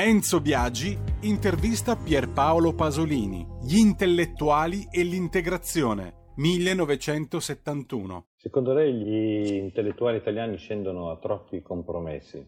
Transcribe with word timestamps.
Enzo 0.00 0.40
Biagi 0.40 0.96
intervista 1.22 1.96
Pierpaolo 1.96 2.72
Pasolini, 2.72 3.44
Gli 3.60 3.78
intellettuali 3.78 4.86
e 4.92 5.02
l'integrazione, 5.02 6.34
1971. 6.36 8.28
Secondo 8.36 8.72
lei 8.74 8.94
gli 8.94 9.54
intellettuali 9.54 10.18
italiani 10.18 10.56
scendono 10.56 11.10
a 11.10 11.18
troppi 11.18 11.62
compromessi? 11.62 12.46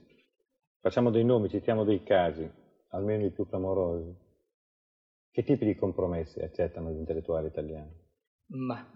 Facciamo 0.80 1.10
dei 1.10 1.24
nomi, 1.24 1.48
citiamo 1.48 1.82
dei 1.82 2.04
casi, 2.04 2.48
almeno 2.90 3.24
i 3.24 3.32
più 3.32 3.48
clamorosi. 3.48 4.14
Che 5.32 5.42
tipi 5.42 5.64
di 5.64 5.74
compromessi 5.74 6.38
accettano 6.38 6.92
gli 6.92 6.98
intellettuali 6.98 7.48
italiani? 7.48 7.90
Ma 8.46 8.88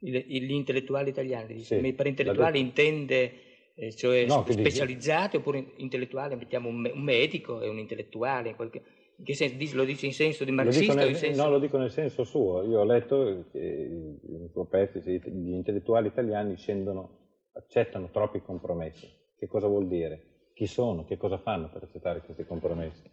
gli 0.00 0.50
intellettuali 0.50 1.10
italiani, 1.10 1.60
sì, 1.60 1.92
per 1.92 2.08
intellettuali 2.08 2.58
intende 2.58 3.49
eh, 3.80 3.94
cioè 3.94 4.26
no, 4.26 4.44
specializzati 4.46 5.36
oppure 5.36 5.72
intellettuali, 5.76 6.36
mettiamo 6.36 6.68
un, 6.68 6.90
un, 6.92 7.02
medico 7.02 7.62
e 7.62 7.68
un 7.70 7.78
intellettuale, 7.78 8.50
in 8.50 8.54
qualche, 8.54 8.82
in 9.16 9.24
che 9.24 9.32
senso, 9.32 9.74
lo 9.74 9.84
dice 9.84 10.04
in 10.04 10.12
senso 10.12 10.44
di 10.44 10.50
marxista? 10.50 10.92
Lo 10.92 11.00
nel, 11.00 11.16
senso... 11.16 11.42
No, 11.42 11.48
lo 11.48 11.58
dico 11.58 11.78
nel 11.78 11.90
senso 11.90 12.24
suo, 12.24 12.62
io 12.62 12.80
ho 12.80 12.84
letto 12.84 13.46
che 13.50 13.58
in 13.58 14.50
pezzo 14.68 14.98
gli 14.98 15.52
intellettuali 15.52 16.08
italiani 16.08 16.58
scendono, 16.58 17.48
accettano 17.54 18.10
troppi 18.10 18.42
compromessi. 18.42 19.08
Che 19.34 19.46
cosa 19.46 19.66
vuol 19.66 19.88
dire? 19.88 20.50
Chi 20.52 20.66
sono? 20.66 21.06
Che 21.06 21.16
cosa 21.16 21.38
fanno 21.38 21.70
per 21.70 21.84
accettare 21.84 22.20
questi 22.20 22.44
compromessi? 22.44 23.10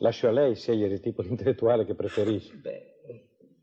Lascio 0.00 0.28
a 0.28 0.30
lei 0.30 0.56
scegliere 0.56 0.92
il 0.92 1.00
tipo 1.00 1.22
di 1.22 1.28
intellettuale 1.30 1.86
che 1.86 1.94
preferisce. 1.94 2.54
Beh, 2.54 2.82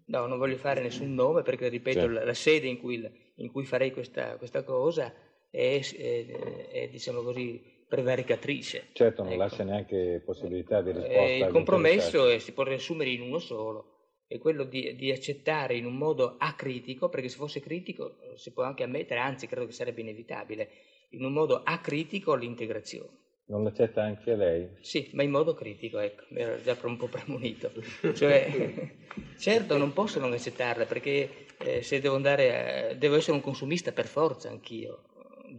no, 0.05 0.25
non 0.25 0.39
voglio 0.39 0.57
fare 0.57 0.81
nessun 0.81 1.13
nome 1.13 1.43
perché, 1.43 1.69
ripeto, 1.69 1.99
certo. 1.99 2.13
la, 2.13 2.25
la, 2.25 2.33
sede 2.33 2.65
in 2.65 2.79
cui, 2.79 3.07
in 3.35 3.51
cui 3.51 3.65
farei 3.65 3.91
questa, 3.91 4.35
questa 4.37 4.63
cosa 4.63 5.13
è, 5.49 5.79
è, 5.79 6.25
è 6.71 6.87
diciamo 6.89 7.21
così, 7.21 7.61
prevaricatrice. 7.87 8.89
Certo, 8.93 9.23
non 9.23 9.33
ecco. 9.33 9.41
lascia 9.41 9.63
neanche 9.63 10.21
possibilità 10.25 10.81
di 10.81 10.91
risposta. 10.91 11.21
Eh, 11.21 11.37
il 11.37 11.47
compromesso 11.47 12.27
è, 12.27 12.39
si 12.39 12.51
può 12.51 12.63
riassumere 12.63 13.09
in 13.09 13.21
uno 13.21 13.39
solo, 13.39 13.97
è 14.27 14.37
quello 14.37 14.63
di, 14.63 14.95
di, 14.95 15.11
accettare 15.11 15.75
in 15.75 15.85
un 15.85 15.95
modo 15.95 16.35
acritico, 16.37 17.09
perché 17.09 17.29
se 17.29 17.37
fosse 17.37 17.61
critico 17.61 18.17
eh, 18.21 18.37
si 18.37 18.51
può 18.51 18.63
anche 18.63 18.83
ammettere, 18.83 19.19
anzi 19.21 19.47
credo 19.47 19.65
che 19.65 19.71
sarebbe 19.71 20.01
inevitabile, 20.01 20.69
in 21.11 21.23
un 21.23 21.31
modo 21.31 21.61
acritico 21.63 22.35
l'integrazione. 22.35 23.25
Non 23.49 23.63
l'accetta 23.63 24.03
anche 24.03 24.35
lei? 24.35 24.67
Sì, 24.81 25.09
ma 25.13 25.23
in 25.23 25.31
modo 25.31 25.53
critico, 25.53 25.99
ecco, 25.99 26.23
mi 26.31 26.41
ero 26.41 26.61
già 26.61 26.77
un 26.83 26.97
po' 26.97 27.07
premunito. 27.07 27.71
Cioè, 28.13 28.97
certo 29.39 29.77
non 29.77 29.93
posso 29.93 30.19
non 30.19 30.33
accettarla, 30.33 30.83
perché 30.83 31.45
eh, 31.59 31.81
se 31.81 32.01
devo 32.01 32.15
andare, 32.15 32.89
a, 32.89 32.93
devo 32.93 33.15
essere 33.15 33.37
un 33.37 33.41
consumista 33.41 33.93
per 33.93 34.07
forza 34.07 34.49
anch'io, 34.49 35.03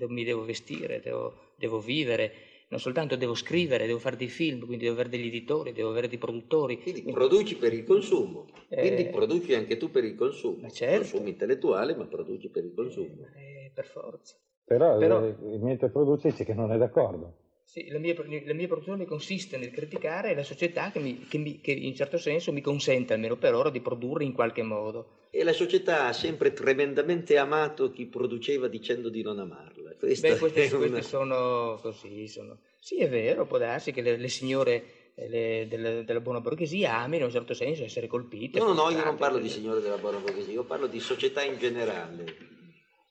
mi 0.07 0.25
devo 0.25 0.45
vestire, 0.45 1.01
devo, 1.01 1.35
devo, 1.57 1.81
vivere, 1.81 2.33
non 2.69 2.79
soltanto 2.79 3.17
devo 3.17 3.35
scrivere, 3.35 3.87
devo 3.87 3.99
fare 3.99 4.17
dei 4.17 4.29
film, 4.29 4.67
quindi 4.67 4.85
devo 4.85 4.95
avere 4.95 5.09
degli 5.09 5.27
editori, 5.27 5.73
devo 5.73 5.91
avere 5.91 6.09
dei 6.09 6.19
produttori. 6.19 6.81
Quindi 6.81 7.03
produci 7.03 7.57
per 7.57 7.73
il 7.73 7.85
consumo, 7.85 8.47
eh, 8.69 8.81
quindi 8.81 9.07
produci 9.07 9.55
anche 9.55 9.77
tu 9.77 9.91
per 9.91 10.05
il 10.05 10.15
consumo. 10.15 10.71
Certo. 10.71 10.99
Consumo 10.99 11.29
intellettuale, 11.29 11.97
ma 11.97 12.05
produci 12.05 12.49
per 12.49 12.65
il 12.65 12.75
consumo. 12.75 13.27
Eh, 13.35 13.71
per 13.75 13.87
forza. 13.87 14.37
Però, 14.65 14.99
Però 14.99 15.25
eh, 15.25 15.59
mentre 15.59 15.89
produce 15.89 16.29
dice 16.29 16.45
che 16.45 16.53
non 16.53 16.71
è 16.71 16.77
d'accordo. 16.77 17.47
Sì, 17.69 17.89
la, 17.91 17.99
mia, 17.99 18.15
la 18.47 18.55
mia, 18.55 18.67
produzione 18.67 19.05
consiste 19.05 19.59
nel 19.59 19.71
criticare 19.71 20.35
la 20.35 20.43
società 20.43 20.91
che, 20.91 21.01
mi, 21.01 21.27
che, 21.29 21.37
mi, 21.37 21.61
che, 21.61 21.71
in 21.71 21.95
certo 21.95 22.17
senso 22.17 22.51
mi 22.51 22.63
consente, 22.63 23.13
almeno 23.13 23.37
per 23.37 23.55
ora, 23.55 23.69
di 23.69 23.83
produrre 23.83 24.25
in 24.25 24.33
qualche 24.33 24.63
modo. 24.63 25.27
E 25.31 25.45
la 25.45 25.53
società 25.53 26.07
ha 26.07 26.15
sempre 26.15 26.55
tremendamente 26.55 27.37
amato 27.37 27.91
chi 27.91 28.07
produceva 28.07 28.69
dicendo 28.69 29.11
di 29.11 29.21
non 29.21 29.39
amarla. 29.39 29.78
Beh, 29.99 30.07
queste, 30.07 30.29
una... 30.29 30.39
queste 30.39 31.03
sono 31.03 31.79
così. 31.81 32.29
Sono... 32.29 32.59
Sì, 32.79 32.99
è 32.99 33.09
vero, 33.09 33.47
può 33.47 33.59
darsi 33.59 33.93
che 33.93 34.01
le, 34.01 34.17
le 34.17 34.29
signore 34.29 35.13
eh, 35.15 35.29
le, 35.29 35.67
della, 35.69 36.03
della, 36.03 36.21
buona 36.21 36.41
borghesia 36.41 36.99
amino 36.99 37.23
in 37.23 37.25
un 37.25 37.31
certo 37.31 37.55
senso 37.55 37.85
essere 37.85 38.07
colpite. 38.07 38.59
No, 38.59 38.73
no, 38.73 38.91
io 38.91 39.05
non 39.05 39.17
parlo 39.17 39.39
di 39.39 39.49
signore 39.49 39.81
della 39.81 39.99
buona 39.99 40.19
borghesia, 40.19 40.53
io 40.53 40.65
parlo 40.65 40.87
di 40.87 41.01
società 41.01 41.43
in 41.43 41.59
generale 41.59 42.57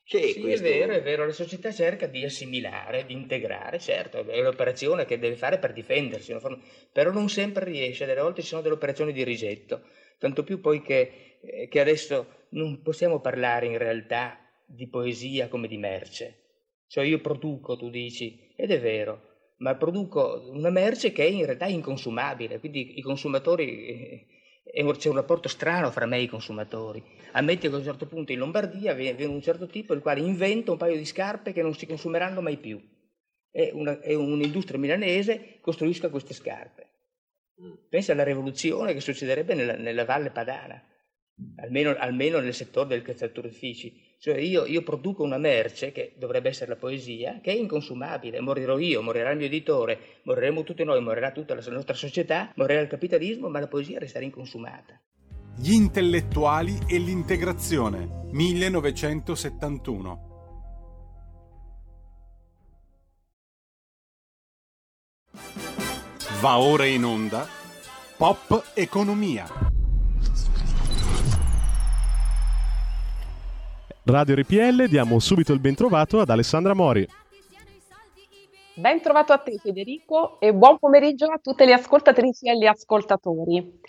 c'è 0.07 0.21
sì, 0.31 0.39
questo... 0.39 0.65
è 0.65 0.69
vero, 0.69 0.93
è 0.93 1.01
vero, 1.01 1.25
la 1.25 1.33
società 1.33 1.69
cerca 1.69 2.07
di 2.07 2.23
assimilare, 2.23 3.05
di 3.05 3.11
integrare, 3.11 3.77
certo, 3.77 4.25
è 4.25 4.39
un'operazione 4.39 5.03
che 5.03 5.19
deve 5.19 5.35
fare 5.35 5.59
per 5.59 5.73
difendersi, 5.73 6.33
però 6.93 7.11
non 7.11 7.27
sempre 7.27 7.65
riesce, 7.65 8.05
delle 8.05 8.21
volte 8.21 8.41
ci 8.41 8.47
sono 8.47 8.61
delle 8.61 8.75
operazioni 8.75 9.11
di 9.11 9.25
rigetto, 9.25 9.81
tanto 10.17 10.45
più 10.45 10.61
poi 10.61 10.81
che, 10.81 11.39
eh, 11.41 11.67
che 11.67 11.79
adesso 11.81 12.45
non 12.51 12.81
possiamo 12.81 13.19
parlare 13.19 13.65
in 13.65 13.77
realtà 13.77 14.39
di 14.65 14.87
poesia 14.87 15.49
come 15.49 15.67
di 15.67 15.77
merce, 15.77 16.46
cioè 16.87 17.05
io 17.05 17.19
produco, 17.19 17.77
tu 17.77 17.89
dici, 17.89 18.53
ed 18.55 18.71
è 18.71 18.79
vero, 18.79 19.53
ma 19.57 19.75
produco 19.75 20.49
una 20.51 20.69
merce 20.69 21.11
che 21.11 21.25
è 21.25 21.29
in 21.29 21.45
realtà 21.45 21.65
inconsumabile, 21.65 22.59
quindi 22.59 22.97
i 22.97 23.01
consumatori 23.01 23.85
eh, 23.87 24.93
c'è 24.97 25.09
un 25.09 25.15
rapporto 25.15 25.47
strano 25.47 25.91
fra 25.91 26.05
me 26.05 26.17
e 26.17 26.23
i 26.23 26.27
consumatori. 26.27 27.03
Ammetti 27.31 27.67
che 27.67 27.73
a 27.73 27.77
un 27.77 27.83
certo 27.83 28.05
punto 28.05 28.31
in 28.31 28.39
Lombardia 28.39 28.93
viene 28.93 29.25
un 29.25 29.41
certo 29.41 29.67
tipo 29.67 29.93
il 29.93 30.01
quale 30.01 30.19
inventa 30.19 30.71
un 30.71 30.77
paio 30.77 30.97
di 30.97 31.05
scarpe 31.05 31.53
che 31.53 31.61
non 31.61 31.73
si 31.73 31.85
consumeranno 31.85 32.41
mai 32.41 32.57
più. 32.57 32.79
E, 33.49 33.71
una, 33.73 33.99
e 34.01 34.13
un'industria 34.13 34.77
milanese 34.77 35.59
costruisca 35.61 36.09
queste 36.09 36.33
scarpe. 36.33 36.87
Pensa 37.89 38.11
alla 38.11 38.23
rivoluzione 38.23 38.93
che 38.93 38.99
succederebbe 38.99 39.55
nella, 39.55 39.75
nella 39.75 40.05
Valle 40.05 40.29
Padana, 40.29 40.79
almeno, 41.55 41.95
almeno, 41.97 42.39
nel 42.39 42.53
settore 42.53 42.89
del 42.89 43.01
calzaturifici. 43.01 44.06
Cioè 44.19 44.37
io, 44.37 44.65
io, 44.65 44.81
produco 44.81 45.21
una 45.23 45.37
merce, 45.37 45.91
che 45.91 46.13
dovrebbe 46.17 46.49
essere 46.49 46.71
la 46.71 46.75
poesia, 46.75 47.39
che 47.41 47.51
è 47.51 47.55
inconsumabile. 47.55 48.39
Morirò 48.41 48.79
io, 48.79 49.03
morirà 49.03 49.29
il 49.29 49.37
mio 49.37 49.45
editore, 49.45 49.99
moriremo 50.23 50.63
tutti 50.63 50.83
noi, 50.83 51.01
morirà 51.01 51.31
tutta 51.31 51.53
la 51.53 51.63
nostra 51.69 51.93
società, 51.93 52.51
morirà 52.55 52.81
il 52.81 52.87
capitalismo, 52.87 53.47
ma 53.47 53.59
la 53.59 53.67
poesia 53.67 53.99
resterà 53.99 54.25
inconsumata. 54.25 54.99
Gli 55.55 55.73
intellettuali 55.73 56.77
e 56.87 56.97
l'integrazione, 56.97 58.29
1971. 58.31 60.25
Va 66.41 66.59
ora 66.59 66.85
in 66.85 67.03
onda 67.03 67.47
Pop 68.17 68.71
Economia. 68.75 69.76
Radio 74.09 74.35
RPL 74.35 74.87
diamo 74.87 75.19
subito 75.19 75.51
il 75.51 75.59
bentrovato 75.59 76.21
ad 76.21 76.29
Alessandra 76.29 76.73
Mori. 76.73 77.05
Ben 78.75 79.01
trovato 79.01 79.33
a 79.33 79.37
te 79.37 79.57
Federico 79.57 80.39
e 80.39 80.53
buon 80.53 80.77
pomeriggio 80.79 81.25
a 81.25 81.39
tutte 81.43 81.65
le 81.65 81.73
ascoltatrici 81.73 82.47
e 82.47 82.57
gli 82.57 82.65
ascoltatori. 82.65 83.79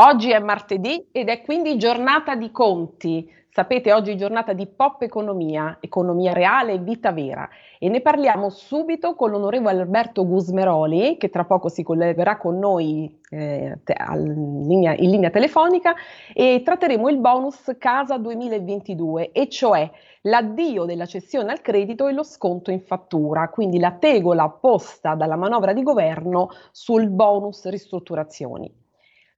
Oggi 0.00 0.30
è 0.30 0.38
martedì 0.38 1.08
ed 1.10 1.28
è 1.28 1.42
quindi 1.42 1.76
giornata 1.76 2.36
di 2.36 2.52
conti. 2.52 3.28
Sapete, 3.50 3.92
oggi 3.92 4.12
è 4.12 4.14
giornata 4.14 4.52
di 4.52 4.68
pop 4.68 5.02
economia, 5.02 5.78
economia 5.80 6.32
reale 6.32 6.74
e 6.74 6.78
vita 6.78 7.10
vera 7.10 7.48
e 7.80 7.88
ne 7.88 8.00
parliamo 8.00 8.48
subito 8.48 9.16
con 9.16 9.30
l'onorevole 9.30 9.80
Alberto 9.80 10.24
Gusmeroli 10.24 11.16
che 11.16 11.30
tra 11.30 11.44
poco 11.44 11.68
si 11.68 11.82
collegherà 11.82 12.36
con 12.36 12.60
noi 12.60 13.12
eh, 13.30 13.76
in, 13.86 14.68
linea, 14.68 14.94
in 14.94 15.10
linea 15.10 15.30
telefonica 15.30 15.96
e 16.32 16.62
tratteremo 16.64 17.08
il 17.08 17.18
bonus 17.18 17.74
Casa 17.76 18.18
2022 18.18 19.32
e 19.32 19.48
cioè 19.48 19.90
l'addio 20.20 20.84
della 20.84 21.06
cessione 21.06 21.50
al 21.50 21.60
credito 21.60 22.06
e 22.06 22.12
lo 22.12 22.22
sconto 22.22 22.70
in 22.70 22.82
fattura, 22.82 23.48
quindi 23.48 23.80
la 23.80 23.96
tegola 23.98 24.48
posta 24.48 25.16
dalla 25.16 25.34
manovra 25.34 25.72
di 25.72 25.82
governo 25.82 26.50
sul 26.70 27.08
bonus 27.08 27.66
ristrutturazioni. 27.68 28.86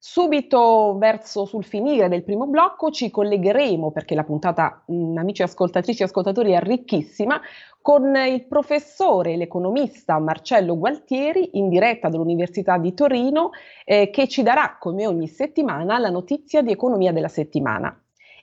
Subito 0.03 0.97
verso 0.97 1.45
sul 1.45 1.63
finire 1.63 2.09
del 2.09 2.25
primo 2.25 2.47
blocco 2.47 2.91
ci 2.91 3.11
collegheremo, 3.11 3.91
perché 3.91 4.15
la 4.15 4.25
puntata, 4.25 4.83
mh, 4.87 5.19
amici 5.19 5.43
ascoltatrici 5.43 6.01
e 6.01 6.07
ascoltatori, 6.07 6.53
è 6.53 6.61
ricchissima, 6.61 7.39
con 7.83 8.17
il 8.17 8.47
professore, 8.47 9.37
l'economista 9.37 10.19
Marcello 10.19 10.79
Gualtieri, 10.79 11.59
in 11.59 11.69
diretta 11.69 12.09
dall'Università 12.09 12.79
di 12.79 12.95
Torino, 12.95 13.51
eh, 13.85 14.09
che 14.09 14.27
ci 14.27 14.43
darà, 14.43 14.79
come 14.81 15.07
ogni 15.07 15.29
settimana, 15.29 15.99
la 15.99 16.09
notizia 16.09 16.63
di 16.63 16.73
economia 16.73 17.13
della 17.13 17.29
settimana. 17.29 17.95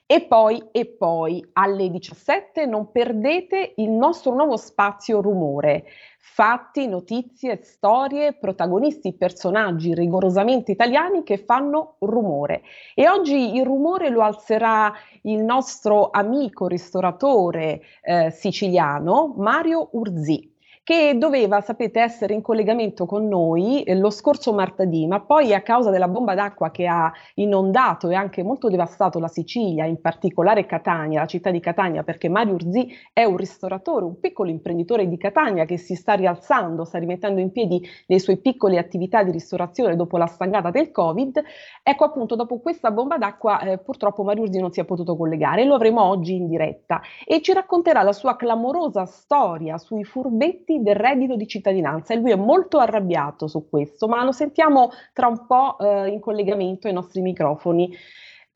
E 0.06 0.22
poi, 0.22 0.68
e 0.70 0.86
poi, 0.86 1.44
alle 1.54 1.90
17 1.90 2.66
non 2.66 2.92
perdete 2.92 3.74
il 3.78 3.90
nostro 3.90 4.32
nuovo 4.32 4.56
spazio 4.56 5.20
rumore 5.20 5.86
fatti, 6.32 6.86
notizie, 6.86 7.60
storie, 7.62 8.34
protagonisti, 8.34 9.14
personaggi 9.14 9.94
rigorosamente 9.94 10.70
italiani 10.70 11.22
che 11.22 11.38
fanno 11.38 11.96
rumore. 12.00 12.62
E 12.94 13.08
oggi 13.08 13.56
il 13.56 13.64
rumore 13.64 14.10
lo 14.10 14.22
alzerà 14.22 14.92
il 15.22 15.42
nostro 15.42 16.10
amico 16.10 16.66
ristoratore 16.66 17.80
eh, 18.02 18.30
siciliano 18.30 19.34
Mario 19.36 19.88
Urzi 19.92 20.56
che 20.88 21.18
doveva, 21.18 21.60
sapete, 21.60 22.00
essere 22.00 22.32
in 22.32 22.40
collegamento 22.40 23.04
con 23.04 23.28
noi 23.28 23.82
eh, 23.82 23.94
lo 23.94 24.08
scorso 24.08 24.54
martedì, 24.54 25.06
ma 25.06 25.20
poi 25.20 25.52
a 25.52 25.60
causa 25.60 25.90
della 25.90 26.08
bomba 26.08 26.34
d'acqua 26.34 26.70
che 26.70 26.86
ha 26.86 27.12
inondato 27.34 28.08
e 28.08 28.14
anche 28.14 28.42
molto 28.42 28.70
devastato 28.70 29.18
la 29.18 29.28
Sicilia, 29.28 29.84
in 29.84 30.00
particolare 30.00 30.64
Catania, 30.64 31.20
la 31.20 31.26
città 31.26 31.50
di 31.50 31.60
Catania, 31.60 32.04
perché 32.04 32.30
Mario 32.30 32.54
Urzi 32.54 32.88
è 33.12 33.22
un 33.24 33.36
ristoratore, 33.36 34.06
un 34.06 34.18
piccolo 34.18 34.48
imprenditore 34.48 35.06
di 35.06 35.18
Catania 35.18 35.66
che 35.66 35.76
si 35.76 35.94
sta 35.94 36.14
rialzando, 36.14 36.86
sta 36.86 36.98
rimettendo 36.98 37.38
in 37.38 37.52
piedi 37.52 37.86
le 38.06 38.18
sue 38.18 38.38
piccole 38.38 38.78
attività 38.78 39.22
di 39.22 39.30
ristorazione 39.30 39.94
dopo 39.94 40.16
la 40.16 40.24
stangata 40.24 40.70
del 40.70 40.90
Covid. 40.90 41.42
Ecco 41.82 42.04
appunto, 42.04 42.34
dopo 42.34 42.60
questa 42.60 42.90
bomba 42.90 43.18
d'acqua 43.18 43.60
eh, 43.60 43.76
purtroppo 43.76 44.22
Mario 44.22 44.44
Urzi 44.44 44.58
non 44.58 44.72
si 44.72 44.80
è 44.80 44.86
potuto 44.86 45.18
collegare, 45.18 45.66
lo 45.66 45.74
avremo 45.74 46.02
oggi 46.02 46.34
in 46.34 46.48
diretta 46.48 47.02
e 47.26 47.42
ci 47.42 47.52
racconterà 47.52 48.00
la 48.00 48.14
sua 48.14 48.36
clamorosa 48.36 49.04
storia 49.04 49.76
sui 49.76 50.02
furbetti 50.02 50.76
del 50.82 50.96
reddito 50.96 51.36
di 51.36 51.46
cittadinanza 51.46 52.14
e 52.14 52.16
lui 52.16 52.30
è 52.30 52.36
molto 52.36 52.78
arrabbiato 52.78 53.46
su 53.46 53.68
questo, 53.68 54.08
ma 54.08 54.24
lo 54.24 54.32
sentiamo 54.32 54.90
tra 55.12 55.26
un 55.26 55.46
po' 55.46 55.78
eh, 55.78 56.08
in 56.08 56.20
collegamento 56.20 56.86
ai 56.86 56.92
nostri 56.92 57.20
microfoni. 57.20 57.96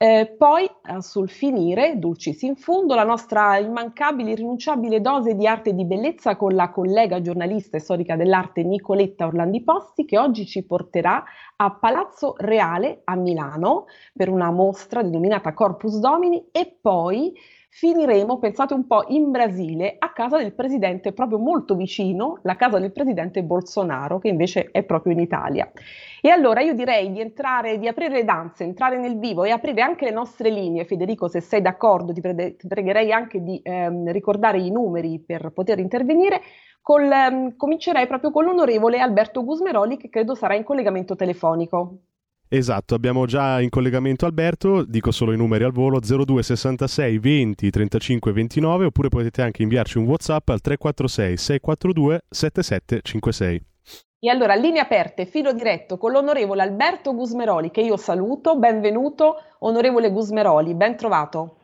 Eh, 0.03 0.35
poi, 0.37 0.65
eh, 0.65 1.01
sul 1.01 1.31
finire, 1.31 1.97
dulcis 1.97 2.43
in 2.43 2.57
fondo, 2.57 2.97
la 2.97 3.05
nostra 3.05 3.57
immancabile, 3.59 4.33
irrinunciabile 4.33 5.01
dose 5.01 5.37
di 5.37 5.47
arte 5.47 5.71
e 5.71 5.75
di 5.77 5.85
bellezza 5.85 6.35
con 6.35 6.57
la 6.57 6.71
collega 6.71 7.21
giornalista 7.21 7.77
e 7.77 7.81
storica 7.81 8.17
dell'arte 8.17 8.65
Nicoletta 8.65 9.27
Orlandi 9.27 9.63
Posti, 9.63 10.05
che 10.05 10.19
oggi 10.19 10.45
ci 10.45 10.65
porterà 10.65 11.23
a 11.55 11.71
Palazzo 11.71 12.35
Reale 12.37 13.03
a 13.05 13.15
Milano 13.15 13.85
per 14.13 14.29
una 14.29 14.51
mostra 14.51 15.05
denominata 15.05 15.55
Corpus 15.55 16.01
Domini 16.01 16.49
e 16.51 16.77
poi 16.81 17.33
finiremo, 17.75 18.39
pensate 18.39 18.75
un 18.75 18.87
po', 18.87 19.07
in 19.09 19.31
Brasile, 19.31 19.97
a 19.99 20.13
casa 20.13 20.37
del 20.37 20.53
presidente 20.53 21.13
proprio 21.13 21.39
molto 21.39 21.75
vicino, 21.75 22.39
la 22.43 22.55
casa 22.55 22.79
del 22.79 22.93
presidente 22.93 23.43
Bolsonaro, 23.43 24.19
che 24.19 24.29
invece 24.29 24.69
è 24.71 24.83
proprio 24.83 25.15
in 25.15 25.21
Italia. 25.21 25.73
E 26.21 26.29
allora 26.29 26.61
io 26.61 26.75
direi 26.75 27.11
di 27.11 27.21
entrare, 27.23 27.79
di 27.79 27.89
aprire 27.89 28.13
le 28.13 28.25
danze, 28.25 28.65
entrare 28.65 28.99
nel 28.99 29.19
vivo 29.19 29.45
e 29.45 29.51
aprire 29.51 29.81
anche 29.81 30.05
le 30.05 30.11
nostre 30.11 30.51
linee. 30.51 30.85
Federico, 30.85 31.29
se 31.29 31.41
sei 31.41 31.63
d'accordo, 31.63 32.13
ti, 32.13 32.21
pre- 32.21 32.57
ti 32.57 32.69
pregherei 32.69 33.11
anche 33.11 33.43
di 33.43 33.59
ehm, 33.63 34.13
ricordare 34.13 34.61
i 34.61 34.71
numeri 34.71 35.19
per 35.19 35.51
poter 35.51 35.79
intervenire. 35.79 36.43
Col, 36.83 37.11
ehm, 37.11 37.57
comincerei 37.57 38.07
proprio 38.07 38.31
con 38.31 38.45
l'onorevole 38.45 38.99
Alberto 39.01 39.45
Gusmeroli, 39.45 39.97
che 39.97 40.11
credo 40.11 40.35
sarà 40.35 40.55
in 40.55 40.65
collegamento 40.65 41.17
telefonico. 41.17 42.01
Esatto, 42.55 42.95
abbiamo 42.95 43.25
già 43.25 43.63
in 43.63 43.71
collegamento 43.71 44.27
Alberto, 44.27 44.85
dico 44.85 45.11
solo 45.11 45.33
i 45.33 45.39
numeri 45.39 45.65
al 45.65 45.73
volo 45.73 46.01
0266 46.01 47.19
20 47.19 47.71
35 47.71 48.31
29 48.31 48.85
oppure 48.85 49.09
potete 49.09 49.41
anche 49.41 49.63
inviarci 49.63 49.97
un 49.97 50.05
WhatsApp 50.05 50.51
al 50.51 50.61
346 50.61 51.37
642 51.39 52.25
7756. 52.29 53.63
E 54.19 54.29
allora, 54.29 54.55
linee 54.55 54.83
aperte, 54.83 55.25
filo 55.25 55.55
diretto 55.55 55.97
con 55.97 56.13
l'onorevole 56.13 56.61
Alberto 56.61 57.15
Gusmeroli, 57.15 57.71
che 57.71 57.81
io 57.81 57.97
saluto. 57.97 58.59
Benvenuto, 58.59 59.43
onorevole 59.61 60.11
Gusmeroli, 60.11 60.75
ben 60.75 60.95
trovato. 60.99 61.57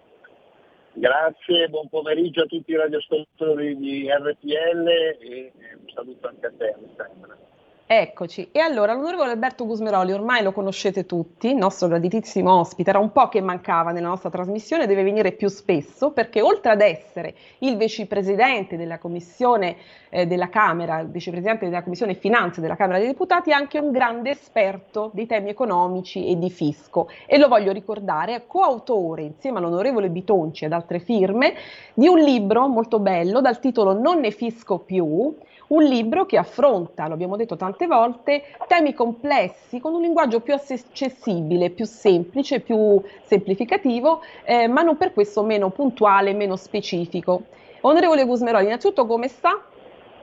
Grazie, 0.95 1.69
buon 1.69 1.91
pomeriggio 1.91 2.45
a 2.45 2.47
tutti 2.47 2.71
i 2.71 2.77
radioascoltatori 2.77 3.77
di 3.77 4.09
RPL 4.11 4.89
e 5.21 5.53
un 5.83 5.93
saluto 5.95 6.29
anche 6.29 6.47
a 6.47 6.53
te 6.57 6.75
Alessandra. 6.75 7.48
Eccoci, 7.91 8.51
e 8.53 8.61
allora 8.61 8.93
l'onorevole 8.93 9.31
Alberto 9.31 9.65
Gusmeroli 9.65 10.13
ormai 10.13 10.43
lo 10.43 10.53
conoscete 10.53 11.07
tutti, 11.07 11.49
il 11.49 11.57
nostro 11.57 11.89
graditissimo 11.89 12.53
ospite, 12.53 12.91
era 12.91 12.99
un 12.99 13.13
po' 13.13 13.31
che 13.31 13.41
mancava 13.41 13.93
nella 13.93 14.09
nostra 14.09 14.29
trasmissione, 14.29 14.87
deve 14.87 15.03
venire 15.03 15.33
più 15.33 15.49
spesso 15.49 16.11
perché 16.11 16.43
oltre 16.43 16.71
ad 16.71 16.83
essere 16.83 17.35
il 17.61 17.79
vicepresidente 17.79 18.77
della 18.77 18.99
commissione 18.99 19.77
eh, 20.11 20.27
della 20.27 20.51
Camera, 20.51 20.99
il 20.99 21.09
vicepresidente 21.09 21.65
della 21.65 21.83
commissione 21.83 22.13
finanze 22.13 22.61
della 22.61 22.77
Camera 22.77 22.99
dei 22.99 23.07
Deputati, 23.07 23.53
è 23.53 23.55
anche 23.55 23.79
un 23.79 23.91
grande 23.91 24.33
esperto 24.33 25.11
dei 25.15 25.25
temi 25.25 25.49
economici 25.49 26.29
e 26.29 26.37
di 26.37 26.51
fisco. 26.51 27.09
E 27.25 27.39
lo 27.39 27.49
voglio 27.49 27.73
ricordare, 27.73 28.35
è 28.35 28.47
coautore 28.47 29.23
insieme 29.23 29.61
all'onorevole 29.61 30.11
Bitonci 30.11 30.67
ed 30.67 30.75
altre 30.75 30.99
firme 30.99 31.55
di 31.95 32.07
un 32.07 32.19
libro 32.19 32.69
molto 32.69 32.99
bello 32.99 33.41
dal 33.41 33.61
titolo 33.61 33.99
Non 33.99 34.21
ne 34.21 34.31
fisco 34.31 34.79
più, 34.79 35.35
un 35.69 35.85
libro 35.85 36.25
che 36.27 36.39
affronta, 36.39 37.09
lo 37.09 37.15
abbiamo 37.15 37.37
detto 37.37 37.57
tante 37.57 37.87
volte, 37.87 38.45
temi 38.67 38.95
complessi 38.95 39.81
con 39.81 39.95
un 39.95 40.03
linguaggio 40.03 40.41
più 40.41 40.55
accessibile, 40.55 41.71
più 41.71 41.85
semplice, 41.85 42.61
più 42.61 43.03
semplificativo, 43.25 44.23
eh, 44.45 44.69
ma 44.69 44.83
non 44.83 44.97
per 44.97 45.13
questo 45.13 45.43
meno 45.43 45.71
puntuale, 45.71 46.33
meno 46.33 46.57
specifico. 46.57 47.45
Onorevole 47.81 48.25
Gusmeroli, 48.25 48.65
innanzitutto 48.65 49.07
come 49.07 49.29
sta? 49.29 49.63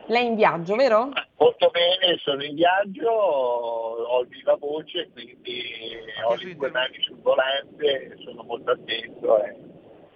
Lei 0.08 0.26
è 0.26 0.30
in 0.30 0.36
viaggio, 0.36 0.76
vero? 0.76 1.10
Molto 1.38 1.70
bene, 1.72 2.18
sono 2.20 2.44
in 2.44 2.54
viaggio, 2.56 3.10
ho 3.10 4.24
viva 4.24 4.56
voce, 4.56 5.10
quindi 5.12 5.64
ho 6.28 6.36
le 6.36 6.56
due 6.56 6.70
mani 6.72 6.98
sul 7.02 7.18
volante, 7.22 8.16
sono 8.24 8.44
molto 8.44 8.72
attento. 8.72 9.44
Eh 9.44 9.75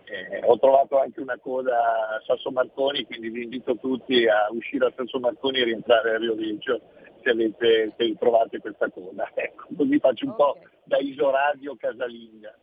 eh, 0.10 0.42
ho 0.44 0.58
trovato 0.58 1.00
anche 1.00 1.22
una 1.22 1.38
coda 1.38 1.78
a 1.78 2.22
Sasso 2.26 2.52
Marconi, 2.52 3.06
quindi 3.06 3.30
vi 3.30 3.44
invito 3.44 3.78
tutti 3.78 4.28
a 4.28 4.48
uscire 4.52 4.88
a 4.88 4.94
Sasso 4.96 5.20
Marconi 5.20 5.60
e 5.60 5.66
rientrare 5.66 6.16
a 6.16 6.18
Rio 6.18 6.34
Viggio 6.34 6.82
se, 7.22 7.30
avete, 7.30 7.94
se 7.98 8.16
trovate 8.18 8.60
questa 8.60 8.90
coda. 8.90 9.30
Ecco, 9.36 9.68
così 9.76 10.00
faccio 10.00 10.26
un 10.26 10.32
okay. 10.32 10.46
po' 10.46 10.60
da 10.84 10.98
isoradio 10.98 11.76
casalinga. 11.78 12.54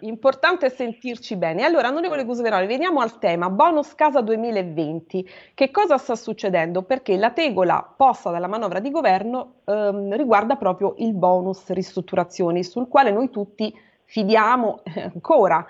Importante 0.00 0.68
sentirci 0.70 1.36
bene. 1.36 1.64
Allora, 1.64 1.88
onorevole 1.88 2.24
Gusveroli, 2.24 2.66
veniamo 2.66 3.00
al 3.00 3.18
tema 3.18 3.48
bonus 3.48 3.94
casa 3.94 4.20
2020. 4.20 5.26
Che 5.54 5.70
cosa 5.70 5.96
sta 5.96 6.16
succedendo? 6.16 6.82
Perché 6.82 7.16
la 7.16 7.30
tegola 7.30 7.94
posta 7.96 8.30
dalla 8.30 8.48
manovra 8.48 8.80
di 8.80 8.90
governo 8.90 9.60
ehm, 9.64 10.14
riguarda 10.16 10.56
proprio 10.56 10.94
il 10.98 11.14
bonus 11.14 11.70
ristrutturazioni, 11.70 12.64
sul 12.64 12.88
quale 12.88 13.12
noi 13.12 13.30
tutti 13.30 13.72
fidiamo 14.04 14.82
ancora. 15.14 15.64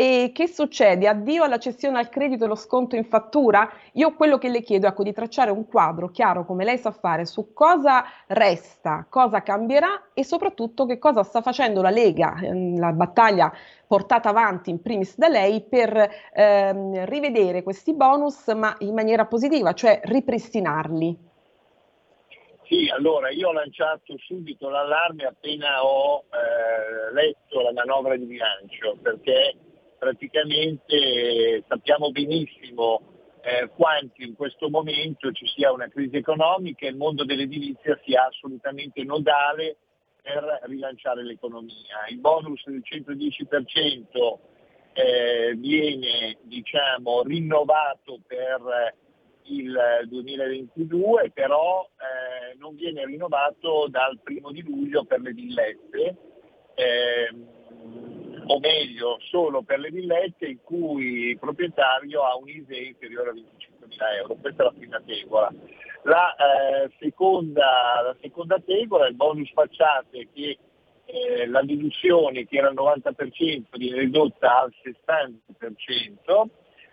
E 0.00 0.30
che 0.32 0.46
succede? 0.46 1.08
Addio 1.08 1.42
alla 1.42 1.58
cessione 1.58 1.98
al 1.98 2.08
credito 2.08 2.44
e 2.44 2.46
lo 2.46 2.54
sconto 2.54 2.94
in 2.94 3.02
fattura? 3.02 3.68
Io 3.94 4.14
quello 4.14 4.38
che 4.38 4.48
le 4.48 4.62
chiedo 4.62 4.86
è 4.86 4.90
ecco, 4.90 5.02
di 5.02 5.12
tracciare 5.12 5.50
un 5.50 5.66
quadro 5.66 6.08
chiaro, 6.10 6.44
come 6.44 6.62
lei 6.62 6.78
sa 6.78 6.92
fare, 6.92 7.26
su 7.26 7.52
cosa 7.52 8.04
resta, 8.28 9.08
cosa 9.10 9.42
cambierà 9.42 10.10
e 10.14 10.22
soprattutto 10.22 10.86
che 10.86 10.98
cosa 10.98 11.24
sta 11.24 11.42
facendo 11.42 11.82
la 11.82 11.90
Lega, 11.90 12.38
ehm, 12.40 12.78
la 12.78 12.92
battaglia 12.92 13.52
portata 13.88 14.28
avanti 14.28 14.70
in 14.70 14.80
primis 14.80 15.16
da 15.16 15.26
lei 15.26 15.62
per 15.62 16.08
ehm, 16.32 17.04
rivedere 17.06 17.64
questi 17.64 17.92
bonus 17.92 18.46
ma 18.54 18.76
in 18.78 18.94
maniera 18.94 19.26
positiva, 19.26 19.72
cioè 19.72 20.00
ripristinarli. 20.04 21.26
Sì, 22.68 22.88
allora 22.88 23.30
io 23.30 23.48
ho 23.48 23.52
lanciato 23.52 24.16
subito 24.18 24.68
l'allarme 24.68 25.24
appena 25.24 25.84
ho 25.84 26.22
eh, 26.30 27.12
letto 27.14 27.62
la 27.62 27.72
manovra 27.72 28.14
di 28.14 28.26
bilancio 28.26 28.96
perché 29.02 29.56
praticamente 29.98 31.64
sappiamo 31.66 32.10
benissimo 32.10 33.00
eh, 33.42 33.68
quanto 33.74 34.22
in 34.22 34.34
questo 34.34 34.68
momento 34.68 35.32
ci 35.32 35.46
sia 35.46 35.72
una 35.72 35.88
crisi 35.88 36.16
economica 36.16 36.86
e 36.86 36.90
il 36.90 36.96
mondo 36.96 37.24
dell'edilizia 37.24 37.98
sia 38.04 38.26
assolutamente 38.26 39.02
nodale 39.04 39.76
per 40.22 40.60
rilanciare 40.64 41.22
l'economia. 41.24 42.06
Il 42.08 42.18
bonus 42.18 42.62
del 42.66 42.82
110% 42.84 44.38
eh, 44.92 45.54
viene 45.56 46.38
diciamo, 46.42 47.22
rinnovato 47.22 48.20
per 48.26 48.94
il 49.44 50.04
2022, 50.08 51.30
però 51.32 51.88
eh, 51.96 52.56
non 52.58 52.74
viene 52.74 53.04
rinnovato 53.06 53.86
dal 53.88 54.18
primo 54.22 54.50
di 54.50 54.62
luglio 54.62 55.04
per 55.04 55.20
le 55.20 55.32
villette. 55.32 56.16
Eh, 56.74 57.30
o 58.48 58.58
meglio 58.60 59.18
solo 59.30 59.62
per 59.62 59.78
le 59.78 59.90
villette 59.90 60.46
in 60.46 60.58
cui 60.62 61.30
il 61.30 61.38
proprietario 61.38 62.22
ha 62.22 62.36
un 62.36 62.48
ISE 62.48 62.76
inferiore 62.76 63.30
a 63.30 63.32
25.000 63.34 64.16
euro. 64.20 64.34
Questa 64.36 64.62
è 64.62 64.66
la 64.66 64.72
prima 64.76 65.00
tegola. 65.04 65.52
La, 66.04 66.34
eh, 66.34 66.90
seconda, 66.98 68.00
la 68.02 68.16
seconda 68.20 68.58
tegola 68.64 69.06
è 69.06 69.08
il 69.08 69.16
bonus 69.16 69.50
facciate 69.52 70.28
che 70.32 70.58
eh, 71.04 71.46
la 71.46 71.62
deduzione 71.62 72.46
che 72.46 72.56
era 72.56 72.68
il 72.68 72.76
90% 72.76 73.64
viene 73.72 73.98
ridotta 73.98 74.60
al 74.60 74.72
60%, 74.82 76.44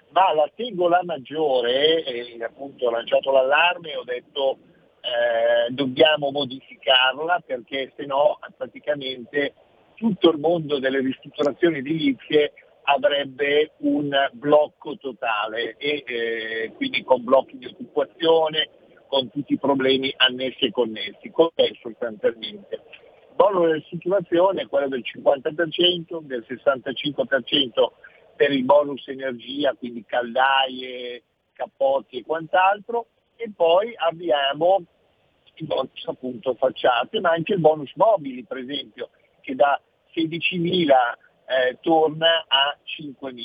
ma 0.09 0.33
la 0.33 0.50
tegola 0.55 1.01
maggiore, 1.03 2.03
eh, 2.03 2.43
appunto 2.43 2.88
ho 2.88 2.91
lanciato 2.91 3.31
l'allarme 3.31 3.91
e 3.91 3.97
ho 3.97 4.03
detto 4.03 4.57
eh, 5.01 5.71
dobbiamo 5.71 6.31
modificarla 6.31 7.43
perché 7.45 7.93
se 7.95 8.05
no 8.05 8.39
praticamente 8.57 9.53
tutto 9.95 10.29
il 10.29 10.39
mondo 10.39 10.79
delle 10.79 10.99
ristrutturazioni 10.99 11.79
edilizie 11.79 12.53
avrebbe 12.85 13.71
un 13.77 14.11
blocco 14.33 14.97
totale 14.97 15.75
e 15.77 16.03
eh, 16.05 16.71
quindi 16.75 17.03
con 17.03 17.23
blocchi 17.23 17.57
di 17.57 17.65
occupazione, 17.65 18.69
con 19.07 19.29
tutti 19.31 19.53
i 19.53 19.59
problemi 19.59 20.13
annessi 20.17 20.65
e 20.65 20.71
connessi. 20.71 21.31
Com'è 21.31 21.71
sostanzialmente? 21.81 22.81
Il 23.29 23.35
bonus 23.35 23.67
della 23.67 23.83
situazione 23.89 24.61
è 24.61 24.67
quello 24.67 24.87
del 24.87 25.03
50%, 25.03 26.21
del 26.21 26.45
65% 26.47 27.91
per 28.35 28.51
il 28.51 28.63
bonus 28.63 29.07
energia, 29.07 29.73
quindi 29.73 30.03
caldaie, 30.05 31.23
cappotti 31.53 32.17
e 32.17 32.23
quant'altro, 32.23 33.07
e 33.35 33.51
poi 33.55 33.93
abbiamo 33.95 34.83
i 35.55 35.65
bonus 35.65 36.05
appunto 36.05 36.53
facciate, 36.55 37.19
ma 37.19 37.31
anche 37.31 37.53
il 37.53 37.59
bonus 37.59 37.91
mobili 37.95 38.43
per 38.43 38.57
esempio, 38.57 39.09
che 39.45 39.55
da 39.55 39.79
16.000 40.13 40.89
eh, 41.47 41.77
torna 41.81 42.45
a 42.47 42.75
5.000. 42.83 43.43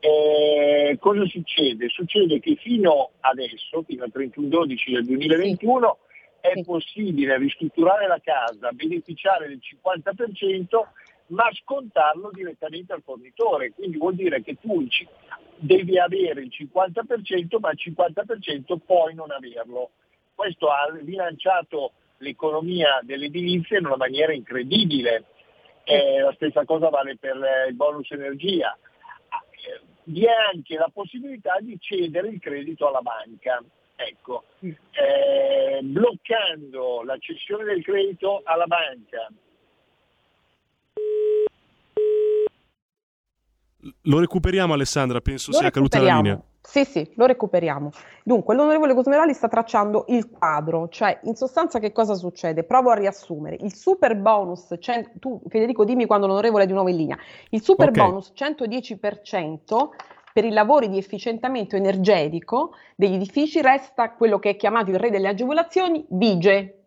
Eh, 0.00 0.96
cosa 1.00 1.26
succede? 1.26 1.88
Succede 1.88 2.38
che 2.38 2.54
fino 2.54 3.10
adesso, 3.20 3.82
fino 3.82 4.04
al 4.04 4.12
31-12 4.14 4.92
del 4.92 5.04
2021, 5.04 5.98
sì. 6.40 6.48
è 6.48 6.52
sì. 6.54 6.64
possibile 6.64 7.36
ristrutturare 7.36 8.06
la 8.06 8.20
casa, 8.22 8.70
beneficiare 8.70 9.48
del 9.48 9.60
50%, 9.60 10.66
ma 11.28 11.50
scontarlo 11.52 12.30
direttamente 12.32 12.92
al 12.92 13.02
fornitore. 13.02 13.72
Quindi 13.72 13.96
vuol 13.96 14.14
dire 14.14 14.40
che 14.42 14.56
tu 14.60 14.86
devi 15.56 15.98
avere 15.98 16.42
il 16.42 16.52
50%, 16.56 17.58
ma 17.58 17.70
il 17.72 17.78
50% 17.84 18.78
puoi 18.86 19.14
non 19.14 19.32
averlo. 19.32 19.90
Questo 20.32 20.68
ha 20.68 20.86
rilanciato 21.02 21.92
l'economia 22.18 23.00
dell'edilizia 23.02 23.78
in 23.78 23.86
una 23.86 23.96
maniera 23.96 24.32
incredibile. 24.32 25.24
Eh, 25.84 26.20
la 26.20 26.32
stessa 26.34 26.64
cosa 26.64 26.88
vale 26.90 27.16
per 27.16 27.36
il 27.68 27.74
bonus 27.74 28.10
energia. 28.10 28.76
Vi 30.04 30.24
è 30.24 30.32
anche 30.52 30.76
la 30.76 30.90
possibilità 30.92 31.58
di 31.60 31.78
cedere 31.80 32.28
il 32.28 32.40
credito 32.40 32.88
alla 32.88 33.00
banca. 33.00 33.62
Ecco, 33.96 34.44
eh, 34.60 35.80
bloccando 35.82 37.02
la 37.02 37.16
cessione 37.18 37.64
del 37.64 37.82
credito 37.82 38.42
alla 38.44 38.66
banca 38.66 39.28
Lo 44.02 44.18
recuperiamo 44.18 44.72
Alessandra, 44.72 45.20
penso 45.20 45.50
lo 45.50 45.58
sia 45.58 45.70
caduta 45.70 46.00
la 46.00 46.14
linea. 46.16 46.42
Sì, 46.60 46.84
sì, 46.84 47.10
lo 47.14 47.24
recuperiamo. 47.24 47.90
Dunque, 48.22 48.54
l'onorevole 48.54 48.92
Cosmerali 48.92 49.32
sta 49.32 49.48
tracciando 49.48 50.04
il 50.08 50.28
quadro, 50.28 50.88
cioè 50.88 51.18
in 51.22 51.34
sostanza 51.34 51.78
che 51.78 51.92
cosa 51.92 52.14
succede? 52.14 52.62
Provo 52.62 52.90
a 52.90 52.94
riassumere. 52.94 53.56
Il 53.60 53.74
super 53.74 54.14
bonus, 54.16 54.74
cent- 54.78 55.18
tu 55.18 55.40
Federico 55.48 55.86
dimmi 55.86 56.04
quando 56.04 56.26
l'onorevole 56.26 56.64
è 56.64 56.66
di 56.66 56.74
nuovo 56.74 56.90
in 56.90 56.96
linea, 56.96 57.18
il 57.50 57.62
super 57.62 57.88
okay. 57.88 58.04
bonus 58.04 58.32
110% 58.36 59.88
per 60.34 60.44
i 60.44 60.50
lavori 60.50 60.90
di 60.90 60.98
efficientamento 60.98 61.74
energetico 61.74 62.74
degli 62.96 63.14
edifici 63.14 63.62
resta 63.62 64.12
quello 64.12 64.38
che 64.38 64.50
è 64.50 64.56
chiamato 64.56 64.90
il 64.90 64.98
re 64.98 65.10
delle 65.10 65.28
agevolazioni, 65.28 66.04
vige, 66.10 66.78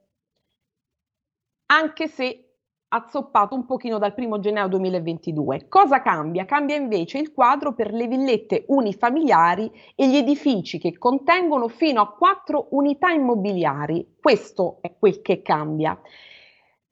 anche 1.65 2.07
se 2.07 2.50
azzoppato 2.93 3.55
un 3.55 3.65
pochino 3.65 3.97
dal 3.97 4.13
1 4.15 4.39
gennaio 4.39 4.67
2022. 4.67 5.67
Cosa 5.69 6.01
cambia? 6.01 6.45
Cambia 6.45 6.75
invece 6.75 7.19
il 7.19 7.31
quadro 7.31 7.73
per 7.73 7.93
le 7.93 8.07
villette 8.07 8.65
unifamiliari 8.67 9.71
e 9.95 10.09
gli 10.09 10.17
edifici 10.17 10.77
che 10.77 10.97
contengono 10.97 11.67
fino 11.69 12.01
a 12.01 12.11
quattro 12.11 12.67
unità 12.71 13.11
immobiliari. 13.11 14.15
Questo 14.19 14.79
è 14.81 14.93
quel 14.97 15.21
che 15.21 15.41
cambia. 15.41 15.97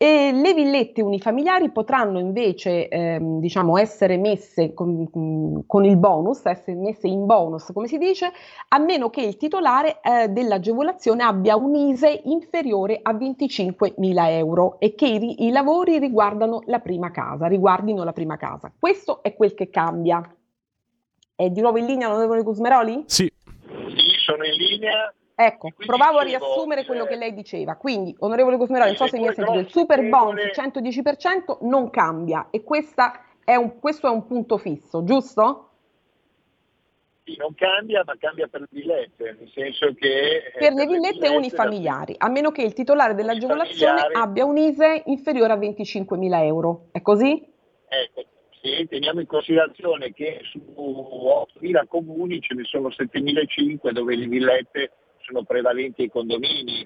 E 0.01 0.31
le 0.31 0.53
villette 0.53 1.01
unifamiliari 1.01 1.71
potranno 1.71 2.19
invece 2.19 2.87
ehm, 2.87 3.41
diciamo, 3.41 3.77
essere 3.77 4.15
messe 4.15 4.73
con, 4.73 5.65
con, 5.67 5.83
il 5.83 5.97
bonus, 5.97 6.45
essere 6.45 6.77
messe 6.77 7.07
in 7.07 7.25
bonus 7.25 7.69
come 7.73 7.87
si 7.87 7.97
dice, 7.97 8.31
a 8.69 8.77
meno 8.77 9.09
che 9.09 9.19
il 9.19 9.35
titolare 9.35 9.99
eh, 10.01 10.29
dell'agevolazione 10.29 11.21
abbia 11.23 11.57
un 11.57 11.75
ISE 11.75 12.21
inferiore 12.23 12.97
a 13.01 13.11
25.000 13.11 14.29
euro 14.29 14.79
e 14.79 14.95
che 14.95 15.05
i, 15.05 15.47
i, 15.47 15.51
lavori 15.51 15.99
riguardano 15.99 16.61
la 16.67 16.79
prima 16.79 17.11
casa, 17.11 17.47
riguardino 17.47 18.05
la 18.05 18.13
prima 18.13 18.37
casa. 18.37 18.71
Questo 18.79 19.21
è 19.21 19.35
quel 19.35 19.53
che 19.53 19.69
cambia. 19.69 20.23
È 21.35 21.49
di 21.49 21.59
nuovo 21.59 21.77
in 21.77 21.85
linea 21.85 22.07
l'onorevole 22.07 22.43
Gusmeroli? 22.43 23.03
Sì. 23.05 23.29
Sì, 23.65 24.11
sono 24.23 24.45
in 24.45 24.53
linea. 24.53 25.13
Ecco, 25.41 25.69
provavo 25.85 26.21
dicevo, 26.21 26.43
a 26.43 26.47
riassumere 26.47 26.85
quello 26.85 27.05
che 27.05 27.15
lei 27.15 27.33
diceva. 27.33 27.77
Quindi, 27.77 28.13
onorevole 28.19 28.57
Cosmeroli, 28.57 28.89
non 28.89 28.97
so 28.97 29.07
se 29.07 29.17
mi 29.17 29.27
ha 29.29 29.31
sentito, 29.31 29.57
il 29.57 29.69
super 29.69 30.05
bonus 30.09 30.47
110% 30.53 31.59
non 31.61 31.89
cambia 31.89 32.49
e 32.51 32.61
è 33.45 33.55
un, 33.55 33.79
questo 33.79 34.07
è 34.07 34.09
un 34.09 34.27
punto 34.27 34.57
fisso, 34.57 35.01
giusto? 35.05 35.69
Sì, 37.23 37.37
non 37.37 37.55
cambia, 37.55 38.03
ma 38.05 38.17
cambia 38.19 38.47
per 38.47 38.61
le 38.61 38.67
villette, 38.69 39.37
nel 39.39 39.49
senso 39.53 39.93
che... 39.93 40.07
Eh, 40.07 40.51
per, 40.51 40.59
per 40.59 40.73
le 40.73 40.85
villette, 40.85 41.13
villette 41.13 41.35
unifamiliari, 41.37 42.15
a 42.17 42.27
meno 42.27 42.51
che 42.51 42.63
il 42.63 42.73
titolare 42.73 43.15
dell'agevolazione 43.15 44.09
abbia 44.11 44.43
un 44.43 44.57
ISE 44.57 45.03
inferiore 45.05 45.53
a 45.53 45.57
25.000 45.57 46.43
euro. 46.43 46.87
È 46.91 47.01
così? 47.01 47.41
Ecco, 47.87 48.25
sì, 48.61 48.85
teniamo 48.89 49.21
in 49.21 49.27
considerazione 49.27 50.11
che 50.11 50.41
su 50.51 50.59
8.000 50.75 51.87
comuni 51.87 52.41
ce 52.41 52.55
ne 52.55 52.65
sono 52.65 52.89
7.500 52.89 53.91
dove 53.91 54.17
le 54.17 54.27
villette 54.27 54.91
sono 55.29 55.43
prevalenti 55.43 56.03
i 56.03 56.09
condomini, 56.09 56.85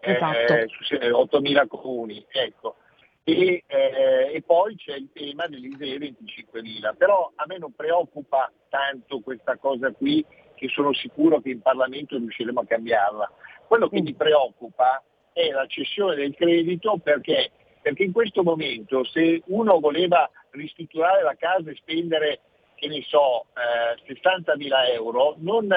esatto. 0.00 0.54
eh, 0.54 0.66
su 0.68 0.94
8.000 0.94 1.66
comuni. 1.68 2.24
Ecco. 2.28 2.76
E, 3.24 3.62
eh, 3.66 4.32
e, 4.32 4.42
poi 4.42 4.74
c'è 4.74 4.96
il 4.96 5.10
tema 5.12 5.46
dell'ISEE 5.46 5.98
25.000, 5.98 6.96
però 6.96 7.30
a 7.36 7.44
me 7.46 7.58
non 7.58 7.72
preoccupa 7.72 8.50
tanto 8.68 9.20
questa 9.20 9.56
cosa 9.58 9.92
qui, 9.92 10.24
che 10.54 10.68
sono 10.68 10.92
sicuro 10.92 11.40
che 11.40 11.50
in 11.50 11.60
Parlamento 11.60 12.16
riusciremo 12.16 12.60
a 12.60 12.66
cambiarla. 12.66 13.30
Quello 13.68 13.88
che 13.88 14.00
mm. 14.00 14.04
mi 14.04 14.14
preoccupa 14.14 15.02
è 15.32 15.50
la 15.50 15.66
cessione 15.66 16.16
del 16.16 16.34
credito 16.34 16.98
perché, 17.02 17.52
perché 17.80 18.02
in 18.02 18.12
questo 18.12 18.42
momento 18.42 19.04
se 19.04 19.42
uno 19.46 19.78
voleva 19.78 20.28
ristrutturare 20.50 21.22
la 21.22 21.36
casa 21.36 21.70
e 21.70 21.76
spendere, 21.76 22.40
che 22.74 22.88
ne 22.88 23.02
so, 23.02 23.46
eh, 23.54 24.12
60.000 24.12 24.94
euro, 24.94 25.36
non 25.38 25.68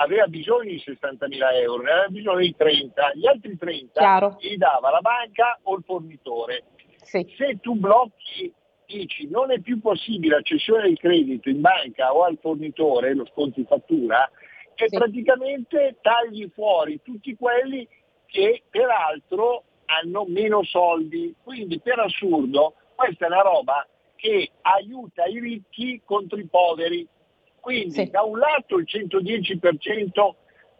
aveva 0.00 0.26
bisogno 0.26 0.70
di 0.70 0.82
60.000 0.84 1.54
euro, 1.62 1.82
ne 1.82 1.90
aveva 1.90 2.08
bisogno 2.08 2.38
di 2.38 2.54
30, 2.56 3.12
gli 3.14 3.26
altri 3.26 3.56
30 3.56 4.00
Chiaro. 4.00 4.36
li 4.40 4.56
dava 4.56 4.90
la 4.90 5.00
banca 5.00 5.58
o 5.62 5.76
il 5.76 5.82
fornitore. 5.84 6.64
Sì. 7.02 7.26
Se 7.36 7.58
tu 7.60 7.74
blocchi, 7.74 8.52
dici 8.86 9.28
non 9.28 9.50
è 9.50 9.60
più 9.60 9.80
possibile 9.80 10.36
la 10.36 10.42
cessione 10.42 10.82
del 10.82 10.98
credito 10.98 11.48
in 11.48 11.60
banca 11.60 12.14
o 12.14 12.24
al 12.24 12.38
fornitore, 12.40 13.14
lo 13.14 13.26
sconti 13.26 13.64
fattura, 13.64 14.30
e 14.74 14.88
sì. 14.88 14.96
praticamente 14.96 15.96
tagli 16.00 16.48
fuori 16.54 17.00
tutti 17.02 17.34
quelli 17.36 17.86
che 18.26 18.62
peraltro 18.70 19.64
hanno 19.86 20.26
meno 20.28 20.62
soldi. 20.62 21.34
Quindi 21.42 21.80
per 21.80 21.98
assurdo 21.98 22.74
questa 22.94 23.26
è 23.26 23.28
una 23.28 23.42
roba 23.42 23.86
che 24.14 24.50
aiuta 24.62 25.24
i 25.24 25.40
ricchi 25.40 26.02
contro 26.04 26.38
i 26.38 26.46
poveri 26.46 27.06
quindi 27.68 27.90
sì. 27.90 28.08
da 28.08 28.22
un 28.22 28.38
lato 28.38 28.78
il 28.78 28.86
110% 28.88 30.30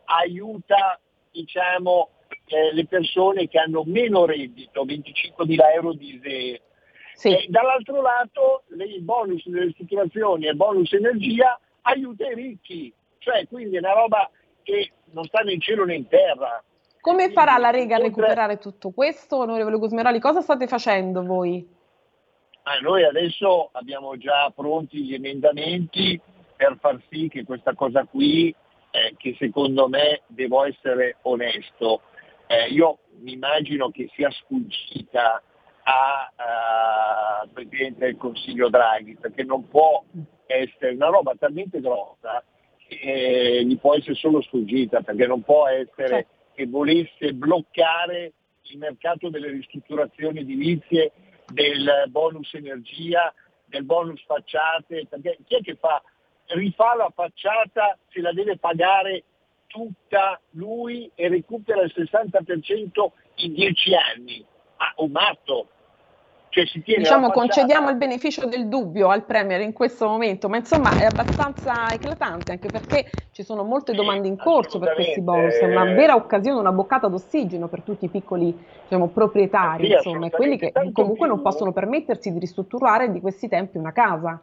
aiuta 0.07 0.99
diciamo, 1.30 2.09
eh, 2.47 2.73
le 2.73 2.87
persone 2.87 3.47
che 3.47 3.59
hanno 3.59 3.83
meno 3.85 4.25
reddito, 4.25 4.87
25.000 4.87 5.57
euro 5.75 5.92
di 5.92 6.14
ISEE. 6.14 6.62
Sì. 7.12 7.28
E 7.28 7.47
dall'altro 7.50 8.00
lato 8.00 8.62
il 8.71 9.02
bonus 9.02 9.47
delle 9.47 9.66
ristrutturazioni 9.66 10.47
e 10.47 10.54
bonus 10.54 10.90
energia 10.95 11.61
aiuta 11.83 12.26
i 12.26 12.35
ricchi, 12.35 12.92
cioè 13.18 13.47
quindi 13.49 13.76
è 13.76 13.80
una 13.80 13.92
roba 13.92 14.30
che 14.62 14.92
non 15.11 15.25
sta 15.25 15.40
né 15.40 15.52
in 15.52 15.61
cielo 15.61 15.85
né 15.85 15.95
in 15.95 16.09
terra. 16.09 16.62
Come 17.02 17.16
quindi, 17.16 17.35
farà 17.35 17.59
la 17.59 17.71
Lega 17.71 17.97
a 17.97 18.00
recuperare 18.00 18.57
tutto 18.57 18.92
questo, 18.92 19.37
onorevole 19.37 19.76
Gusmeroli? 19.76 20.21
Cosa 20.21 20.40
state 20.40 20.66
facendo 20.66 21.23
voi? 21.23 21.68
Ah, 22.62 22.78
noi 22.80 23.04
adesso 23.04 23.68
abbiamo 23.73 24.16
già 24.16 24.50
pronti 24.54 25.04
gli 25.04 25.12
emendamenti 25.12 26.18
per 26.59 26.77
far 26.81 27.00
sì 27.09 27.29
che 27.29 27.45
questa 27.45 27.73
cosa 27.75 28.05
qui, 28.05 28.53
eh, 28.91 29.15
che 29.17 29.37
secondo 29.38 29.88
me 29.88 30.23
devo 30.27 30.65
essere 30.65 31.19
onesto, 31.23 32.03
eh, 32.49 32.67
io 32.71 32.99
mi 33.21 33.35
immagino 33.35 33.91
che 33.91 34.11
sia 34.12 34.29
sfuggita 34.29 35.41
al 35.85 37.49
Presidente 37.50 38.07
del 38.07 38.17
Consiglio 38.17 38.69
Draghi, 38.69 39.17
perché 39.17 39.45
non 39.45 39.69
può 39.69 40.03
essere 40.47 40.95
una 40.95 41.07
roba 41.07 41.35
talmente 41.38 41.81
grossa 41.81 42.43
che 42.88 43.59
eh, 43.59 43.65
gli 43.65 43.79
può 43.79 43.95
essere 43.95 44.17
solo 44.17 44.43
sfuggita, 44.43 45.03
perché 45.03 45.29
non 45.29 45.43
può 45.43 45.69
essere 45.69 46.09
certo. 46.09 46.33
che 46.55 46.67
volesse 46.67 47.35
bloccare 47.35 48.33
il 48.62 48.79
mercato 48.79 49.31
delle 49.31 49.49
ristrutturazioni 49.49 50.41
edilizie, 50.41 51.12
del 51.53 52.05
bonus 52.09 52.53
energia, 52.55 53.33
del 53.65 53.85
bonus 53.85 54.23
facciate, 54.25 55.07
perché 55.09 55.38
chi 55.47 55.55
è 55.55 55.61
che 55.61 55.77
fa 55.77 56.03
rifà 56.49 56.95
la 56.95 57.11
facciata, 57.14 57.97
se 58.09 58.21
la 58.21 58.33
deve 58.33 58.57
pagare 58.59 59.25
tutta 59.67 60.40
lui 60.50 61.11
e 61.14 61.28
recupera 61.28 61.83
il 61.83 61.93
60% 61.95 63.11
in 63.37 63.52
10 63.52 63.90
anni. 63.95 64.45
Ah, 64.76 64.93
un 64.97 65.11
matto. 65.11 65.69
Cioè, 66.50 66.64
diciamo 66.83 67.31
concediamo 67.31 67.90
il 67.90 67.97
beneficio 67.97 68.47
del 68.47 68.69
dubbio 68.69 69.11
al 69.11 69.25
Premier 69.25 69.61
in 69.61 69.75
questo 69.75 70.09
momento, 70.09 70.49
ma 70.49 70.57
insomma 70.57 70.99
è 70.99 71.05
abbastanza 71.05 71.90
eclatante 71.93 72.52
anche 72.52 72.69
perché 72.69 73.11
ci 73.33 73.43
sono 73.43 73.64
molte 73.64 73.93
domande 73.93 74.28
in 74.28 74.38
corso 74.38 74.78
per 74.78 74.95
questi 74.95 75.21
bonus, 75.21 75.57
è 75.57 75.67
una 75.67 75.85
vera 75.85 76.14
occasione, 76.14 76.59
una 76.59 76.73
boccata 76.73 77.07
d'ossigeno 77.09 77.69
per 77.69 77.83
tutti 77.83 78.07
i 78.07 78.09
piccoli 78.09 78.57
diciamo, 78.83 79.09
proprietari, 79.09 79.87
sì, 79.87 79.93
insomma, 79.93 80.26
e 80.26 80.31
quelli 80.31 80.57
che 80.57 80.73
comunque 80.73 81.26
più... 81.26 81.35
non 81.35 81.43
possono 81.43 81.73
permettersi 81.73 82.33
di 82.33 82.38
ristrutturare 82.38 83.12
di 83.12 83.21
questi 83.21 83.47
tempi 83.47 83.76
una 83.76 83.93
casa. 83.93 84.40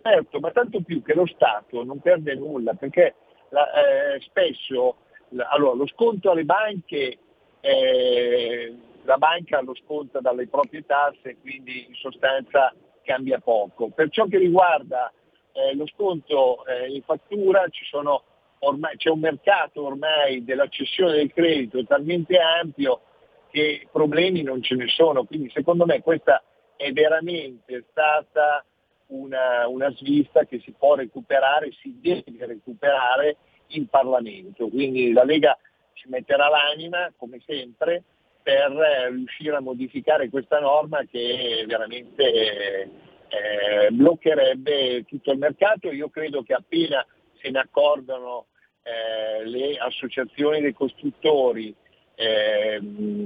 Certo, 0.00 0.40
ma 0.40 0.50
tanto 0.50 0.80
più 0.82 1.02
che 1.02 1.14
lo 1.14 1.26
Stato 1.26 1.82
non 1.84 2.00
perde 2.00 2.34
nulla, 2.34 2.74
perché 2.74 3.14
la, 3.50 4.14
eh, 4.14 4.20
spesso 4.20 4.96
la, 5.30 5.48
allora, 5.48 5.74
lo 5.74 5.86
sconto 5.86 6.30
alle 6.30 6.44
banche, 6.44 7.18
eh, 7.60 8.74
la 9.02 9.16
banca 9.16 9.60
lo 9.60 9.74
sconta 9.74 10.20
dalle 10.20 10.48
proprie 10.48 10.84
tasse, 10.84 11.36
quindi 11.40 11.86
in 11.86 11.94
sostanza 11.94 12.74
cambia 13.02 13.38
poco. 13.38 13.88
Per 13.88 14.08
ciò 14.10 14.26
che 14.26 14.38
riguarda 14.38 15.12
eh, 15.52 15.74
lo 15.74 15.86
sconto 15.86 16.64
eh, 16.66 16.88
in 16.88 17.02
fattura 17.02 17.64
ormai, 18.60 18.96
c'è 18.96 19.10
un 19.10 19.20
mercato 19.20 19.84
ormai 19.84 20.44
della 20.44 20.68
cessione 20.68 21.14
del 21.14 21.32
credito 21.32 21.84
talmente 21.84 22.38
ampio 22.38 23.00
che 23.50 23.86
problemi 23.90 24.42
non 24.42 24.62
ce 24.62 24.76
ne 24.76 24.88
sono, 24.88 25.24
quindi 25.24 25.50
secondo 25.50 25.84
me 25.84 26.00
questa 26.00 26.42
è 26.76 26.90
veramente 26.92 27.84
stata 27.90 28.64
una, 29.12 29.66
una 29.68 29.90
svista 29.92 30.44
che 30.44 30.60
si 30.60 30.72
può 30.72 30.94
recuperare, 30.94 31.72
si 31.80 31.98
deve 32.00 32.46
recuperare 32.46 33.36
in 33.68 33.86
Parlamento, 33.88 34.68
quindi 34.68 35.12
la 35.12 35.24
Lega 35.24 35.56
ci 35.94 36.08
metterà 36.08 36.48
l'anima 36.48 37.12
come 37.16 37.40
sempre 37.46 38.02
per 38.42 38.72
riuscire 39.10 39.56
a 39.56 39.60
modificare 39.60 40.28
questa 40.28 40.58
norma 40.58 41.04
che 41.04 41.64
veramente 41.66 42.90
eh, 43.28 43.90
bloccherebbe 43.90 45.04
tutto 45.04 45.30
il 45.30 45.38
mercato. 45.38 45.92
Io 45.92 46.08
credo 46.08 46.42
che 46.42 46.54
appena 46.54 47.06
se 47.40 47.50
ne 47.50 47.60
accordano 47.60 48.46
eh, 48.82 49.46
le 49.46 49.76
associazioni 49.76 50.60
dei 50.60 50.72
costruttori 50.72 51.74
eh, 52.14 52.80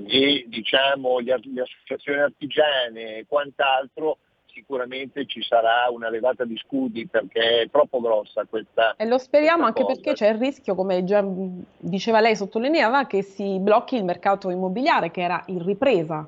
e 0.06 0.44
diciamo, 0.48 1.18
le, 1.20 1.40
le 1.42 1.62
associazioni 1.62 2.20
artigiane 2.20 3.16
e 3.16 3.26
quant'altro, 3.26 4.18
sicuramente 4.56 5.26
ci 5.26 5.42
sarà 5.42 5.86
una 5.90 6.08
levata 6.08 6.46
di 6.46 6.56
scudi 6.56 7.06
perché 7.06 7.62
è 7.62 7.70
troppo 7.70 8.00
grossa 8.00 8.46
questa. 8.48 8.94
E 8.96 9.04
lo 9.04 9.18
speriamo 9.18 9.66
anche 9.66 9.82
cosa. 9.82 9.94
perché 9.94 10.14
c'è 10.14 10.30
il 10.30 10.38
rischio, 10.38 10.74
come 10.74 11.04
già 11.04 11.22
diceva 11.78 12.20
lei, 12.20 12.34
sottolineava, 12.34 13.06
che 13.06 13.20
si 13.20 13.58
blocchi 13.58 13.96
il 13.96 14.04
mercato 14.04 14.48
immobiliare 14.48 15.10
che 15.10 15.20
era 15.20 15.42
in 15.46 15.62
ripresa 15.62 16.26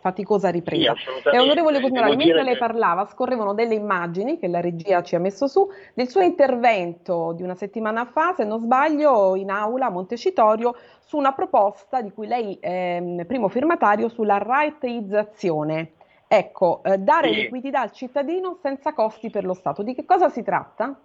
faticosa 0.00 0.48
ripresa. 0.48 0.94
Sì, 0.94 1.28
e 1.30 1.38
onorevole 1.38 1.78
Cosmerali, 1.78 2.16
mentre 2.16 2.42
lei 2.42 2.54
che... 2.54 2.58
parlava, 2.58 3.06
scorrevano 3.06 3.52
delle 3.52 3.74
immagini 3.74 4.38
che 4.38 4.48
la 4.48 4.60
regia 4.60 5.02
ci 5.02 5.14
ha 5.14 5.18
messo 5.18 5.46
su 5.46 5.68
del 5.92 6.08
suo 6.08 6.22
intervento 6.22 7.34
di 7.36 7.42
una 7.42 7.54
settimana 7.54 8.06
fa, 8.06 8.32
se 8.34 8.44
non 8.44 8.60
sbaglio, 8.60 9.36
in 9.36 9.50
aula 9.50 9.86
a 9.86 9.90
Montecitorio 9.90 10.74
su 11.04 11.18
una 11.18 11.32
proposta 11.32 12.00
di 12.00 12.12
cui 12.12 12.26
lei 12.26 12.56
è 12.58 13.24
primo 13.26 13.48
firmatario 13.48 14.08
sulla 14.08 14.38
rateizzazione. 14.38 15.92
Ecco, 16.32 16.80
eh, 16.84 16.96
dare 16.98 17.32
sì. 17.32 17.40
liquidità 17.40 17.80
al 17.80 17.90
cittadino 17.90 18.60
senza 18.62 18.92
costi 18.92 19.30
per 19.30 19.44
lo 19.44 19.52
Stato. 19.52 19.82
Di 19.82 19.96
che 19.96 20.04
cosa 20.04 20.28
si 20.28 20.44
tratta? 20.44 20.96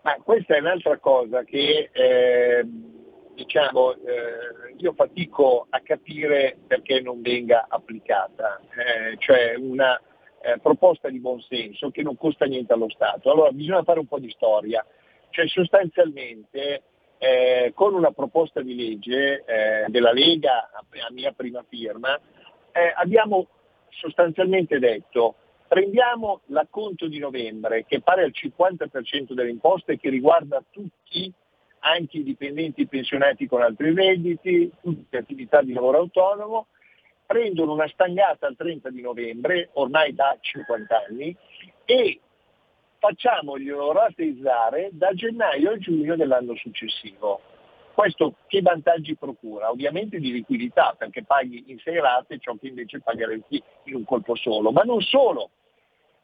Ma 0.00 0.16
questa 0.24 0.56
è 0.56 0.60
un'altra 0.60 0.96
cosa 0.96 1.44
che 1.44 1.90
eh, 1.92 2.64
diciamo, 3.34 3.92
eh, 3.92 4.74
io 4.78 4.94
fatico 4.94 5.66
a 5.68 5.80
capire 5.80 6.56
perché 6.66 7.02
non 7.02 7.20
venga 7.20 7.66
applicata, 7.68 8.58
eh, 8.74 9.18
cioè 9.18 9.56
una 9.56 10.00
eh, 10.40 10.58
proposta 10.60 11.10
di 11.10 11.20
buonsenso 11.20 11.90
che 11.90 12.02
non 12.02 12.16
costa 12.16 12.46
niente 12.46 12.72
allo 12.72 12.88
Stato. 12.88 13.30
Allora 13.30 13.50
bisogna 13.50 13.82
fare 13.82 13.98
un 13.98 14.06
po' 14.06 14.18
di 14.18 14.30
storia, 14.30 14.82
cioè 15.28 15.46
sostanzialmente 15.46 16.84
eh, 17.18 17.72
con 17.74 17.92
una 17.92 18.12
proposta 18.12 18.62
di 18.62 18.74
legge 18.74 19.44
della 19.88 20.12
Lega 20.12 20.70
a, 20.72 20.82
a, 21.06 21.12
mia 21.12 21.32
prima 21.32 21.62
firma 21.68 22.18
eh, 22.72 22.94
abbiamo 22.96 23.46
sostanzialmente 23.90 24.78
detto 24.78 25.36
prendiamo 25.66 26.40
l'acconto 26.46 27.06
di 27.06 27.18
novembre 27.18 27.84
che 27.86 28.00
pare 28.00 28.24
al 28.24 28.32
50% 28.34 29.34
delle 29.34 29.50
imposte 29.50 29.98
che 29.98 30.10
riguarda 30.10 30.62
tutti 30.68 31.32
anche 31.80 32.18
i 32.18 32.22
dipendenti 32.22 32.86
pensionati 32.86 33.46
con 33.46 33.62
altri 33.62 33.94
redditi, 33.94 34.70
tutte 34.82 35.16
attività 35.16 35.62
di 35.62 35.72
lavoro 35.72 35.98
autonomo, 35.98 36.66
prendono 37.24 37.72
una 37.72 37.86
stangata 37.88 38.48
il 38.48 38.56
30 38.56 38.90
di 38.90 39.00
novembre, 39.00 39.70
ormai 39.74 40.12
da 40.12 40.36
50 40.40 41.04
anni, 41.08 41.36
e 41.84 42.20
facciamoglielo 42.98 43.92
rateizzare 43.92 44.88
da 44.92 45.14
gennaio 45.14 45.70
a 45.70 45.78
giugno 45.78 46.16
dell'anno 46.16 46.56
successivo. 46.56 47.40
Questo 48.00 48.36
che 48.46 48.62
vantaggi 48.62 49.14
procura? 49.14 49.68
Ovviamente 49.68 50.20
di 50.20 50.32
liquidità, 50.32 50.94
perché 50.96 51.22
paghi 51.22 51.64
in 51.66 51.78
sei 51.80 52.00
rate 52.00 52.38
ciò 52.38 52.56
che 52.56 52.68
invece 52.68 53.02
pagheresti 53.02 53.62
in 53.84 53.96
un 53.96 54.04
colpo 54.04 54.34
solo, 54.36 54.72
ma 54.72 54.80
non 54.84 55.02
solo, 55.02 55.50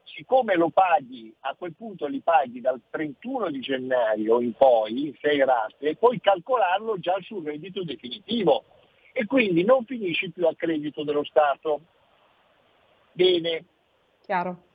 siccome 0.03 0.55
lo 0.55 0.69
paghi, 0.69 1.31
a 1.41 1.53
quel 1.55 1.75
punto 1.75 2.07
li 2.07 2.19
paghi 2.21 2.61
dal 2.61 2.81
31 2.89 3.51
di 3.51 3.59
gennaio 3.59 4.41
in 4.41 4.53
poi, 4.53 5.05
in 5.05 5.13
sei 5.21 5.45
rate, 5.45 5.89
e 5.89 5.95
puoi 5.95 6.19
calcolarlo 6.19 6.97
già 6.97 7.15
sul 7.21 7.45
reddito 7.45 7.83
definitivo 7.83 8.63
e 9.11 9.27
quindi 9.27 9.63
non 9.63 9.85
finisci 9.85 10.31
più 10.31 10.47
a 10.47 10.55
credito 10.55 11.03
dello 11.03 11.23
Stato. 11.23 11.81
Bene. 13.11 13.65
Chiaro. 14.25 14.66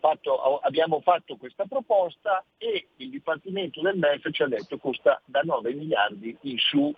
Fatto, 0.00 0.58
abbiamo 0.58 1.00
fatto 1.00 1.36
questa 1.36 1.64
proposta 1.68 2.44
e 2.58 2.88
il 2.96 3.10
Dipartimento 3.10 3.80
del 3.80 3.96
MEF 3.96 4.30
ci 4.30 4.42
ha 4.42 4.48
detto 4.48 4.76
che 4.76 4.78
costa 4.78 5.20
da 5.24 5.40
9 5.42 5.72
miliardi 5.74 6.36
in 6.42 6.58
su. 6.58 6.92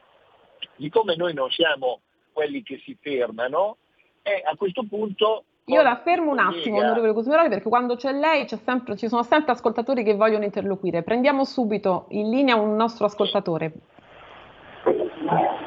Siccome 0.76 1.16
noi 1.16 1.35
non 1.35 1.50
siamo 1.50 2.00
quelli 2.33 2.62
che 2.62 2.80
si 2.85 2.96
fermano, 3.00 3.76
e 4.22 4.42
a 4.44 4.57
questo 4.57 4.85
punto 4.88 5.44
io 5.66 5.83
la 5.83 6.00
fermo 6.02 6.30
un 6.30 6.38
attimo, 6.38 6.78
onorevole 6.78 7.14
Cosmeroli, 7.14 7.48
perché 7.48 7.68
quando 7.68 7.96
c'è 7.96 8.12
lei 8.12 8.44
c'è 8.44 8.59
sempre, 8.64 8.96
ci 8.96 9.09
sono 9.09 9.22
sempre 9.22 9.52
ascoltatori 9.52 10.04
che 10.04 10.14
vogliono 10.14 10.44
interloquire. 10.44 11.02
Prendiamo 11.02 11.44
subito 11.44 12.07
in 12.11 12.28
linea 12.28 12.57
un 12.57 12.76
nostro 12.76 13.07
ascoltatore. 13.07 13.72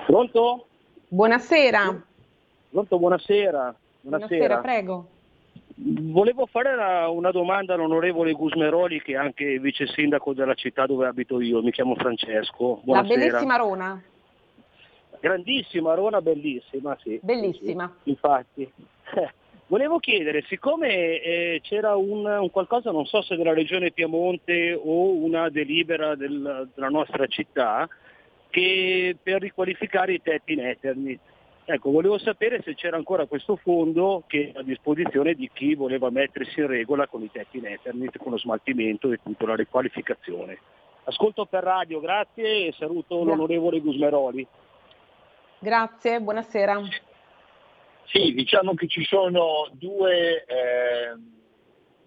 Pronto? 0.06 0.68
Buonasera. 1.08 2.04
Pronto, 2.70 3.00
buonasera. 3.00 3.76
Buonasera, 4.02 4.28
buonasera 4.28 4.58
prego. 4.60 5.08
Volevo 5.80 6.48
fare 6.48 6.74
una, 6.74 7.08
una, 7.10 7.30
domanda 7.30 7.76
all'onorevole 7.76 8.32
Gusmeroli, 8.32 9.00
che 9.00 9.12
è 9.14 9.18
anche 9.18 9.60
vice 9.60 9.86
sindaco 9.86 10.34
della 10.34 10.56
città 10.56 10.88
dove 10.88 11.06
abito 11.06 11.40
io. 11.40 11.62
Mi 11.62 11.72
chiamo 11.72 11.94
Francesco. 11.94 12.82
Buonasera. 12.84 13.16
La 13.16 13.26
bellissima 13.26 13.56
Rona. 13.58 14.04
Grandissima 15.20 15.94
Rona, 15.94 16.20
bellissima, 16.20 16.98
sì. 17.00 17.20
Bellissima. 17.22 17.94
Sì, 18.04 18.10
infatti. 18.10 18.72
Volevo 19.68 20.00
chiedere, 20.00 20.44
siccome 20.48 21.22
eh, 21.22 21.60
c'era 21.62 21.96
un, 21.96 22.26
un, 22.26 22.50
qualcosa, 22.50 22.90
non 22.90 23.06
so 23.06 23.22
se 23.22 23.36
della 23.36 23.54
regione 23.54 23.92
Piemonte 23.92 24.74
o 24.74 25.14
una 25.14 25.50
delibera 25.50 26.16
del, 26.16 26.70
della 26.74 26.88
nostra 26.88 27.28
città, 27.28 27.88
che 28.50 29.16
per 29.22 29.42
riqualificare 29.42 30.14
i 30.14 30.22
tetti 30.24 30.54
in 30.54 30.66
Eternit. 30.66 31.20
Ecco, 31.70 31.92
volevo 31.92 32.18
sapere 32.18 32.62
se 32.64 32.76
c'era 32.76 32.96
ancora 32.96 33.26
questo 33.26 33.58
fondo 33.58 34.24
che 34.26 34.54
è 34.56 34.60
a 34.60 34.64
disposizione 34.64 35.34
di 35.34 35.50
chi 35.54 35.76
voleva 35.76 36.10
mettersi 36.10 36.62
in 36.62 36.68
regola 36.68 37.08
con 37.08 37.24
i 37.24 37.30
tetti 37.30 37.58
in 37.58 37.66
Eternit, 37.66 38.18
con 38.20 38.32
lo 38.32 38.38
smaltimento 38.38 39.12
e 39.12 39.20
tutta 39.22 39.46
la 39.48 39.56
riqualificazione. 39.56 40.58
Ascolto 41.04 41.46
per 41.46 41.64
radio, 41.64 42.00
grazie 42.00 42.68
e 42.68 42.72
saluto 42.72 43.16
grazie. 43.18 43.36
l'onorevole 43.36 43.82
Gusmeroli. 43.82 44.48
Grazie, 45.60 46.22
buonasera. 46.22 46.82
Sì, 48.06 48.32
diciamo 48.32 48.74
che 48.74 48.88
ci 48.88 49.04
sono 49.04 49.68
due 49.74 50.46
eh, 50.46 51.18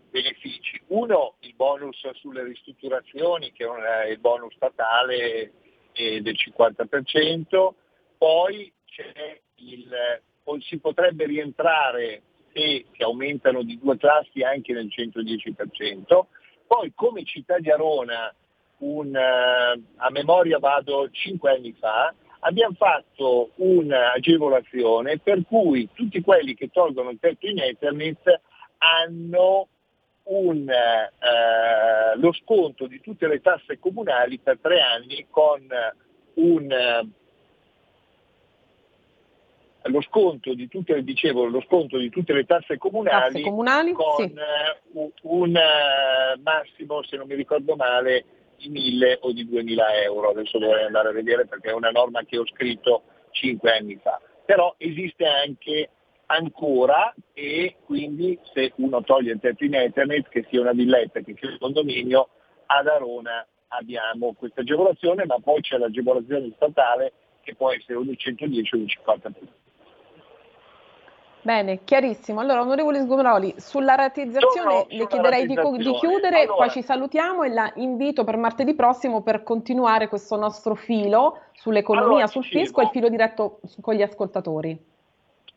benefici. 0.09 0.81
Uno, 0.87 1.35
il 1.41 1.55
bonus 1.55 2.09
sulle 2.15 2.45
ristrutturazioni, 2.45 3.53
che 3.53 3.67
è 3.67 4.07
il 4.09 4.21
bonus 4.21 4.55
statale 4.55 5.53
del 5.93 6.35
50%, 6.35 7.69
poi 8.17 8.73
il, 9.61 9.89
si 10.61 10.79
potrebbe 10.79 11.27
rientrare 11.27 12.23
se 12.53 12.87
si 12.93 13.03
aumentano 13.03 13.63
di 13.63 13.79
due 13.79 13.97
classi 13.97 14.43
anche 14.43 14.73
nel 14.73 14.87
110%, 14.87 16.25
poi 16.67 16.93
come 16.95 17.25
città 17.25 17.59
di 17.59 17.71
Arona, 17.71 18.35
un, 18.79 19.15
eh, 19.15 19.83
a 19.97 20.11
memoria 20.11 20.59
vado 20.59 21.09
5 21.11 21.51
anni 21.51 21.73
fa, 21.79 22.13
abbiamo 22.41 22.75
fatto 22.75 23.51
un'agevolazione 23.57 25.19
per 25.19 25.43
cui 25.47 25.89
tutti 25.93 26.21
quelli 26.21 26.55
che 26.55 26.69
tolgono 26.69 27.11
il 27.11 27.19
tetto 27.21 27.47
in 27.47 27.59
Ethernet 27.59 28.41
hanno 28.79 29.69
un, 30.25 30.69
eh, 30.69 32.17
lo 32.17 32.33
sconto 32.33 32.87
di 32.87 33.01
tutte 33.01 33.27
le 33.27 33.41
tasse 33.41 33.79
comunali 33.79 34.39
per 34.39 34.59
tre 34.61 34.81
anni 34.81 35.27
con 35.29 35.67
un, 36.35 36.73
eh, 36.73 37.09
lo 39.85 40.01
sconto 40.03 40.55
di 40.55 40.69
tutte, 40.69 41.03
dicevo, 41.03 41.47
lo 41.47 41.63
sconto 41.63 41.99
di 41.99 42.11
tutte 42.11 42.33
le 42.33 42.45
tasse 42.45 42.77
comunali, 42.77 43.33
tasse 43.33 43.41
comunali 43.43 43.93
con 43.93 44.15
sì. 44.17 44.25
Eh, 44.25 44.81
un, 44.93 45.11
un 45.23 45.57
eh, 45.57 46.41
massimo, 46.43 47.03
se 47.03 47.17
non 47.17 47.27
mi 47.27 47.35
ricordo 47.35 47.77
male, 47.77 48.25
di 48.57 48.69
1000 48.69 49.19
o 49.23 49.33
di 49.33 49.49
2000 49.49 50.03
euro, 50.03 50.31
adesso 50.31 50.59
dovrei 50.59 50.85
andare 50.85 51.09
a 51.09 51.13
vedere 51.13 51.47
perché 51.47 51.71
è 51.71 51.75
una 51.75 51.91
norma 51.91 52.23
che 52.25 52.39
ho 52.39 52.47
scritto 52.47 53.03
5 53.31 53.73
anni 53.73 53.99
fa, 54.03 54.21
però 54.45 54.75
esiste 54.77 55.25
anche 55.25 55.89
ancora 56.27 57.13
e 57.33 57.77
quindi 57.85 58.39
se 58.53 58.73
uno 58.77 59.03
toglie 59.03 59.33
il 59.33 59.41
tetto 59.41 59.65
in 59.65 59.75
Ethernet, 59.75 60.29
che 60.29 60.47
sia 60.49 60.61
una 60.61 60.73
villetta, 60.73 61.21
che 61.21 61.35
sia 61.39 61.49
un 61.49 61.59
condominio, 61.59 62.29
ad 62.67 62.87
Arona 62.87 63.45
abbiamo 63.69 64.35
questa 64.35 64.61
agevolazione, 64.61 65.25
ma 65.27 65.39
poi 65.41 65.61
c'è 65.61 65.77
l'agevolazione 65.77 66.53
statale 66.55 67.13
che 67.43 67.55
può 67.55 67.73
essere 67.73 67.95
o 67.95 68.03
del 68.03 68.17
110 68.17 68.75
o 68.75 68.79
del 68.79 68.87
50%. 68.87 69.60
Bene, 71.43 71.85
chiarissimo. 71.85 72.41
Allora, 72.41 72.61
onorevole 72.61 73.01
Sgomroli, 73.01 73.55
sulla 73.57 73.95
rateizzazione 73.95 74.85
le 74.89 75.07
chiederei 75.07 75.47
di, 75.47 75.55
di, 75.55 75.93
chiudere, 75.95 76.43
allora, 76.43 76.55
poi 76.57 76.71
ci 76.71 76.83
salutiamo 76.83 77.45
e 77.45 77.49
la 77.49 77.73
invito 77.77 78.25
per 78.25 78.37
martedì 78.37 78.75
prossimo 78.75 79.23
per 79.23 79.43
continuare 79.43 80.09
questo 80.09 80.37
nostro 80.37 80.75
filo 80.75 81.39
sull'economia, 81.53 82.11
allora, 82.11 82.27
sul 82.27 82.45
fisco 82.45 82.81
e 82.81 82.85
il 82.85 82.91
filo 82.91 83.09
diretto 83.09 83.61
con 83.81 83.95
gli 83.95 84.03
ascoltatori. 84.03 84.79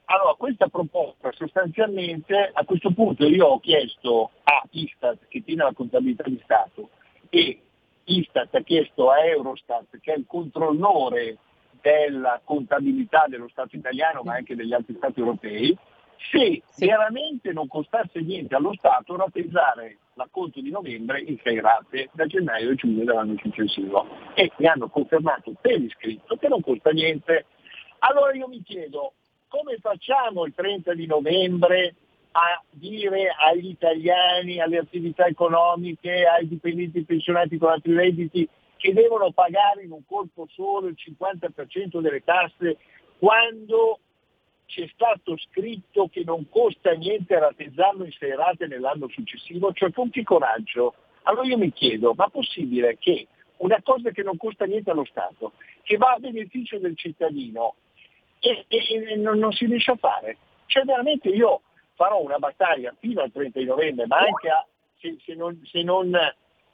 Allora, 0.06 0.36
questa 0.38 0.67
proposta 0.67 1.32
sostanzialmente, 1.34 2.52
a 2.54 2.63
questo 2.63 2.91
punto 2.93 3.26
io 3.26 3.48
ho 3.48 3.60
chiesto 3.60 4.32
a 4.43 4.63
Istat, 4.69 5.28
che 5.28 5.43
tiene 5.43 5.63
la 5.63 5.74
contabilità 5.74 6.24
di 6.24 6.39
Stato, 6.43 6.89
e 7.30 7.60
Istat 8.06 8.56
ha 8.56 8.62
chiesto 8.62 9.10
a 9.10 9.26
Eurostat, 9.26 10.00
che 10.02 10.13
è 10.13 10.17
il 10.17 10.26
controllore 10.28 11.38
della 11.84 12.39
contabilità 12.46 13.26
dello 13.28 13.50
Stato 13.50 13.76
italiano 13.76 14.22
ma 14.24 14.36
anche 14.36 14.56
degli 14.56 14.72
altri 14.72 14.96
Stati 14.96 15.19
europei, 15.19 15.78
se 16.32 16.63
sì. 16.69 16.86
veramente 16.86 17.52
non 17.52 17.67
costasse 17.67 18.22
niente 18.22 18.56
allo 18.56 18.74
Stato 18.74 19.17
rateizzare 19.17 19.98
l'acconto 20.13 20.62
di 20.62 20.72
novembre 20.72 21.19
in 21.19 21.38
sei 21.43 21.60
rate 21.60 22.10
da 22.13 22.26
gennaio 22.26 22.69
e 22.69 22.76
giugno 22.76 23.04
dell'anno 23.04 23.36
successivo 23.38 24.08
e 24.34 24.50
mi 24.58 24.67
hanno 24.67 24.88
confermato 24.88 25.54
per 25.60 25.82
iscritto 25.82 26.38
che 26.38 26.48
non 26.48 26.62
costa 26.62 26.91
niente. 26.91 27.48
Allora 28.00 28.34
io 28.34 28.48
mi 28.48 28.63
chiedo 28.63 29.13
come 29.50 29.78
facciamo 29.82 30.46
il 30.46 30.54
30 30.56 30.93
di 30.93 31.06
novembre 31.06 31.96
a 32.32 32.63
dire 32.69 33.28
agli 33.38 33.67
italiani, 33.67 34.62
alle 34.62 34.78
attività 34.78 35.26
economiche, 35.26 36.26
ai 36.26 36.48
dipendenti 36.48 37.04
pensionati 37.04 37.58
con 37.58 37.72
altri 37.72 37.93
redditi 37.93 38.48
che 38.84 38.91
devono 38.91 39.32
pagare 39.32 39.84
in 39.84 39.91
un 39.91 40.06
colpo 40.06 40.46
solo 40.50 40.88
il 40.88 40.98
50% 40.98 42.02
delle 42.02 42.22
tasse 42.22 42.76
quando 43.17 44.00
c'è 44.65 44.86
stato 44.91 45.38
scritto 45.38 46.10
che 46.10 46.24
non 46.26 46.50
costa 46.50 46.91
niente 46.91 47.39
rateizzarlo 47.39 48.04
in 48.04 48.12
sei 48.12 48.36
rate 48.36 48.67
nell'anno 48.67 49.08
successivo, 49.08 49.72
cioè 49.72 49.89
che 50.12 50.24
coraggio? 50.24 50.96
Allora 51.22 51.48
io 51.48 51.58
mi 51.58 51.72
chiedo, 51.72 52.13
ma 52.13 52.26
è 52.26 52.30
possibile 52.30 52.98
che 52.98 53.28
una 53.58 53.82
cosa 53.82 54.12
che 54.12 54.22
non 54.22 54.36
costa 54.36 54.65
niente 54.65 54.91
allo 54.91 55.06
Stato, 55.06 55.54
che 55.84 55.96
va 55.96 56.12
a 56.12 56.19
beneficio 56.19 56.78
del 56.78 56.98
cittadino 56.98 57.76
e, 58.41 58.65
e, 58.67 58.86
e 58.89 59.15
non, 59.15 59.39
non, 59.39 59.54
si 59.54 59.65
riesce 59.65 59.91
a 59.91 59.96
fare? 59.96 60.36
Cioè 60.65 60.84
veramente 60.84 61.30
io 61.30 61.62
farò 61.93 62.22
una 62.22 62.38
battaglia 62.38 62.93
fino 63.00 63.22
al 63.22 63.32
30 63.32 63.60
di 63.60 63.65
novembre, 63.65 64.08
ma 64.08 64.17
anche 64.17 64.50
a, 64.50 64.67
se, 64.98 65.15
se, 65.24 65.36
non, 65.36 65.58
se 65.72 65.84
non 65.84 66.12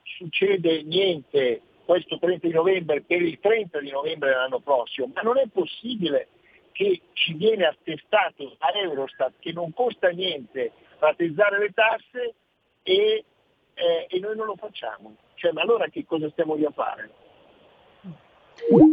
succede 0.01 0.81
niente 0.81 1.61
questo 1.89 2.19
30 2.19 2.45
di 2.45 2.53
novembre 2.53 3.01
per 3.01 3.19
il 3.19 3.39
30 3.39 3.79
di 3.79 3.89
novembre 3.89 4.29
dell'anno 4.29 4.59
prossimo, 4.59 5.09
ma 5.11 5.21
non 5.21 5.39
è 5.39 5.47
possibile 5.51 6.27
che 6.71 7.01
ci 7.13 7.33
viene 7.33 7.65
attestato 7.65 8.55
a 8.59 8.77
Eurostat 8.77 9.33
che 9.39 9.51
non 9.51 9.73
costa 9.73 10.09
niente 10.09 10.71
rateizzare 10.99 11.57
le 11.57 11.71
tasse 11.73 12.35
e, 12.83 13.25
eh, 13.73 14.05
e 14.07 14.19
noi 14.19 14.35
non 14.35 14.45
lo 14.45 14.55
facciamo. 14.55 15.15
Cioè, 15.33 15.51
ma 15.51 15.63
allora 15.63 15.87
che 15.87 16.05
cosa 16.05 16.29
stiamo 16.29 16.53
lì 16.53 16.63
a 16.63 16.69
fare? 16.69 17.09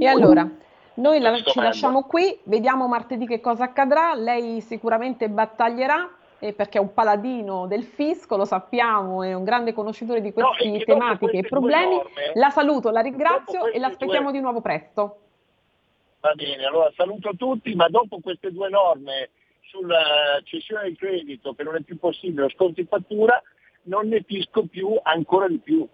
E 0.01 0.07
allora, 0.07 0.49
noi 0.95 1.21
la, 1.21 1.37
ci 1.37 1.61
lasciamo 1.61 2.05
qui, 2.05 2.41
vediamo 2.45 2.89
martedì 2.89 3.27
che 3.27 3.43
cosa 3.43 3.65
accadrà, 3.65 4.15
lei 4.15 4.63
sicuramente 4.63 5.29
battaglierà 5.29 6.16
eh, 6.39 6.53
perché 6.53 6.79
è 6.79 6.81
un 6.81 6.93
paladino 6.93 7.67
del 7.67 7.85
fisco, 7.85 8.37
lo 8.37 8.45
sappiamo, 8.45 9.23
è 9.23 9.33
un 9.33 9.45
grande 9.45 9.73
conoscitore 9.73 10.21
di 10.21 10.33
queste 10.33 10.69
no, 10.69 10.79
tematiche 10.85 11.39
e 11.39 11.43
problemi. 11.43 11.97
Norme, 11.97 12.33
la 12.35 12.51
saluto, 12.51 12.91
la 12.91 13.01
ringrazio 13.01 13.67
e 13.67 13.79
l'aspettiamo 13.79 14.31
due... 14.31 14.33
di 14.33 14.41
nuovo 14.41 14.61
presto. 14.61 15.19
Va 16.21 16.33
bene, 16.35 16.65
allora 16.65 16.91
saluto 16.95 17.33
tutti, 17.37 17.75
ma 17.75 17.89
dopo 17.89 18.19
queste 18.21 18.53
due 18.53 18.69
norme 18.69 19.31
sulla 19.63 20.41
cessione 20.45 20.83
del 20.85 20.97
credito, 20.97 21.55
che 21.55 21.63
non 21.63 21.77
è 21.77 21.81
più 21.81 21.99
possibile, 21.99 22.49
sconti 22.51 22.85
fattura, 22.85 23.41
non 23.85 24.09
ne 24.09 24.23
fisco 24.23 24.67
più 24.67 24.99
ancora 25.03 25.49
di 25.49 25.59
più. 25.59 25.87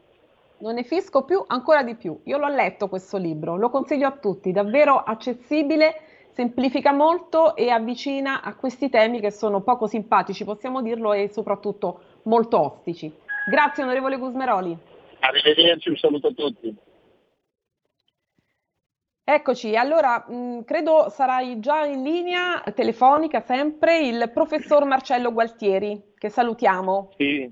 Non 0.58 0.74
ne 0.74 0.84
fisco 0.84 1.24
più 1.24 1.42
ancora 1.46 1.82
di 1.82 1.96
più. 1.96 2.20
Io 2.24 2.38
l'ho 2.38 2.48
letto 2.48 2.88
questo 2.88 3.16
libro, 3.16 3.56
lo 3.56 3.68
consiglio 3.70 4.06
a 4.06 4.12
tutti, 4.12 4.52
davvero 4.52 4.96
accessibile 4.96 6.11
semplifica 6.32 6.92
molto 6.92 7.54
e 7.56 7.70
avvicina 7.70 8.42
a 8.42 8.54
questi 8.54 8.88
temi 8.88 9.20
che 9.20 9.30
sono 9.30 9.60
poco 9.60 9.86
simpatici, 9.86 10.44
possiamo 10.44 10.82
dirlo, 10.82 11.12
e 11.12 11.28
soprattutto 11.28 12.00
molto 12.22 12.60
ostici. 12.60 13.12
Grazie 13.48 13.82
onorevole 13.82 14.18
Gusmeroli. 14.18 14.76
Arrivederci, 15.20 15.90
un 15.90 15.96
saluto 15.96 16.28
a 16.28 16.32
tutti. 16.32 16.74
Eccoci, 19.24 19.76
allora 19.76 20.24
mh, 20.26 20.64
credo 20.64 21.08
sarai 21.08 21.60
già 21.60 21.84
in 21.84 22.02
linea 22.02 22.60
telefonica 22.74 23.40
sempre 23.40 24.00
il 24.00 24.30
professor 24.34 24.84
Marcello 24.84 25.32
Gualtieri, 25.32 26.12
che 26.18 26.28
salutiamo. 26.28 27.12
Sì, 27.16 27.50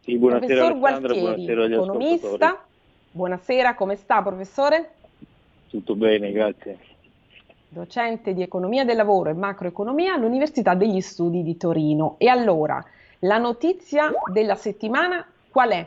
sì 0.00 0.16
buonasera 0.16 0.70
professor 0.70 0.78
Gualtieri, 0.78 1.20
buonasera 1.20 1.64
economista. 1.66 2.66
Buonasera, 3.10 3.74
come 3.74 3.96
sta 3.96 4.22
professore? 4.22 4.94
Tutto 5.68 5.94
bene, 5.94 6.32
grazie 6.32 6.93
docente 7.74 8.32
di 8.32 8.40
economia 8.40 8.84
del 8.84 8.96
lavoro 8.96 9.28
e 9.28 9.34
macroeconomia 9.34 10.14
all'Università 10.14 10.74
degli 10.74 11.00
Studi 11.00 11.42
di 11.42 11.58
Torino. 11.58 12.14
E 12.18 12.28
allora, 12.28 12.82
la 13.20 13.36
notizia 13.36 14.10
della 14.32 14.54
settimana 14.54 15.26
qual 15.50 15.70
è? 15.70 15.86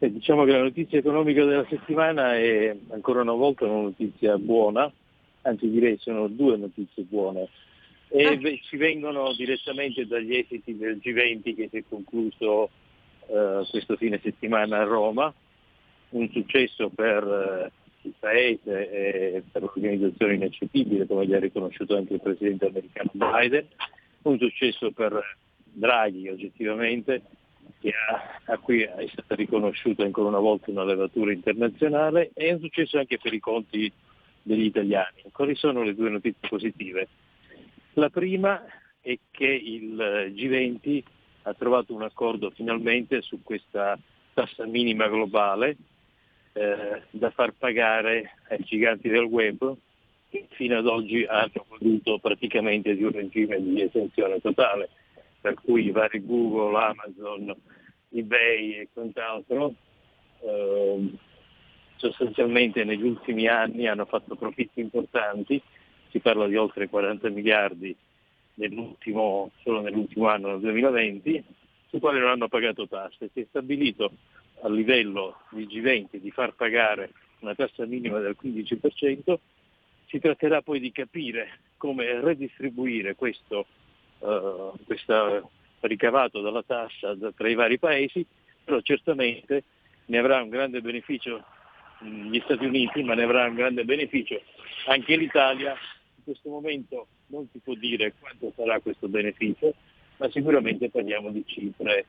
Eh, 0.00 0.12
diciamo 0.12 0.44
che 0.44 0.52
la 0.52 0.62
notizia 0.62 0.98
economica 0.98 1.44
della 1.44 1.66
settimana 1.68 2.34
è 2.34 2.76
ancora 2.90 3.20
una 3.20 3.32
volta 3.32 3.66
una 3.66 3.82
notizia 3.82 4.36
buona, 4.38 4.90
anzi 5.42 5.68
direi 5.70 5.98
sono 5.98 6.26
due 6.28 6.56
notizie 6.56 7.02
buone. 7.02 7.48
E 8.08 8.24
ah. 8.24 8.38
ci 8.62 8.76
vengono 8.76 9.32
direttamente 9.34 10.06
dagli 10.06 10.36
esiti 10.36 10.76
del 10.76 10.98
G20 11.02 11.54
che 11.54 11.68
si 11.70 11.76
è 11.76 11.82
concluso 11.86 12.70
eh, 13.26 13.66
questo 13.70 13.96
fine 13.96 14.18
settimana 14.22 14.78
a 14.78 14.84
Roma, 14.84 15.32
un 16.10 16.28
successo 16.30 16.88
per 16.88 17.22
eh, 17.24 17.72
il 18.08 18.14
Paese 18.18 18.90
e 18.90 19.42
per 19.50 19.62
l'organizzazione 19.62 20.34
ineccepibile, 20.34 21.06
come 21.06 21.26
gli 21.26 21.34
ha 21.34 21.38
riconosciuto 21.38 21.96
anche 21.96 22.14
il 22.14 22.20
Presidente 22.20 22.66
americano 22.66 23.10
Biden, 23.12 23.66
un 24.22 24.38
successo 24.38 24.90
per 24.90 25.36
Draghi 25.64 26.28
oggettivamente, 26.28 27.22
che 27.80 27.90
ha, 27.90 28.52
a 28.52 28.58
cui 28.58 28.82
è 28.82 29.06
stata 29.12 29.34
riconosciuta 29.34 30.02
ancora 30.02 30.28
una 30.28 30.40
volta 30.40 30.70
una 30.70 30.84
levatura 30.84 31.32
internazionale, 31.32 32.30
e 32.34 32.52
un 32.52 32.60
successo 32.60 32.98
anche 32.98 33.18
per 33.18 33.32
i 33.32 33.40
conti 33.40 33.90
degli 34.42 34.64
italiani. 34.64 35.22
Quali 35.30 35.54
sono 35.54 35.82
le 35.82 35.94
due 35.94 36.10
notizie 36.10 36.48
positive? 36.48 37.08
La 37.94 38.08
prima 38.08 38.64
è 39.00 39.16
che 39.30 39.46
il 39.46 39.94
G20 40.34 41.02
ha 41.42 41.54
trovato 41.54 41.94
un 41.94 42.02
accordo 42.02 42.50
finalmente 42.50 43.22
su 43.22 43.42
questa 43.42 43.98
tassa 44.34 44.66
minima 44.66 45.08
globale 45.08 45.76
eh, 46.58 47.02
da 47.10 47.30
far 47.30 47.52
pagare 47.56 48.32
ai 48.48 48.58
giganti 48.64 49.08
del 49.08 49.24
web 49.24 49.76
che 50.28 50.46
fino 50.50 50.78
ad 50.78 50.86
oggi 50.86 51.24
hanno 51.24 51.64
goduto 51.68 52.18
praticamente 52.18 52.94
di 52.96 53.04
un 53.04 53.12
regime 53.12 53.62
di 53.62 53.80
esenzione 53.80 54.40
totale, 54.40 54.90
per 55.40 55.54
cui 55.54 55.86
i 55.86 55.90
vari 55.90 56.24
Google, 56.24 56.76
Amazon, 56.76 57.54
eBay 58.10 58.72
e 58.72 58.88
quant'altro 58.92 59.72
eh, 60.40 61.12
sostanzialmente 61.96 62.84
negli 62.84 63.06
ultimi 63.06 63.46
anni 63.46 63.86
hanno 63.86 64.04
fatto 64.04 64.34
profitti 64.34 64.80
importanti, 64.80 65.62
si 66.10 66.18
parla 66.18 66.46
di 66.46 66.56
oltre 66.56 66.88
40 66.88 67.28
miliardi 67.30 67.94
nell'ultimo, 68.54 69.50
solo 69.62 69.80
nell'ultimo 69.80 70.28
anno, 70.28 70.48
nel 70.48 70.60
2020, 70.60 71.44
su 71.88 71.98
quali 72.00 72.18
non 72.18 72.30
hanno 72.30 72.48
pagato 72.48 72.86
tasse. 72.86 73.30
Si 73.32 73.40
è 73.40 73.46
stabilito 73.48 74.12
a 74.62 74.68
livello 74.68 75.40
di 75.50 75.66
G20 75.66 76.16
di 76.16 76.30
far 76.30 76.54
pagare 76.54 77.12
una 77.40 77.54
tassa 77.54 77.86
minima 77.86 78.18
del 78.18 78.36
15%, 78.40 79.38
si 80.06 80.18
tratterà 80.18 80.62
poi 80.62 80.80
di 80.80 80.90
capire 80.90 81.60
come 81.76 82.20
redistribuire 82.20 83.14
questo, 83.14 83.66
uh, 84.18 84.72
ricavato 85.80 86.40
dalla 86.40 86.62
tassa 86.62 87.16
tra 87.34 87.48
i 87.48 87.54
vari 87.54 87.78
paesi, 87.78 88.26
però 88.64 88.80
certamente 88.80 89.62
ne 90.06 90.18
avrà 90.18 90.42
un 90.42 90.48
grande 90.48 90.80
beneficio 90.80 91.44
gli 92.00 92.40
Stati 92.44 92.64
Uniti, 92.64 93.02
ma 93.02 93.14
ne 93.14 93.24
avrà 93.24 93.46
un 93.46 93.54
grande 93.54 93.84
beneficio 93.84 94.40
anche 94.86 95.16
l'Italia. 95.16 95.72
In 95.72 96.24
questo 96.24 96.48
momento 96.48 97.06
non 97.28 97.48
si 97.52 97.58
può 97.58 97.74
dire 97.74 98.14
quanto 98.18 98.52
sarà 98.56 98.80
questo 98.80 99.08
beneficio, 99.08 99.74
ma 100.18 100.30
sicuramente 100.30 100.90
parliamo 100.90 101.30
di 101.30 101.44
cifre 101.46 102.06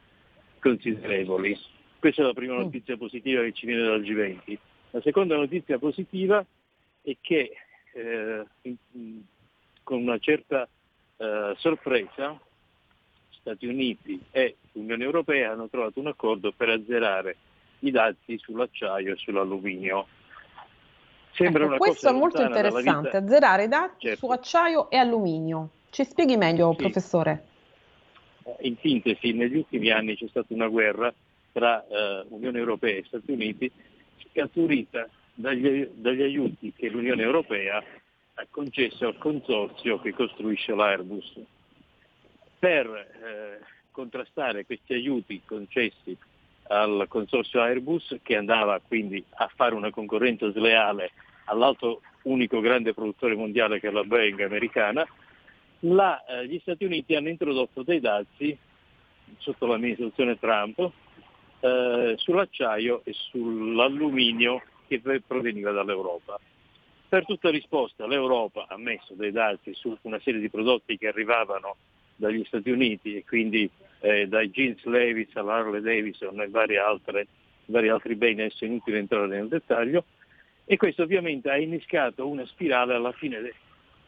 considerevoli. 0.59 1.57
Questa 1.99 2.21
è 2.21 2.25
la 2.25 2.33
prima 2.33 2.55
mm. 2.55 2.59
notizia 2.59 2.97
positiva 2.97 3.41
che 3.43 3.51
ci 3.51 3.65
viene 3.65 3.83
dal 3.83 4.01
G20. 4.01 4.57
La 4.91 5.01
seconda 5.01 5.35
notizia 5.35 5.77
positiva 5.77 6.43
è 7.01 7.15
che 7.19 7.51
eh, 7.93 8.45
in, 8.61 9.21
con 9.83 10.01
una 10.01 10.17
certa 10.17 10.67
eh, 11.17 11.53
sorpresa 11.57 12.39
Stati 13.39 13.65
Uniti 13.65 14.21
e 14.31 14.57
Unione 14.73 15.03
Europea 15.03 15.51
hanno 15.51 15.67
trovato 15.67 15.99
un 15.99 16.07
accordo 16.07 16.51
per 16.55 16.69
azzerare 16.69 17.35
i 17.79 17.91
dazi 17.91 18.37
sull'acciaio 18.37 19.13
e 19.13 19.17
sull'alluminio. 19.17 20.07
Sembra 21.31 21.63
ecco, 21.63 21.69
una 21.69 21.77
questo 21.77 22.07
cosa 22.07 22.15
è 22.15 22.19
molto 22.19 22.41
interessante, 22.41 23.17
azzerare 23.17 23.63
i 23.63 23.67
dazi 23.67 24.07
certo. 24.07 24.25
su 24.25 24.31
acciaio 24.31 24.89
e 24.89 24.97
alluminio. 24.97 25.69
Ci 25.89 26.03
spieghi 26.03 26.37
meglio, 26.37 26.71
sì. 26.71 26.77
professore? 26.77 27.45
In 28.61 28.75
sintesi, 28.77 29.31
negli 29.33 29.57
ultimi 29.57 29.89
anni 29.89 30.15
c'è 30.15 30.27
stata 30.27 30.53
una 30.53 30.67
guerra 30.67 31.13
tra 31.51 31.85
eh, 31.85 32.25
Unione 32.29 32.59
Europea 32.59 32.97
e 32.97 33.03
Stati 33.07 33.31
Uniti 33.31 33.71
scaturita 34.29 35.07
dagli, 35.33 35.87
dagli 35.93 36.21
aiuti 36.21 36.73
che 36.75 36.89
l'Unione 36.89 37.23
Europea 37.23 37.77
ha 37.77 38.47
concesso 38.49 39.07
al 39.07 39.17
consorzio 39.17 39.99
che 39.99 40.13
costruisce 40.13 40.73
l'Airbus. 40.73 41.39
Per 42.59 42.87
eh, 42.87 43.59
contrastare 43.91 44.65
questi 44.65 44.93
aiuti 44.93 45.41
concessi 45.45 46.15
al 46.67 47.05
consorzio 47.07 47.61
Airbus, 47.61 48.17
che 48.21 48.35
andava 48.35 48.79
quindi 48.85 49.23
a 49.35 49.49
fare 49.53 49.75
una 49.75 49.89
concorrenza 49.89 50.51
sleale 50.51 51.11
all'altro 51.45 52.01
unico 52.23 52.59
grande 52.59 52.93
produttore 52.93 53.35
mondiale 53.35 53.79
che 53.79 53.87
è 53.87 53.91
la 53.91 54.03
Boeing 54.03 54.39
americana, 54.41 55.05
la, 55.83 56.23
eh, 56.25 56.47
gli 56.47 56.59
Stati 56.59 56.85
Uniti 56.85 57.15
hanno 57.15 57.29
introdotto 57.29 57.83
dei 57.83 57.99
dazi 57.99 58.57
sotto 59.37 59.65
l'amministrazione 59.65 60.37
Trump 60.37 60.91
eh, 61.59 62.15
sull'acciaio 62.17 63.01
e 63.03 63.13
sull'alluminio 63.13 64.61
che 64.87 65.01
proveniva 65.25 65.71
dall'Europa. 65.71 66.39
Per 67.07 67.25
tutta 67.25 67.49
risposta 67.49 68.05
l'Europa 68.05 68.65
ha 68.67 68.77
messo 68.77 69.13
dei 69.15 69.31
dazi 69.31 69.73
su 69.73 69.97
una 70.03 70.19
serie 70.19 70.39
di 70.39 70.49
prodotti 70.49 70.97
che 70.97 71.07
arrivavano 71.07 71.75
dagli 72.15 72.43
Stati 72.45 72.69
Uniti 72.69 73.15
e 73.15 73.25
quindi 73.25 73.69
eh, 74.01 74.27
dai 74.27 74.49
jeans 74.49 74.83
Levis 74.83 75.35
all'Harley 75.35 75.81
Davidson 75.81 76.39
e 76.41 76.49
vari, 76.49 76.77
altre, 76.77 77.27
vari 77.65 77.89
altri 77.89 78.15
beni, 78.15 78.41
adesso 78.41 78.63
è 78.63 78.67
inutile 78.67 78.99
entrare 78.99 79.27
nel 79.27 79.47
dettaglio, 79.47 80.03
e 80.65 80.77
questo 80.77 81.03
ovviamente 81.03 81.49
ha 81.49 81.57
innescato 81.57 82.27
una 82.27 82.45
spirale 82.45 82.93
alla 82.93 83.11
fine 83.13 83.41
de- 83.41 83.55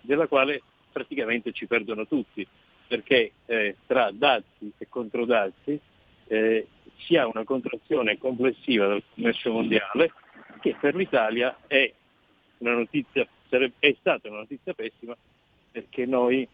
della 0.02 0.28
quale 0.28 0.62
praticamente 0.92 1.54
ci 1.54 1.66
perdono 1.66 2.06
tutti, 2.06 2.46
perché 2.88 3.32
eh, 3.46 3.78
tra 3.88 4.12
dazi 4.12 4.72
e 4.78 4.88
controdazi 4.90 5.80
eh, 6.32 6.66
si 7.00 7.18
ha 7.18 7.28
una 7.28 7.44
contrazione 7.44 8.18
complessiva 8.18 8.88
del 8.88 9.04
commercio 9.14 9.52
mondiale 9.52 10.14
che 10.62 10.78
per 10.80 10.96
l'Italia 10.96 11.58
è, 11.68 11.92
notizia, 12.60 13.28
è 13.50 13.96
stata 14.00 14.30
una 14.30 14.38
notizia 14.38 14.74
pessima 14.74 15.14
perché 15.72 16.06
noi 16.06 16.48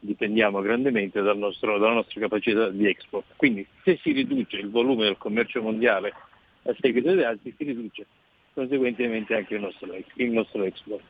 dipendiamo 0.00 0.62
grandemente 0.62 1.20
dal 1.20 1.36
nostro, 1.36 1.78
dalla 1.78 1.92
nostra 1.92 2.20
capacità 2.20 2.70
di 2.70 2.86
export. 2.86 3.34
Quindi 3.36 3.66
se 3.82 3.98
si 4.02 4.12
riduce 4.12 4.56
il 4.56 4.70
volume 4.70 5.04
del 5.04 5.18
commercio 5.18 5.60
mondiale 5.60 6.14
a 6.62 6.74
seguito 6.80 7.08
dei 7.08 7.22
dazi 7.22 7.54
si 7.54 7.64
riduce 7.64 8.06
conseguentemente 8.54 9.34
anche 9.34 9.56
il 9.56 9.60
nostro, 9.60 9.94
il 9.94 10.30
nostro 10.30 10.64
export. 10.64 11.04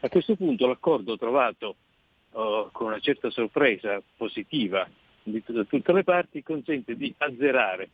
A 0.00 0.08
questo 0.08 0.36
punto 0.36 0.66
l'accordo 0.66 1.18
trovato 1.18 1.76
uh, 2.30 2.70
con 2.72 2.86
una 2.86 3.00
certa 3.00 3.28
sorpresa 3.28 4.02
positiva 4.16 4.88
da 5.24 5.64
tutte 5.64 5.92
le 5.92 6.04
parti 6.04 6.42
consente 6.42 6.96
di 6.96 7.14
azzerare 7.16 7.88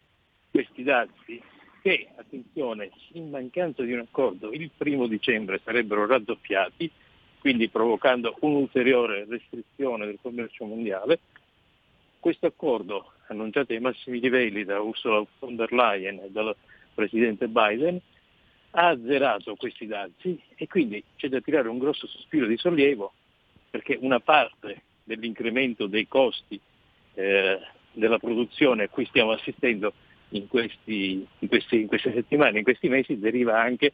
questi 0.51 0.83
dazi 0.83 1.41
che, 1.81 2.09
attenzione, 2.17 2.91
in 3.13 3.31
mancanza 3.31 3.83
di 3.83 3.93
un 3.93 4.01
accordo 4.01 4.53
il 4.53 4.71
primo 4.77 5.07
dicembre 5.07 5.61
sarebbero 5.65 6.07
raddoppiati, 6.07 6.91
quindi 7.39 7.69
provocando 7.69 8.37
un'ulteriore 8.41 9.27
restrizione 9.29 10.07
del 10.07 10.19
commercio 10.21 10.65
mondiale. 10.65 11.21
Questo 12.19 12.47
accordo, 12.47 13.13
annunciato 13.29 13.73
ai 13.73 13.81
massimi 13.81 14.21
livelli 14.21 14.65
da 14.65 14.81
Ursula 14.81 15.25
von 15.39 15.57
der 15.57 15.73
Leyen 15.73 16.19
e 16.19 16.31
dal 16.31 16.55
presidente 16.93 17.49
Biden, 17.49 17.99
ha 18.73 18.89
azzerato 18.89 19.55
questi 19.57 19.87
dazi 19.87 20.39
e 20.55 20.67
quindi 20.67 21.03
c'è 21.17 21.29
da 21.29 21.41
tirare 21.41 21.69
un 21.69 21.79
grosso 21.79 22.07
sospiro 22.07 22.47
di 22.47 22.57
sollievo 22.57 23.13
perché 23.71 23.97
una 24.01 24.21
parte 24.21 24.83
dell'incremento 25.05 25.87
dei 25.87 26.07
costi 26.07 26.61
eh, 27.15 27.59
della 27.93 28.19
produzione 28.19 28.85
a 28.85 28.89
cui 28.89 29.05
stiamo 29.07 29.33
assistendo 29.33 29.93
in, 30.31 30.47
questi, 30.49 31.27
in, 31.39 31.49
questi, 31.49 31.81
in, 31.81 31.87
queste 31.87 32.13
settimane, 32.13 32.59
in 32.59 32.65
questi 32.65 32.89
mesi, 32.89 33.19
deriva 33.19 33.61
anche 33.61 33.93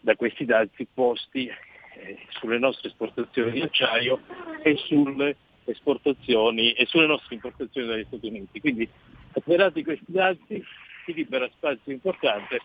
da 0.00 0.14
questi 0.16 0.44
dazi 0.44 0.86
posti 0.92 1.46
eh, 1.46 2.18
sulle 2.28 2.58
nostre 2.58 2.88
esportazioni 2.88 3.52
di 3.52 3.60
acciaio 3.62 4.20
e 4.62 4.76
sulle 4.76 5.36
esportazioni 5.64 6.72
e 6.72 6.84
sulle 6.86 7.06
nostre 7.06 7.34
importazioni 7.34 7.86
dagli 7.86 8.04
Stati 8.06 8.26
Uniti. 8.26 8.60
Quindi 8.60 8.88
atterrati 9.32 9.82
questi 9.82 10.04
dazi 10.12 10.62
si 11.04 11.14
libera 11.14 11.48
spazio 11.54 11.92
importante 11.92 12.60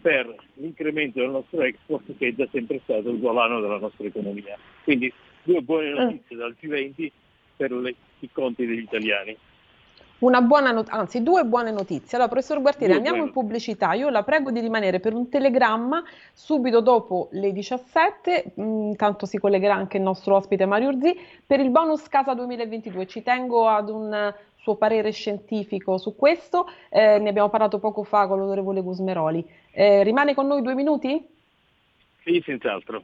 per 0.00 0.34
l'incremento 0.56 1.20
del 1.20 1.30
nostro 1.30 1.62
export 1.62 2.04
che 2.18 2.28
è 2.28 2.32
da 2.32 2.46
sempre 2.52 2.80
stato 2.82 3.08
il 3.08 3.18
volano 3.18 3.60
della 3.60 3.78
nostra 3.78 4.06
economia. 4.06 4.58
Quindi 4.82 5.10
due 5.42 5.62
buone 5.62 5.90
notizie 5.90 6.36
dal 6.36 6.54
G20 6.60 7.10
per 7.56 7.72
le, 7.72 7.94
i 8.20 8.30
conti 8.32 8.66
degli 8.66 8.82
italiani. 8.82 9.36
Una 10.18 10.40
buona 10.40 10.70
not- 10.70 10.88
anzi, 10.90 11.22
due 11.22 11.44
buone 11.44 11.70
notizie. 11.70 12.16
Allora, 12.16 12.30
professor 12.30 12.60
Guartieri, 12.60 12.92
due 12.92 12.96
andiamo 12.96 13.18
buone. 13.18 13.32
in 13.32 13.34
pubblicità. 13.34 13.92
Io 13.92 14.08
la 14.08 14.22
prego 14.22 14.50
di 14.50 14.60
rimanere 14.60 15.00
per 15.00 15.12
un 15.12 15.28
telegramma 15.28 16.02
subito 16.32 16.80
dopo 16.80 17.28
le 17.32 17.52
17, 17.52 18.52
mh, 18.54 18.62
mm, 18.62 18.92
si 19.22 19.38
collegherà 19.38 19.74
anche 19.74 19.98
il 19.98 20.02
nostro 20.02 20.36
ospite 20.36 20.64
Mario 20.66 20.90
Urzi, 20.90 21.14
per 21.46 21.60
il 21.60 21.70
bonus 21.70 22.08
Casa 22.08 22.32
2022. 22.32 23.06
Ci 23.06 23.22
tengo 23.22 23.68
ad 23.68 23.90
un 23.90 24.32
suo 24.56 24.76
parere 24.76 25.10
scientifico 25.10 25.98
su 25.98 26.16
questo, 26.16 26.66
eh, 26.88 27.18
ne 27.18 27.28
abbiamo 27.28 27.50
parlato 27.50 27.78
poco 27.78 28.02
fa 28.02 28.26
con 28.26 28.38
l'onorevole 28.38 28.80
Gusmeroli. 28.80 29.46
Eh, 29.72 30.02
rimane 30.04 30.32
con 30.34 30.46
noi 30.46 30.62
due 30.62 30.74
minuti? 30.74 31.22
Sì, 32.22 32.42
senz'altro. 32.42 33.02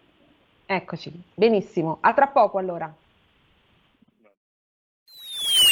Eccoci, 0.65 1.13
benissimo. 1.35 1.99
A 2.01 2.15
tra 2.15 2.29
poco 2.29 2.57
allora. 2.57 2.91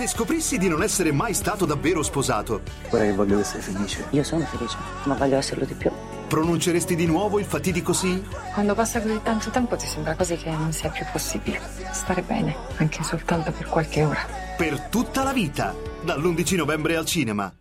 Se 0.00 0.06
scoprissi 0.06 0.56
di 0.56 0.66
non 0.66 0.82
essere 0.82 1.12
mai 1.12 1.34
stato 1.34 1.66
davvero 1.66 2.02
sposato. 2.02 2.62
Guarda 2.88 3.06
che 3.06 3.14
voglio 3.14 3.38
essere 3.38 3.60
felice. 3.60 4.06
Io 4.12 4.24
sono 4.24 4.46
felice, 4.46 4.78
ma 5.02 5.12
voglio 5.12 5.36
esserlo 5.36 5.66
di 5.66 5.74
più. 5.74 5.90
Pronunceresti 6.26 6.96
di 6.96 7.04
nuovo 7.04 7.38
il 7.38 7.44
fatidico 7.44 7.92
sì? 7.92 8.24
Quando 8.54 8.74
passa 8.74 9.02
così 9.02 9.20
tanto 9.22 9.50
tempo 9.50 9.76
ti 9.76 9.86
sembra 9.86 10.14
quasi 10.14 10.38
che 10.38 10.48
non 10.52 10.72
sia 10.72 10.88
più 10.88 11.04
possibile. 11.12 11.60
Stare 11.92 12.22
bene, 12.22 12.56
anche 12.78 13.02
soltanto 13.02 13.52
per 13.52 13.66
qualche 13.66 14.02
ora. 14.02 14.26
Per 14.56 14.80
tutta 14.88 15.22
la 15.22 15.34
vita, 15.34 15.74
dall'11 16.02 16.56
novembre 16.56 16.96
al 16.96 17.04
cinema. 17.04 17.52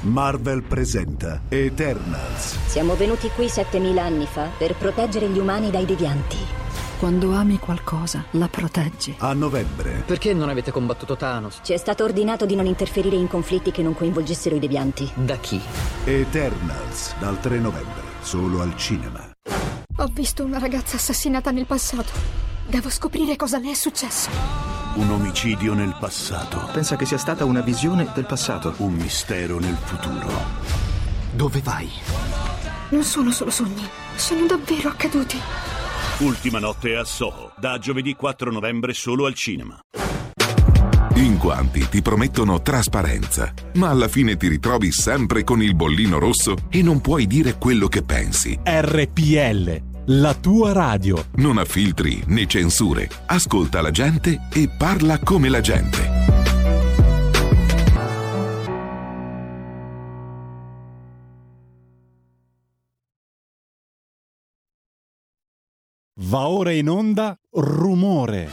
Marvel 0.00 0.62
presenta 0.62 1.42
Eternals. 1.50 2.56
Siamo 2.68 2.96
venuti 2.96 3.28
qui 3.34 3.50
7000 3.50 4.02
anni 4.02 4.24
fa 4.24 4.48
per 4.56 4.74
proteggere 4.76 5.28
gli 5.28 5.38
umani 5.38 5.70
dai 5.70 5.84
devianti. 5.84 6.61
Quando 7.02 7.34
ami 7.34 7.58
qualcosa, 7.58 8.26
la 8.30 8.46
proteggi. 8.46 9.16
A 9.18 9.32
novembre. 9.32 10.04
Perché 10.06 10.32
non 10.32 10.48
avete 10.48 10.70
combattuto 10.70 11.16
Thanos? 11.16 11.58
Ci 11.60 11.72
è 11.72 11.76
stato 11.76 12.04
ordinato 12.04 12.46
di 12.46 12.54
non 12.54 12.64
interferire 12.64 13.16
in 13.16 13.26
conflitti 13.26 13.72
che 13.72 13.82
non 13.82 13.92
coinvolgessero 13.92 14.54
i 14.54 14.60
devianti. 14.60 15.10
Da 15.16 15.34
chi? 15.34 15.60
Eternals, 16.04 17.16
dal 17.18 17.40
3 17.40 17.58
novembre, 17.58 18.02
solo 18.20 18.62
al 18.62 18.76
cinema. 18.76 19.28
Ho 19.96 20.06
visto 20.12 20.44
una 20.44 20.60
ragazza 20.60 20.94
assassinata 20.94 21.50
nel 21.50 21.66
passato. 21.66 22.12
Devo 22.68 22.88
scoprire 22.88 23.34
cosa 23.34 23.58
le 23.58 23.72
è 23.72 23.74
successo. 23.74 24.30
Un 24.94 25.10
omicidio 25.10 25.74
nel 25.74 25.96
passato. 25.98 26.68
Pensa 26.72 26.94
che 26.94 27.04
sia 27.04 27.18
stata 27.18 27.44
una 27.44 27.62
visione 27.62 28.12
del 28.14 28.26
passato. 28.26 28.74
Un 28.76 28.92
mistero 28.92 29.58
nel 29.58 29.76
futuro. 29.76 30.30
Dove 31.32 31.60
vai? 31.62 31.90
Non 32.90 33.02
sono 33.02 33.32
solo 33.32 33.50
sogni, 33.50 33.88
sono 34.14 34.46
davvero 34.46 34.90
accaduti. 34.90 35.81
Ultima 36.18 36.60
notte 36.60 36.94
a 36.94 37.04
Soho, 37.04 37.52
da 37.58 37.78
giovedì 37.78 38.14
4 38.14 38.52
novembre 38.52 38.92
solo 38.92 39.26
al 39.26 39.34
cinema. 39.34 39.80
In 41.16 41.36
quanti 41.36 41.88
ti 41.88 42.00
promettono 42.00 42.62
trasparenza, 42.62 43.52
ma 43.74 43.88
alla 43.88 44.08
fine 44.08 44.36
ti 44.36 44.46
ritrovi 44.46 44.92
sempre 44.92 45.42
con 45.42 45.62
il 45.62 45.74
bollino 45.74 46.18
rosso 46.18 46.54
e 46.70 46.80
non 46.82 47.00
puoi 47.00 47.26
dire 47.26 47.58
quello 47.58 47.88
che 47.88 48.02
pensi. 48.02 48.58
RPL, 48.62 49.82
la 50.06 50.34
tua 50.34 50.72
radio. 50.72 51.26
Non 51.36 51.58
ha 51.58 51.64
filtri 51.64 52.22
né 52.26 52.46
censure. 52.46 53.08
Ascolta 53.26 53.80
la 53.80 53.90
gente 53.90 54.48
e 54.52 54.68
parla 54.68 55.18
come 55.18 55.48
la 55.48 55.60
gente. 55.60 56.21
Va 66.24 66.48
ora 66.48 66.70
in 66.70 66.88
onda 66.88 67.36
rumore. 67.50 68.48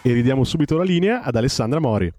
E 0.00 0.12
ridiamo 0.12 0.44
subito 0.44 0.76
la 0.76 0.84
linea 0.84 1.22
ad 1.22 1.34
Alessandra 1.34 1.80
Mori. 1.80 2.12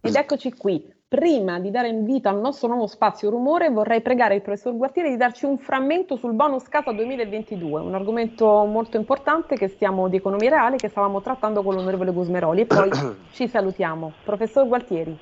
Ed 0.00 0.14
eccoci 0.16 0.52
qui. 0.52 0.92
Prima 1.06 1.60
di 1.60 1.70
dare 1.70 1.88
invito 1.88 2.28
al 2.28 2.40
nostro 2.40 2.66
nuovo 2.66 2.88
spazio 2.88 3.30
rumore, 3.30 3.70
vorrei 3.70 4.00
pregare 4.00 4.34
il 4.34 4.42
professor 4.42 4.76
Guartieri 4.76 5.10
di 5.10 5.16
darci 5.16 5.44
un 5.44 5.58
frammento 5.58 6.16
sul 6.16 6.32
bonus 6.32 6.64
casa 6.64 6.90
2022, 6.90 7.80
un 7.80 7.94
argomento 7.94 8.64
molto 8.64 8.96
importante 8.96 9.54
che 9.54 9.68
stiamo 9.68 10.08
di 10.08 10.16
economia 10.16 10.50
reale 10.50 10.76
che 10.76 10.88
stavamo 10.88 11.20
trattando 11.22 11.62
con 11.62 11.76
l'onorevole 11.76 12.10
Gusmeroli 12.10 12.62
e 12.62 12.66
poi 12.66 12.90
ci 13.30 13.46
salutiamo. 13.46 14.12
Professor 14.24 14.66
Gualtieri. 14.66 15.16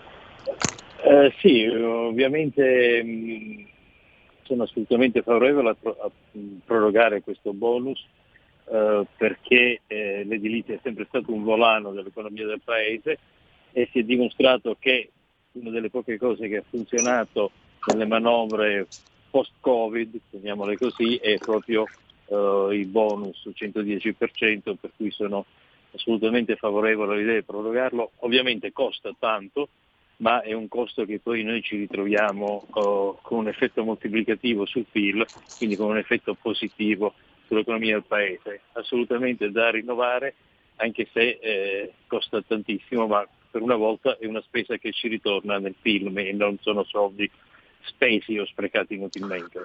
Eh, 1.05 1.35
sì, 1.41 1.67
ovviamente 1.67 3.03
mh, 3.03 3.67
sono 4.43 4.63
assolutamente 4.63 5.23
favorevole 5.23 5.71
a, 5.71 5.75
pro- 5.75 5.97
a 6.01 6.11
prorogare 6.65 7.23
questo 7.23 7.53
bonus 7.53 8.05
eh, 8.71 9.07
perché 9.17 9.81
eh, 9.87 10.23
l'edilizia 10.25 10.75
è 10.75 10.81
sempre 10.83 11.07
stato 11.09 11.33
un 11.33 11.43
volano 11.43 11.91
dell'economia 11.91 12.47
del 12.47 12.61
Paese 12.63 13.19
e 13.73 13.89
si 13.91 13.99
è 13.99 14.03
dimostrato 14.05 14.77
che 14.79 15.11
una 15.53 15.71
delle 15.71 15.91
poche 15.91 16.19
cose 16.19 16.49
che 16.49 16.59
ha 16.59 16.65
funzionato 16.69 17.51
nelle 17.87 18.07
manovre 18.07 18.87
post-Covid, 19.31 20.21
chiamiamole 20.31 20.77
così, 20.79 21.17
è 21.17 21.37
proprio 21.39 21.85
eh, 22.27 22.69
il 22.73 22.87
bonus 22.87 23.51
110%, 23.53 24.77
per 24.81 24.93
cui 24.97 25.11
sono 25.11 25.45
assolutamente 25.95 26.57
favorevole 26.57 27.15
all'idea 27.15 27.35
di 27.35 27.43
prorogarlo. 27.43 28.13
Ovviamente 28.21 28.73
costa 28.73 29.11
tanto, 29.19 29.69
ma 30.23 30.41
è 30.41 30.53
un 30.53 30.69
costo 30.69 31.05
che 31.05 31.19
poi 31.19 31.43
noi 31.43 31.63
ci 31.63 31.77
ritroviamo 31.77 32.67
uh, 32.69 33.19
con 33.21 33.39
un 33.39 33.49
effetto 33.49 33.83
moltiplicativo 33.83 34.65
sul 34.67 34.87
PIL, 34.91 35.27
quindi 35.59 35.77
con 35.77 35.91
un 35.91 35.99
effetto 35.99 36.35
positivo 36.41 37.15
sull'economia 37.49 37.95
del 37.95 38.05
Paese. 38.07 38.61
Assolutamente 38.75 39.51
da 39.51 39.71
rinnovare, 39.71 40.35
anche 40.77 41.09
se 41.13 41.39
eh, 41.41 41.93
costa 42.07 42.41
tantissimo, 42.41 43.09
ma 43.09 43.27
per 43.51 43.63
una 43.63 43.75
volta 43.75 44.17
è 44.17 44.27
una 44.27 44.41
spesa 44.43 44.77
che 44.77 44.93
ci 44.93 45.09
ritorna 45.09 45.59
nel 45.59 45.75
film 45.81 46.17
e 46.19 46.33
non 46.33 46.57
sono 46.61 46.85
soldi 46.85 47.29
spesi 47.83 48.39
o 48.39 48.47
sprecati 48.47 48.95
inutilmente. 48.95 49.61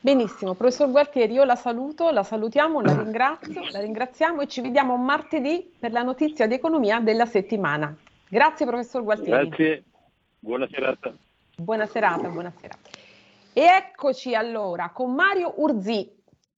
Benissimo, 0.00 0.54
professor 0.54 0.90
Gualtieri, 0.90 1.34
io 1.34 1.44
la 1.44 1.56
saluto, 1.56 2.10
la 2.10 2.22
salutiamo, 2.22 2.80
la 2.80 3.02
ringrazio, 3.02 3.66
la 3.70 3.80
ringraziamo 3.80 4.40
e 4.40 4.46
ci 4.46 4.62
vediamo 4.62 4.96
martedì 4.96 5.70
per 5.78 5.92
la 5.92 6.02
notizia 6.02 6.46
di 6.46 6.54
economia 6.54 7.00
della 7.00 7.26
settimana. 7.26 7.94
Grazie 8.28 8.66
professor 8.66 9.02
Gualtieri. 9.02 9.48
Grazie, 9.48 9.84
buona 10.38 10.66
serata. 10.68 11.14
Buona 11.56 11.86
serata, 11.86 12.28
buona 12.28 12.52
serata. 12.60 12.88
E 13.52 13.62
eccoci 13.62 14.34
allora 14.34 14.90
con 14.90 15.14
Mario 15.14 15.54
Urzi, 15.56 16.12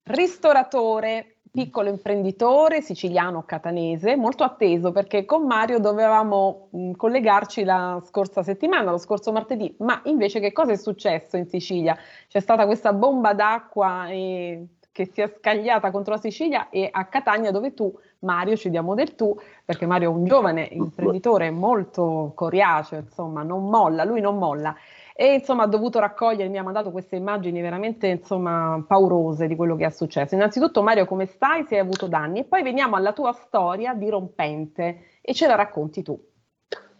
ristoratore, 0.04 1.36
piccolo 1.50 1.88
imprenditore 1.88 2.80
siciliano 2.80 3.44
catanese, 3.44 4.16
molto 4.16 4.44
atteso 4.44 4.92
perché 4.92 5.24
con 5.24 5.46
Mario 5.46 5.78
dovevamo 5.78 6.68
mh, 6.70 6.92
collegarci 6.92 7.64
la 7.64 8.00
scorsa 8.04 8.42
settimana, 8.42 8.90
lo 8.90 8.98
scorso 8.98 9.30
martedì, 9.30 9.74
ma 9.80 10.00
invece 10.04 10.40
che 10.40 10.52
cosa 10.52 10.72
è 10.72 10.76
successo 10.76 11.36
in 11.36 11.46
Sicilia? 11.46 11.96
C'è 12.28 12.40
stata 12.40 12.64
questa 12.64 12.92
bomba 12.92 13.34
d'acqua 13.34 14.08
e 14.08 14.66
che 14.98 15.10
si 15.12 15.20
è 15.20 15.32
scagliata 15.38 15.92
contro 15.92 16.14
la 16.14 16.20
Sicilia 16.20 16.70
e 16.70 16.88
a 16.90 17.04
Catania 17.04 17.52
dove 17.52 17.72
tu, 17.72 17.96
Mario, 18.20 18.56
ci 18.56 18.68
diamo 18.68 18.94
del 18.94 19.14
tu, 19.14 19.38
perché 19.64 19.86
Mario 19.86 20.10
è 20.10 20.14
un 20.14 20.24
giovane 20.24 20.68
imprenditore 20.72 21.52
molto 21.52 22.32
coriaceo, 22.34 22.98
insomma, 22.98 23.44
non 23.44 23.68
molla, 23.68 24.02
lui 24.02 24.20
non 24.20 24.38
molla. 24.38 24.74
E 25.14 25.34
insomma 25.34 25.64
ha 25.64 25.66
dovuto 25.66 26.00
raccogliere, 26.00 26.48
mi 26.48 26.58
ha 26.58 26.62
mandato 26.62 26.90
queste 26.90 27.16
immagini 27.16 27.60
veramente 27.60 28.06
insomma 28.06 28.84
paurose 28.86 29.48
di 29.48 29.56
quello 29.56 29.74
che 29.74 29.84
è 29.84 29.90
successo. 29.90 30.36
Innanzitutto 30.36 30.80
Mario 30.82 31.06
come 31.06 31.26
stai? 31.26 31.64
Se 31.64 31.74
hai 31.74 31.80
avuto 31.80 32.06
danni? 32.06 32.40
E 32.40 32.44
poi 32.44 32.62
veniamo 32.62 32.94
alla 32.94 33.12
tua 33.12 33.32
storia 33.32 33.94
dirompente 33.94 35.18
e 35.20 35.34
ce 35.34 35.48
la 35.48 35.56
racconti 35.56 36.02
tu. 36.02 36.16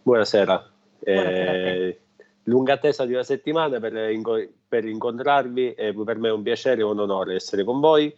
Buonasera. 0.03 0.71
Buonasera 0.99 1.53
eh, 1.53 2.01
lunga 2.45 2.73
attesa 2.73 3.07
di 3.07 3.13
una 3.13 3.23
settimana 3.23 3.79
per, 3.79 3.95
per 4.69 4.85
incontrarvi 4.85 5.75
e 5.75 5.95
per 5.95 6.19
me 6.19 6.29
è 6.29 6.33
un 6.33 6.43
piacere 6.43 6.83
e 6.83 6.85
un 6.85 6.99
onore 6.99 7.35
essere 7.35 7.65
con 7.65 7.81
voi. 7.81 8.15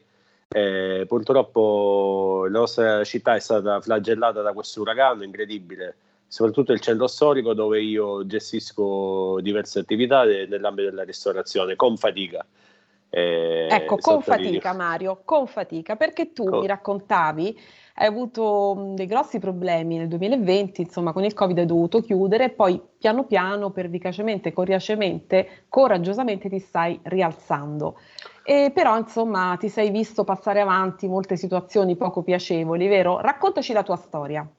Eh, 0.53 1.05
purtroppo 1.07 2.47
la 2.51 2.59
nostra 2.59 3.05
città 3.05 3.37
è 3.37 3.39
stata 3.39 3.81
flagellata 3.81 4.43
da 4.43 4.53
questo 4.53 4.81
uragano 4.81 5.23
incredibile, 5.23 5.97
soprattutto 6.27 6.73
il 6.73 6.81
centro 6.81 7.07
storico 7.07 7.55
dove 7.55 7.81
io 7.81 8.27
gestisco 8.27 9.39
diverse 9.41 9.79
attività 9.79 10.25
nell'ambito 10.25 10.91
della 10.91 11.05
ristorazione 11.05 11.77
con 11.77 11.97
fatica. 11.97 12.45
Eh, 13.13 13.69
ecco, 13.71 13.97
con 13.97 14.23
fatica 14.23 14.73
Mario, 14.73 15.23
con 15.25 15.47
fatica, 15.47 15.95
perché 15.95 16.33
tu 16.33 16.45
con... 16.45 16.61
mi 16.61 16.67
raccontavi 16.67 17.61
hai 18.01 18.07
avuto 18.07 18.93
dei 18.95 19.05
grossi 19.05 19.39
problemi 19.39 19.99
nel 19.99 20.09
2020, 20.09 20.81
insomma 20.81 21.13
con 21.13 21.23
il 21.23 21.35
Covid 21.35 21.59
hai 21.59 21.67
dovuto 21.67 22.01
chiudere 22.01 22.45
e 22.45 22.49
poi 22.49 22.81
piano 22.99 23.27
piano, 23.27 23.73
pervicacemente, 23.73 24.55
coriacemente, 24.55 25.65
coraggiosamente 25.69 26.49
ti 26.49 26.59
stai 26.61 26.99
rialzando. 27.03 27.99
E 28.43 28.73
però 28.75 28.97
insomma 28.97 29.55
ti 29.59 29.69
sei 29.69 29.91
visto 29.91 30.25
passare 30.25 30.63
avanti 30.63 31.09
molte 31.09 31.37
situazioni 31.37 31.95
poco 31.97 32.23
piacevoli, 32.23 32.89
vero? 32.89 33.21
Raccontaci 33.21 33.75
la 33.75 33.83
tua 33.83 33.97
storia. 33.97 34.51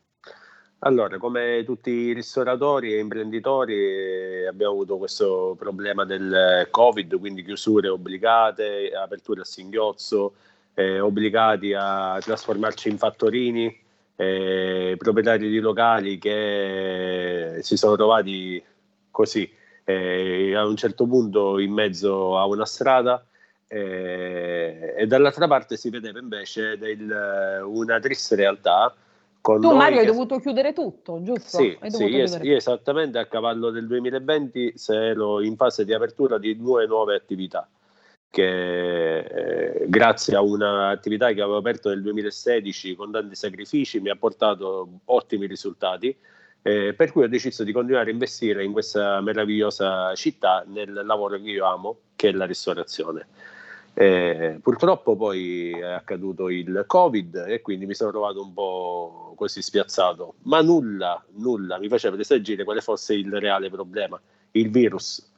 Allora, 0.83 1.17
come 1.17 1.63
tutti 1.65 1.89
i 1.89 2.13
ristoratori 2.13 2.93
e 2.93 2.99
imprenditori 2.99 4.45
abbiamo 4.45 4.73
avuto 4.73 4.97
questo 4.97 5.55
problema 5.57 6.05
del 6.05 6.67
Covid, 6.69 7.19
quindi 7.19 7.43
chiusure 7.43 7.87
obbligate, 7.87 8.91
aperture 8.91 9.41
a 9.41 9.45
singhiozzo, 9.45 10.33
eh, 10.73 10.99
obbligati 10.99 11.73
a 11.73 12.17
trasformarci 12.19 12.89
in 12.89 12.97
fattorini, 12.97 13.79
eh, 14.15 14.95
proprietari 14.97 15.49
di 15.49 15.59
locali 15.59 16.17
che 16.17 17.57
si 17.61 17.75
sono 17.75 17.95
trovati 17.95 18.63
così 19.09 19.49
eh, 19.83 20.55
a 20.55 20.65
un 20.65 20.75
certo 20.75 21.05
punto 21.07 21.59
in 21.59 21.71
mezzo 21.71 22.37
a 22.37 22.45
una 22.45 22.65
strada 22.65 23.23
eh, 23.67 24.95
e 24.97 25.07
dall'altra 25.07 25.47
parte 25.47 25.77
si 25.77 25.89
vedeva 25.89 26.19
invece 26.19 26.77
del, 26.77 27.63
una 27.65 27.99
triste 27.99 28.35
realtà. 28.35 28.93
tu 29.41 29.71
Mario 29.71 29.95
che... 29.95 29.99
hai 30.01 30.05
dovuto 30.05 30.39
chiudere 30.39 30.73
tutto, 30.73 31.21
giusto? 31.23 31.57
Sì, 31.57 31.77
sì 31.87 32.03
io, 32.03 32.25
io, 32.41 32.55
esattamente 32.55 33.17
a 33.17 33.25
cavallo 33.25 33.69
del 33.69 33.87
2020 33.87 34.75
ero 34.89 35.41
in 35.41 35.55
fase 35.55 35.83
di 35.83 35.93
apertura 35.93 36.37
di 36.37 36.55
due 36.57 36.85
nuove 36.85 37.15
attività 37.15 37.67
che 38.31 39.17
eh, 39.19 39.89
grazie 39.89 40.35
a 40.37 40.41
un'attività 40.41 41.33
che 41.33 41.41
avevo 41.41 41.57
aperto 41.57 41.89
nel 41.89 42.01
2016 42.01 42.95
con 42.95 43.11
tanti 43.11 43.35
sacrifici 43.35 43.99
mi 43.99 44.09
ha 44.09 44.15
portato 44.15 45.01
ottimi 45.05 45.47
risultati, 45.47 46.15
eh, 46.61 46.93
per 46.93 47.11
cui 47.11 47.23
ho 47.23 47.27
deciso 47.27 47.65
di 47.65 47.73
continuare 47.73 48.09
a 48.09 48.13
investire 48.13 48.63
in 48.63 48.71
questa 48.71 49.19
meravigliosa 49.19 50.15
città 50.15 50.63
nel 50.65 50.93
lavoro 51.05 51.35
che 51.41 51.49
io 51.49 51.65
amo, 51.65 51.97
che 52.15 52.29
è 52.29 52.31
la 52.31 52.45
ristorazione. 52.45 53.27
Eh, 53.93 54.59
purtroppo 54.61 55.17
poi 55.17 55.71
è 55.71 55.83
accaduto 55.83 56.47
il 56.47 56.85
Covid 56.87 57.43
e 57.49 57.59
quindi 57.59 57.85
mi 57.85 57.93
sono 57.93 58.11
trovato 58.11 58.41
un 58.41 58.53
po' 58.53 59.33
così 59.35 59.61
spiazzato, 59.61 60.35
ma 60.43 60.61
nulla, 60.61 61.21
nulla. 61.33 61.77
Mi 61.79 61.89
faceva 61.89 62.15
presagire 62.15 62.63
quale 62.63 62.79
fosse 62.79 63.13
il 63.13 63.37
reale 63.41 63.69
problema, 63.69 64.17
il 64.51 64.71
virus 64.71 65.30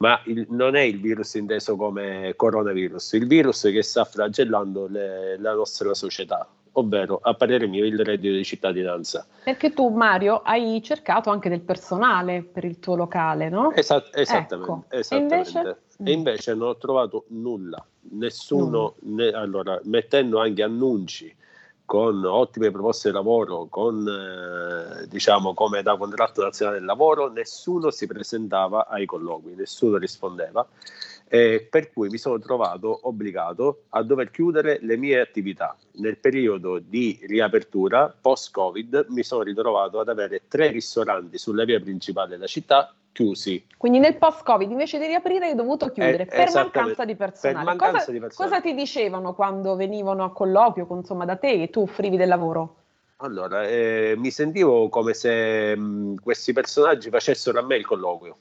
ma 0.00 0.20
il, 0.24 0.46
non 0.48 0.76
è 0.76 0.80
il 0.80 0.98
virus 0.98 1.34
inteso 1.34 1.76
come 1.76 2.32
coronavirus, 2.34 3.12
il 3.12 3.26
virus 3.26 3.62
che 3.62 3.82
sta 3.82 4.04
flagellando 4.04 4.86
le, 4.88 5.38
la 5.38 5.52
nostra 5.52 5.92
società, 5.92 6.48
ovvero 6.72 7.20
a 7.22 7.34
parere 7.34 7.66
mio 7.66 7.84
il 7.84 8.02
reddito 8.02 8.34
di 8.34 8.44
cittadinanza. 8.44 9.26
Perché 9.44 9.74
tu 9.74 9.88
Mario 9.90 10.40
hai 10.42 10.80
cercato 10.82 11.28
anche 11.28 11.50
del 11.50 11.60
personale 11.60 12.42
per 12.42 12.64
il 12.64 12.78
tuo 12.78 12.96
locale, 12.96 13.50
no? 13.50 13.72
Esat- 13.72 14.16
esattamente. 14.16 14.72
Ecco. 14.72 14.84
esattamente. 14.88 15.34
E, 15.34 15.38
invece? 15.38 15.76
e 16.02 16.12
invece 16.12 16.54
non 16.54 16.68
ho 16.68 16.76
trovato 16.78 17.24
nulla, 17.28 17.84
nessuno, 18.12 18.94
mm. 19.04 19.14
ne, 19.14 19.28
allora, 19.28 19.78
mettendo 19.84 20.40
anche 20.40 20.62
annunci 20.62 21.36
con 21.90 22.24
ottime 22.24 22.70
proposte 22.70 23.08
di 23.08 23.16
lavoro, 23.16 23.66
con 23.68 24.06
eh, 24.06 25.08
diciamo 25.08 25.54
come 25.54 25.82
da 25.82 25.96
contratto 25.96 26.40
nazionale 26.40 26.78
del 26.78 26.86
lavoro, 26.86 27.28
nessuno 27.32 27.90
si 27.90 28.06
presentava 28.06 28.86
ai 28.86 29.06
colloqui, 29.06 29.56
nessuno 29.56 29.96
rispondeva. 29.96 30.64
Eh, 31.32 31.64
per 31.70 31.92
cui 31.92 32.08
mi 32.08 32.18
sono 32.18 32.40
trovato 32.40 32.98
obbligato 33.02 33.82
a 33.90 34.02
dover 34.02 34.32
chiudere 34.32 34.78
le 34.82 34.96
mie 34.96 35.20
attività. 35.20 35.76
Nel 35.92 36.16
periodo 36.18 36.80
di 36.80 37.20
riapertura 37.22 38.12
post-Covid 38.20 39.06
mi 39.10 39.22
sono 39.22 39.42
ritrovato 39.42 40.00
ad 40.00 40.08
avere 40.08 40.42
tre 40.48 40.68
ristoranti 40.72 41.38
sulla 41.38 41.64
via 41.64 41.78
principale 41.78 42.30
della 42.30 42.48
città 42.48 42.92
chiusi. 43.12 43.64
Quindi 43.76 44.00
nel 44.00 44.16
post-Covid 44.16 44.68
invece 44.70 44.98
di 44.98 45.06
riaprire 45.06 45.46
hai 45.46 45.54
dovuto 45.54 45.90
chiudere 45.90 46.24
Eh, 46.24 46.26
per 46.26 46.52
mancanza 46.52 47.04
di 47.04 47.14
personale. 47.14 47.54
per 47.54 47.64
mancanza 47.64 47.98
cosa, 47.98 48.10
di 48.12 48.18
personale. 48.18 48.50
cosa 48.50 48.60
ti 48.62 48.74
dicevano 48.74 49.34
quando 49.34 49.76
venivano 49.76 50.24
a 50.24 50.32
colloquio 50.32 50.86
insomma, 50.90 51.24
da 51.24 51.36
te 51.36 51.62
e 51.62 51.70
tu 51.70 51.82
offrivi 51.82 52.16
del 52.16 52.28
lavoro? 52.28 52.74
Allora, 53.22 53.68
eh, 53.68 54.14
mi 54.16 54.30
sentivo 54.30 54.88
come 54.88 55.14
se 55.14 55.76
mh, 55.76 56.22
questi 56.22 56.52
personaggi 56.52 57.08
facessero 57.10 57.58
a 57.58 57.62
me 57.62 57.76
il 57.76 57.86
colloquio. 57.86 58.38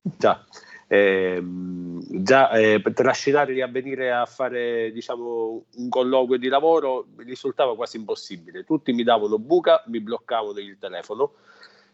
Già, 0.00 0.44
ehm, 0.88 2.22
già 2.22 2.50
eh, 2.50 2.82
trascinarli 2.82 3.60
a 3.60 3.68
venire 3.68 4.12
a 4.12 4.26
fare 4.26 4.90
diciamo, 4.92 5.64
un 5.76 5.88
colloquio 5.88 6.38
di 6.38 6.48
lavoro 6.48 7.06
risultava 7.16 7.74
quasi 7.74 7.96
impossibile. 7.96 8.64
Tutti 8.64 8.92
mi 8.92 9.02
davano 9.02 9.38
buca, 9.38 9.82
mi 9.86 10.00
bloccavano 10.00 10.58
il 10.58 10.78
telefono. 10.78 11.32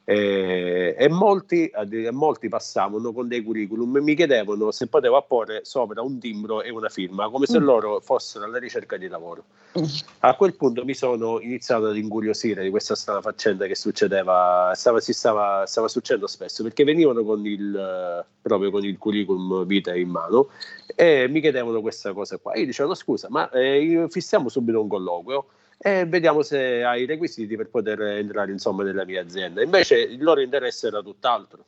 Eh, 0.04 0.96
e 0.98 1.08
molti, 1.08 1.70
addi- 1.72 2.08
molti 2.10 2.48
passavano 2.48 3.12
con 3.12 3.28
dei 3.28 3.42
curriculum 3.42 3.96
e 3.96 4.00
mi 4.00 4.14
chiedevano 4.14 4.70
se 4.70 4.88
potevo 4.88 5.16
apporre 5.16 5.60
sopra 5.64 6.02
un 6.02 6.18
timbro 6.18 6.62
e 6.62 6.70
una 6.70 6.88
firma, 6.88 7.28
come 7.28 7.46
se 7.46 7.58
Mm. 7.58 7.64
loro 7.64 8.00
fossero 8.00 8.44
alla 8.44 8.58
ricerca 8.58 8.96
di 8.96 9.08
lavoro. 9.08 9.44
A 10.20 10.34
quel 10.36 10.54
punto 10.54 10.84
mi 10.84 10.94
sono 10.94 11.40
iniziato 11.40 11.86
ad 11.86 11.96
incuriosire 11.96 12.62
di 12.62 12.70
questa 12.70 12.94
strana 12.94 13.20
faccenda 13.20 13.66
che 13.66 13.74
succedeva, 13.74 14.72
stava, 14.74 15.00
si 15.00 15.12
stava, 15.12 15.64
stava 15.66 15.88
succedendo 15.88 16.26
spesso, 16.26 16.62
perché 16.62 16.84
venivano 16.84 17.22
con 17.24 17.46
il, 17.46 17.74
eh, 17.74 18.24
proprio 18.42 18.70
con 18.70 18.84
il 18.84 18.98
curriculum 18.98 19.64
vitae 19.64 20.00
in 20.00 20.08
mano 20.08 20.48
e 20.94 21.26
mi 21.28 21.40
chiedevano 21.40 21.80
questa 21.80 22.12
cosa 22.12 22.38
qua. 22.38 22.56
Io 22.56 22.66
dicevo, 22.66 22.94
scusa, 22.94 23.28
ma 23.30 23.48
eh, 23.50 24.06
fissiamo 24.08 24.48
subito 24.48 24.80
un 24.80 24.88
colloquio 24.88 25.46
e 25.84 26.04
vediamo 26.06 26.42
se 26.42 26.84
hai 26.84 27.02
i 27.02 27.06
requisiti 27.06 27.56
per 27.56 27.68
poter 27.68 28.00
entrare 28.02 28.52
insomma 28.52 28.84
nella 28.84 29.04
mia 29.04 29.20
azienda. 29.20 29.62
Invece 29.62 29.98
il 30.00 30.22
loro 30.22 30.40
interesse 30.40 30.86
era 30.86 31.02
tutt'altro. 31.02 31.64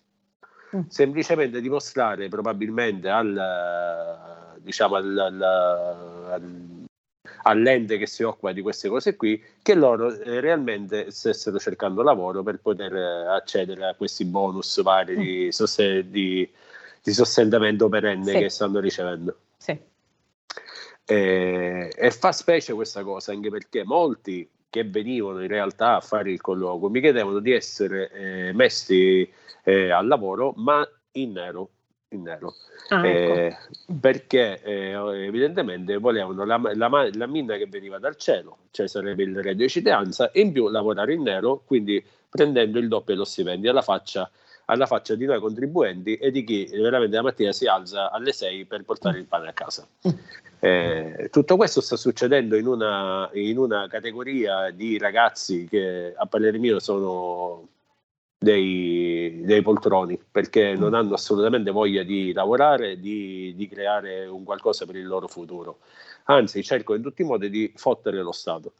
Semplicemente 0.88 1.60
dimostrare 1.60 2.28
probabilmente 2.28 3.08
al, 3.08 4.56
diciamo, 4.58 4.94
al, 4.96 5.18
al- 5.18 5.42
al- 5.42 6.84
all'ente 7.42 7.96
che 7.98 8.06
si 8.06 8.22
occupa 8.22 8.52
di 8.52 8.60
queste 8.60 8.88
cose 8.88 9.16
qui 9.16 9.42
che 9.62 9.74
loro 9.74 10.12
eh, 10.12 10.40
realmente 10.40 11.10
stessero 11.10 11.58
cercando 11.58 12.02
lavoro 12.02 12.42
per 12.42 12.58
poter 12.60 12.94
eh, 12.94 13.26
accedere 13.26 13.84
a 13.86 13.94
questi 13.94 14.24
bonus 14.24 14.80
vari 14.82 15.16
di, 15.16 15.52
soste- 15.52 16.08
di- 16.08 16.48
di 17.02 17.12
sostentamento 17.12 17.88
perenne 17.88 18.32
Sì. 18.32 18.38
che 18.38 18.48
stanno 18.48 18.78
ricevendo. 18.80 19.36
Sì. 19.56 19.78
Eh, 21.06 21.92
e 21.94 22.10
fa 22.10 22.32
specie 22.32 22.72
questa 22.72 23.02
cosa 23.02 23.32
anche 23.32 23.50
perché 23.50 23.84
molti 23.84 24.48
che 24.70 24.84
venivano 24.84 25.42
in 25.42 25.48
realtà 25.48 25.96
a 25.96 26.00
fare 26.00 26.30
il 26.32 26.40
colloquio 26.40 26.88
mi 26.88 27.00
chiedevano 27.00 27.40
di 27.40 27.52
essere 27.52 28.10
eh, 28.10 28.52
messi 28.54 29.30
eh, 29.64 29.90
al 29.90 30.06
lavoro 30.06 30.54
ma 30.56 30.86
in 31.12 31.32
nero. 31.32 31.68
In 32.08 32.22
nero. 32.22 32.54
Ah, 32.90 33.06
ecco. 33.06 33.34
Eh, 33.34 33.56
perché 34.00 34.62
eh, 34.62 34.92
evidentemente 35.26 35.96
volevano 35.96 36.44
la, 36.44 36.60
la, 36.74 37.10
la 37.12 37.26
minna 37.26 37.56
che 37.56 37.66
veniva 37.66 37.98
dal 37.98 38.16
cielo, 38.16 38.58
cioè 38.70 38.86
sarebbe 38.86 39.24
il 39.24 39.34
reddito 39.34 39.64
di 39.64 39.68
cittadinanza, 39.68 40.30
e 40.30 40.40
in 40.40 40.52
più 40.52 40.68
lavorare 40.68 41.12
in 41.14 41.22
nero, 41.22 41.62
quindi 41.66 42.04
prendendo 42.28 42.78
il 42.78 42.86
doppio 42.86 43.14
dello 43.14 43.24
stipendio 43.24 43.70
alla 43.70 43.82
faccia, 43.82 44.30
alla 44.66 44.86
faccia 44.86 45.14
di 45.14 45.26
noi 45.26 45.40
contribuenti 45.40 46.16
e 46.16 46.30
di 46.30 46.44
chi 46.44 46.68
veramente 46.72 47.16
la 47.16 47.22
mattina 47.22 47.52
si 47.52 47.66
alza 47.66 48.10
alle 48.10 48.32
6 48.32 48.64
per 48.66 48.84
portare 48.84 49.18
il 49.18 49.26
pane 49.26 49.48
a 49.48 49.52
casa. 49.52 49.86
Eh, 50.64 51.28
tutto 51.30 51.56
questo 51.56 51.82
sta 51.82 51.94
succedendo 51.94 52.56
in 52.56 52.66
una, 52.66 53.28
in 53.34 53.58
una 53.58 53.86
categoria 53.86 54.70
di 54.70 54.96
ragazzi 54.96 55.66
che 55.68 56.14
a 56.16 56.24
parere 56.24 56.56
mio 56.56 56.80
sono 56.80 57.68
dei, 58.38 59.42
dei 59.44 59.62
poltroni 59.62 60.18
perché 60.30 60.74
non 60.74 60.94
hanno 60.94 61.14
assolutamente 61.14 61.70
voglia 61.70 62.02
di 62.02 62.32
lavorare, 62.32 62.98
di, 62.98 63.52
di 63.56 63.68
creare 63.68 64.26
un 64.26 64.44
qualcosa 64.44 64.86
per 64.86 64.96
il 64.96 65.06
loro 65.06 65.28
futuro. 65.28 65.80
Anzi, 66.24 66.62
cercano 66.62 66.96
in 66.96 67.02
tutti 67.02 67.22
i 67.22 67.26
modi 67.26 67.50
di 67.50 67.72
fottere 67.74 68.22
lo 68.22 68.32
Stato. 68.32 68.72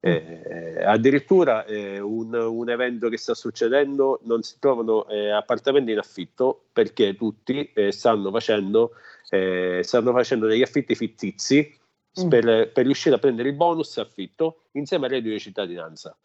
Eh, 0.00 0.80
addirittura 0.84 1.64
eh, 1.64 1.98
un, 1.98 2.32
un 2.32 2.70
evento 2.70 3.08
che 3.08 3.16
sta 3.16 3.34
succedendo 3.34 4.20
non 4.24 4.42
si 4.42 4.56
trovano 4.60 5.08
eh, 5.08 5.30
appartamenti 5.30 5.90
in 5.90 5.98
affitto 5.98 6.66
perché 6.72 7.16
tutti 7.16 7.68
eh, 7.74 7.90
stanno 7.90 8.30
facendo 8.30 8.92
eh, 9.30 9.80
stanno 9.82 10.12
facendo 10.12 10.46
degli 10.46 10.62
affitti 10.62 10.94
fittizi 10.94 11.78
Mm. 12.24 12.28
per, 12.28 12.70
per 12.72 12.84
riuscire 12.84 13.14
a 13.14 13.18
prendere 13.18 13.48
il 13.48 13.54
bonus 13.54 13.96
affitto 13.98 14.62
insieme 14.72 15.06
al 15.06 15.12
reddito 15.12 15.34
di 15.34 15.40
cittadinanza. 15.40 16.16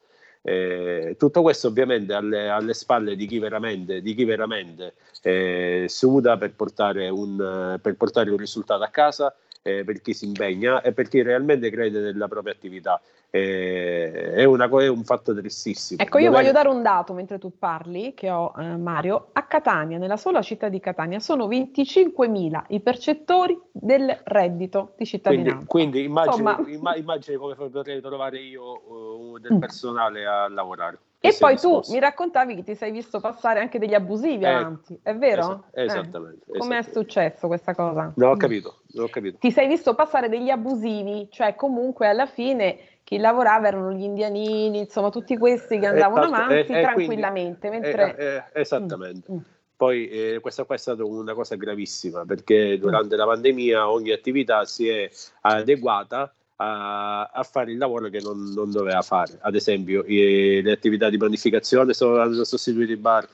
Eh, 0.45 1.15
tutto 1.17 1.41
questo 1.41 1.67
ovviamente 1.67 2.13
alle, 2.13 2.49
alle 2.49 2.73
spalle 2.73 3.15
di 3.15 3.25
chi 3.27 3.39
veramente, 3.39 4.01
di 4.01 4.13
chi 4.13 4.25
veramente 4.25 4.95
eh, 5.21 5.85
suda 5.87 6.37
per 6.37 6.53
portare, 6.53 7.07
un, 7.09 7.79
per 7.81 7.95
portare 7.95 8.29
un 8.29 8.37
risultato 8.37 8.83
a 8.83 8.89
casa, 8.89 9.33
eh, 9.63 9.83
per 9.85 10.01
chi 10.01 10.13
si 10.13 10.25
impegna 10.25 10.81
e 10.81 10.91
per 10.91 11.07
chi 11.07 11.21
realmente 11.23 11.71
crede 11.71 11.99
nella 12.01 12.27
propria 12.27 12.53
attività. 12.53 13.01
Eh, 13.29 14.33
è, 14.35 14.43
una 14.43 14.65
è 14.67 14.87
un 14.87 15.03
fatto 15.03 15.33
tristissimo. 15.33 16.01
Ecco, 16.01 16.19
io 16.19 16.25
Dov'è- 16.29 16.41
voglio 16.41 16.51
dare 16.51 16.67
un 16.67 16.83
dato 16.83 17.13
mentre 17.13 17.39
tu 17.39 17.57
parli, 17.57 18.13
che 18.13 18.29
ho 18.29 18.53
eh, 18.59 18.75
Mario. 18.77 19.29
A 19.31 19.43
Catania, 19.47 19.97
nella 19.97 20.17
sola 20.17 20.41
città 20.41 20.69
di 20.69 20.79
Catania, 20.79 21.19
sono 21.19 21.47
25.000 21.47 22.65
i 22.67 22.81
percettori 22.81 23.59
del 23.71 24.15
reddito 24.25 24.93
di 24.97 25.05
cittadinanza. 25.05 25.65
Quindi, 25.65 25.91
quindi 25.91 26.03
immagini, 26.03 26.49
Insomma- 26.49 26.69
imma- 26.69 26.95
immagini 26.95 27.37
come 27.37 27.55
potrei 27.55 28.01
trovare 28.01 28.39
io 28.39 29.35
eh, 29.35 29.39
del 29.39 29.57
personale 29.57 30.25
a 30.25 30.47
lavorare. 30.49 30.99
E 31.25 31.37
poi 31.39 31.55
tu 31.55 31.79
mi 31.87 31.99
raccontavi 31.99 32.53
che 32.55 32.63
ti 32.63 32.75
sei 32.75 32.91
visto 32.91 33.21
passare 33.21 33.61
anche 33.61 33.79
degli 33.79 33.93
abusivi 33.93 34.43
Eh, 34.43 34.47
avanti, 34.49 34.99
è 35.01 35.15
vero? 35.15 35.67
esa- 35.71 35.93
esattamente, 35.99 36.51
Eh, 36.51 36.57
Come 36.57 36.79
è 36.79 36.81
successo 36.83 37.47
questa 37.47 37.73
cosa? 37.73 38.11
Non 38.17 38.31
ho 38.31 38.35
capito, 38.35 38.81
ho 38.97 39.07
capito. 39.07 39.37
Ti 39.39 39.49
sei 39.49 39.69
visto 39.69 39.95
passare 39.95 40.27
degli 40.27 40.49
abusivi, 40.49 41.29
cioè 41.31 41.55
comunque 41.55 42.09
alla 42.09 42.25
fine 42.25 42.77
chi 43.05 43.19
lavorava 43.19 43.69
erano 43.69 43.93
gli 43.93 44.03
indianini, 44.03 44.79
insomma 44.79 45.09
tutti 45.11 45.37
questi 45.37 45.79
che 45.79 45.85
andavano 45.85 46.25
Esatto, 46.25 46.35
avanti 46.35 46.53
eh, 46.55 46.59
eh, 46.59 46.65
quindi- 46.65 46.81
tranquillamente, 46.83 47.69
mentre... 47.69 48.15
Eh, 48.17 48.25
eh, 48.25 48.43
esattamente. 48.61 49.31
Mm, 49.31 49.37
Poi 49.77 50.09
eh, 50.09 50.39
questa 50.41 50.65
qua 50.65 50.75
è 50.75 50.77
stata 50.77 51.05
una 51.05 51.33
cosa 51.33 51.55
gravissima 51.55 52.25
perché 52.25 52.77
durante 52.77 53.15
la 53.15 53.25
pandemia 53.25 53.89
ogni 53.89 54.11
attività 54.11 54.65
si 54.65 54.89
è 54.89 55.09
adeguata 55.41 56.33
a, 56.57 57.23
a 57.23 57.43
fare 57.43 57.71
il 57.71 57.77
lavoro 57.77 58.09
che 58.09 58.19
non, 58.21 58.51
non 58.53 58.71
doveva 58.71 59.01
fare. 59.01 59.37
Ad 59.41 59.55
esempio, 59.55 60.03
i- 60.05 60.61
le 60.61 60.71
attività 60.71 61.09
di 61.09 61.17
pianificazione 61.17 61.93
sono, 61.93 62.19
hanno 62.19 62.43
sostituito 62.43 62.91
i 62.91 62.97
bar, 62.97 63.27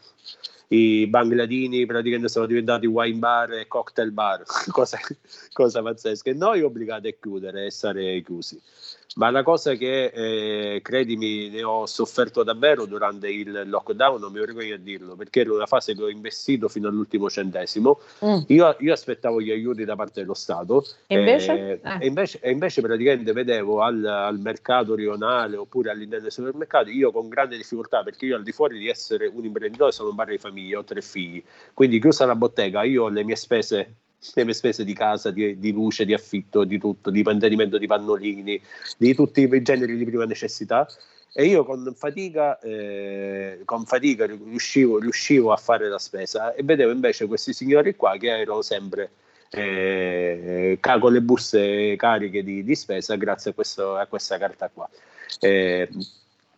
i 0.69 1.07
bangladini 1.07 1.85
praticamente 1.85 2.29
sono 2.29 2.45
diventati 2.45 2.85
wine 2.85 3.17
bar 3.17 3.53
e 3.53 3.67
cocktail 3.67 4.11
bar, 4.11 4.43
cosa, 4.71 4.99
cosa 5.63 5.81
pazzesca. 5.81 6.29
E 6.29 6.33
noi 6.33 6.61
obbligati 6.61 7.07
a 7.09 7.13
chiudere 7.19 7.65
e 7.65 7.71
stare 7.71 8.21
chiusi. 8.21 8.59
Ma 9.15 9.31
la 9.31 9.41
cosa 9.41 9.73
che, 9.73 10.05
eh, 10.13 10.81
credimi, 10.83 11.49
ne 11.49 11.63
ho 11.63 11.87
sofferto 11.87 12.43
davvero 12.43 12.85
durante 12.85 13.27
il 13.27 13.63
lockdown, 13.65 14.19
non 14.21 14.31
mi 14.31 14.37
vergogno 14.39 14.75
a 14.75 14.77
dirlo, 14.77 15.15
perché 15.15 15.41
era 15.41 15.51
una 15.51 15.65
fase 15.65 15.95
che 15.95 16.03
ho 16.03 16.09
investito 16.09 16.69
fino 16.69 16.87
all'ultimo 16.87 17.27
centesimo. 17.27 17.99
Mm. 18.23 18.37
Io, 18.47 18.75
io 18.79 18.93
aspettavo 18.93 19.41
gli 19.41 19.49
aiuti 19.49 19.83
da 19.83 19.95
parte 19.95 20.21
dello 20.21 20.35
Stato 20.35 20.85
E 21.07 21.17
invece? 21.17 21.51
eh, 21.53 21.79
Eh. 21.83 21.97
e 22.01 22.05
invece, 22.05 22.39
e 22.39 22.51
invece 22.51 22.81
praticamente 22.81 23.33
vedevo 23.33 23.81
al, 23.81 24.05
al 24.05 24.39
mercato 24.39 24.93
rionale 24.93 25.57
oppure 25.57 25.89
all'interno 25.89 26.23
dei 26.23 26.31
supermercati 26.31 26.91
io 26.91 27.11
con 27.11 27.27
grande 27.29 27.57
difficoltà 27.57 28.03
perché 28.03 28.27
io 28.27 28.35
al 28.35 28.43
di 28.43 28.51
fuori 28.51 28.77
di 28.77 28.87
essere 28.89 29.25
un 29.25 29.43
imprenditore 29.43 29.91
sono 29.91 30.09
un 30.09 30.15
padre 30.15 30.33
di 30.33 30.39
famiglia, 30.39 30.77
ho 30.77 30.83
tre 30.83 31.01
figli, 31.01 31.43
quindi 31.73 31.99
chiusa 31.99 32.25
la 32.25 32.35
bottega 32.35 32.83
io 32.83 33.05
ho 33.05 33.09
le 33.09 33.23
mie 33.23 33.35
spese 33.35 33.93
le 34.33 34.53
spese 34.53 34.83
di 34.83 34.93
casa, 34.93 35.31
di, 35.31 35.59
di 35.59 35.71
luce, 35.71 36.05
di 36.05 36.13
affitto, 36.13 36.63
di 36.63 36.77
tutto, 36.77 37.09
di 37.09 37.21
mantenimento 37.23 37.77
di 37.77 37.87
pannolini, 37.87 38.61
di 38.97 39.15
tutti 39.15 39.41
i 39.41 39.61
generi 39.61 39.97
di 39.97 40.05
prima 40.05 40.25
necessità. 40.25 40.87
E 41.31 41.45
io 41.45 41.63
con 41.63 41.93
fatica, 41.95 42.59
eh, 42.59 43.61
con 43.63 43.85
fatica 43.85 44.25
riuscivo, 44.25 44.99
riuscivo 44.99 45.51
a 45.51 45.57
fare 45.57 45.87
la 45.87 45.99
spesa 45.99 46.53
e 46.53 46.63
vedevo 46.63 46.91
invece 46.91 47.27
questi 47.27 47.53
signori 47.53 47.95
qua 47.95 48.17
che 48.17 48.29
erano 48.29 48.63
sempre 48.63 49.11
eh, 49.51 50.79
con 50.81 51.13
le 51.13 51.21
buste 51.21 51.95
cariche 51.97 52.43
di, 52.43 52.63
di 52.63 52.75
spesa 52.75 53.15
grazie 53.15 53.51
a, 53.51 53.53
questo- 53.53 53.95
a 53.95 54.05
questa 54.07 54.37
carta 54.37 54.69
qua. 54.73 54.89
Eh, 55.39 55.87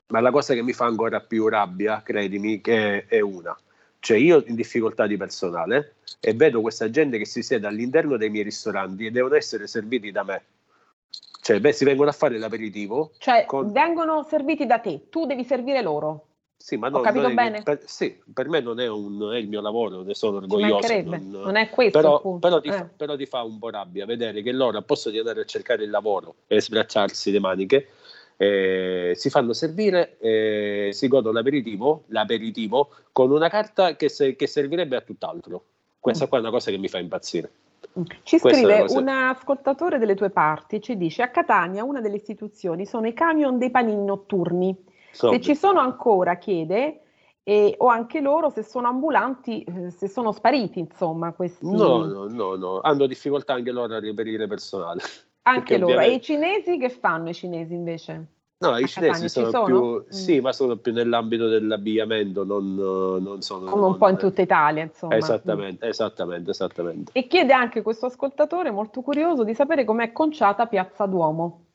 ma 0.07 0.19
la 0.19 0.31
cosa 0.31 0.53
che 0.53 0.61
mi 0.61 0.73
fa 0.73 0.85
ancora 0.85 1.19
più 1.21 1.47
rabbia, 1.47 2.01
credimi, 2.03 2.61
che 2.61 3.05
è 3.05 3.19
una. 3.19 3.57
Cioè 4.01 4.17
io 4.17 4.43
in 4.47 4.55
difficoltà 4.55 5.05
di 5.05 5.15
personale 5.15 5.97
e 6.19 6.33
vedo 6.33 6.59
questa 6.61 6.89
gente 6.89 7.19
che 7.19 7.25
si 7.25 7.43
siede 7.43 7.67
all'interno 7.67 8.17
dei 8.17 8.31
miei 8.31 8.43
ristoranti 8.43 9.05
e 9.05 9.11
devono 9.11 9.35
essere 9.35 9.67
serviti 9.67 10.11
da 10.11 10.23
me. 10.23 10.43
Cioè, 11.39 11.59
beh, 11.59 11.71
si 11.71 11.85
vengono 11.85 12.09
a 12.09 12.13
fare 12.13 12.39
l'aperitivo. 12.39 13.11
Cioè, 13.19 13.45
vengono 13.65 14.23
serviti 14.23 14.65
da 14.65 14.79
te, 14.79 15.07
tu 15.09 15.27
devi 15.27 15.43
servire 15.43 15.83
loro. 15.83 16.25
Sì, 16.57 16.77
ma 16.77 16.87
Ho 16.87 16.91
non- 16.91 17.01
capito 17.03 17.21
non 17.23 17.31
è- 17.31 17.35
bene? 17.35 17.61
per, 17.63 17.81
sì, 17.85 18.19
per 18.33 18.49
me 18.49 18.59
non 18.59 18.79
è, 18.79 18.87
un, 18.87 19.17
non 19.17 19.33
è 19.35 19.37
il 19.37 19.47
mio 19.47 19.61
lavoro, 19.61 20.01
ne 20.01 20.15
sono 20.15 20.37
orgoglioso. 20.37 20.73
mancherebbe, 20.73 21.17
non 21.17 21.55
è 21.55 21.69
questo 21.69 21.99
però, 21.99 22.37
però 22.39 22.59
ti, 22.59 22.69
eh. 22.69 22.71
fa, 22.73 22.89
però 22.95 23.15
ti 23.15 23.25
fa 23.27 23.43
un 23.43 23.59
po' 23.59 23.69
rabbia 23.69 24.05
vedere 24.07 24.41
che 24.41 24.51
loro, 24.51 24.77
a 24.79 24.81
posto 24.81 25.11
di 25.11 25.19
andare 25.19 25.41
a 25.41 25.45
cercare 25.45 25.83
il 25.83 25.89
lavoro 25.91 26.35
e 26.47 26.59
sbracciarsi 26.61 27.31
le 27.31 27.39
maniche, 27.39 27.87
eh, 28.41 29.11
si 29.13 29.29
fanno 29.29 29.53
servire, 29.53 30.17
eh, 30.17 30.89
si 30.93 31.07
godono 31.07 31.35
l'aperitivo, 31.35 32.05
l'aperitivo 32.07 32.89
con 33.11 33.29
una 33.29 33.49
carta 33.49 33.95
che, 33.95 34.09
se- 34.09 34.35
che 34.35 34.47
servirebbe 34.47 34.95
a 34.95 35.01
tutt'altro. 35.01 35.63
Questa 35.99 36.25
qua 36.25 36.39
è 36.39 36.41
una 36.41 36.49
cosa 36.49 36.71
che 36.71 36.79
mi 36.79 36.87
fa 36.87 36.97
impazzire. 36.97 37.51
Ci 38.23 38.39
Questa 38.39 38.57
scrive 38.57 38.79
cosa- 38.79 38.99
un 38.99 39.07
ascoltatore 39.09 39.99
delle 39.99 40.15
tue 40.15 40.31
parti 40.31 40.81
ci 40.81 40.97
dice 40.97 41.21
a 41.21 41.29
Catania 41.29 41.83
una 41.83 42.01
delle 42.01 42.15
istituzioni 42.15 42.87
sono 42.87 43.05
i 43.05 43.13
camion 43.13 43.59
dei 43.59 43.69
panini 43.69 44.03
notturni. 44.03 44.75
Soldi. 45.11 45.35
Se 45.35 45.41
ci 45.43 45.55
sono 45.55 45.79
ancora, 45.79 46.37
chiede, 46.37 47.01
e- 47.43 47.75
o 47.77 47.87
anche 47.89 48.21
loro 48.21 48.49
se 48.49 48.63
sono 48.63 48.87
ambulanti, 48.87 49.63
eh, 49.63 49.91
se 49.91 50.07
sono 50.07 50.31
spariti, 50.31 50.79
insomma, 50.79 51.31
questi. 51.33 51.67
No, 51.69 52.05
no, 52.05 52.27
no, 52.27 52.55
no, 52.55 52.79
hanno 52.81 53.05
difficoltà 53.05 53.53
anche 53.53 53.69
loro 53.71 53.93
a 53.93 53.99
reperire 53.99 54.47
personale. 54.47 55.01
Anche 55.43 55.77
loro. 55.77 55.93
E 55.93 55.95
ovviamente- 55.95 56.15
i 56.15 56.21
cinesi 56.21 56.77
che 56.77 56.89
fanno 56.89 57.29
i 57.29 57.33
cinesi 57.33 57.73
invece? 57.73 58.25
No, 58.59 58.77
i 58.77 58.87
cinesi 58.87 59.27
sono, 59.27 59.49
sono? 59.49 59.65
più, 59.65 60.05
Mm. 60.05 60.09
sì, 60.09 60.39
ma 60.39 60.53
sono 60.53 60.75
più 60.77 60.93
nell'ambito 60.93 61.47
dell'abbigliamento, 61.47 62.43
non, 62.43 62.75
non 62.75 63.41
sono... 63.41 63.71
Come 63.71 63.85
un 63.85 63.97
po' 63.97 64.07
in 64.09 64.17
tutta 64.17 64.43
Italia, 64.43 64.83
insomma. 64.83 65.15
Esattamente, 65.15 65.87
esattamente, 65.87 66.51
esattamente. 66.51 67.11
E 67.15 67.25
chiede 67.25 67.53
anche 67.53 67.81
questo 67.81 68.05
ascoltatore, 68.05 68.69
molto 68.69 69.01
curioso, 69.01 69.43
di 69.43 69.55
sapere 69.55 69.83
com'è 69.83 70.11
conciata 70.11 70.67
Piazza 70.67 71.07
Duomo. 71.07 71.65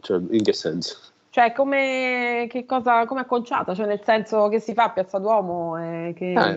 Cioè, 0.00 0.20
in 0.30 0.42
che 0.42 0.52
senso? 0.52 0.98
Cioè, 1.32 1.52
come, 1.52 2.44
che 2.50 2.66
cosa, 2.66 3.06
come 3.06 3.22
è 3.22 3.24
conciata? 3.24 3.74
Cioè, 3.74 3.86
nel 3.86 4.02
senso 4.04 4.48
che 4.48 4.60
si 4.60 4.74
fa 4.74 4.84
a 4.84 4.90
Piazza 4.90 5.16
Duomo? 5.18 5.78
eh, 5.78 6.12
che- 6.14 6.34
Eh, 6.34 6.56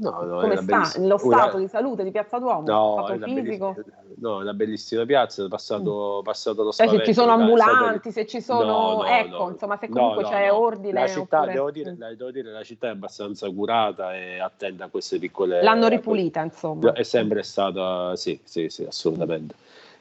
no, 0.00 0.10
no, 0.22 0.40
come 0.40 0.56
sta? 0.56 0.76
bellissima- 0.78 1.06
Lo 1.08 1.18
stato 1.18 1.58
di 1.58 1.68
salute 1.68 2.04
di 2.04 2.10
Piazza 2.10 2.38
Duomo? 2.38 2.66
No, 2.66 3.06
è 3.06 3.18
fisico? 3.18 3.76
no, 4.20 4.38
è 4.38 4.42
una 4.44 4.54
bellissima 4.54 5.04
piazza, 5.04 5.44
è 5.44 5.48
passato, 5.48 6.22
passato 6.24 6.62
lo 6.62 6.72
Cioè, 6.72 6.88
se 6.88 7.02
ci 7.04 7.12
sono 7.12 7.32
ambulanti, 7.32 8.12
se 8.12 8.26
ci 8.26 8.40
sono... 8.40 8.62
No, 9.02 9.04
ecco, 9.04 9.50
insomma, 9.50 9.76
se 9.76 9.90
comunque 9.90 10.24
c'è 10.24 10.50
ordine... 10.50 11.00
La 11.00 11.06
città, 11.06 11.36
oppure- 11.40 11.52
devo, 11.52 11.70
dire, 11.70 11.94
la- 11.98 12.14
devo 12.14 12.30
dire, 12.30 12.50
la 12.50 12.64
città 12.64 12.86
è 12.86 12.90
abbastanza 12.92 13.50
curata 13.50 14.16
e 14.16 14.40
attenta 14.40 14.84
a 14.84 14.88
queste 14.88 15.18
piccole... 15.18 15.62
L'hanno 15.62 15.86
ripulita, 15.88 16.40
insomma. 16.40 16.92
È 16.92 17.02
sempre 17.02 17.42
stata, 17.42 18.16
sì, 18.16 18.40
sì, 18.42 18.70
sì, 18.70 18.84
assolutamente. 18.84 19.54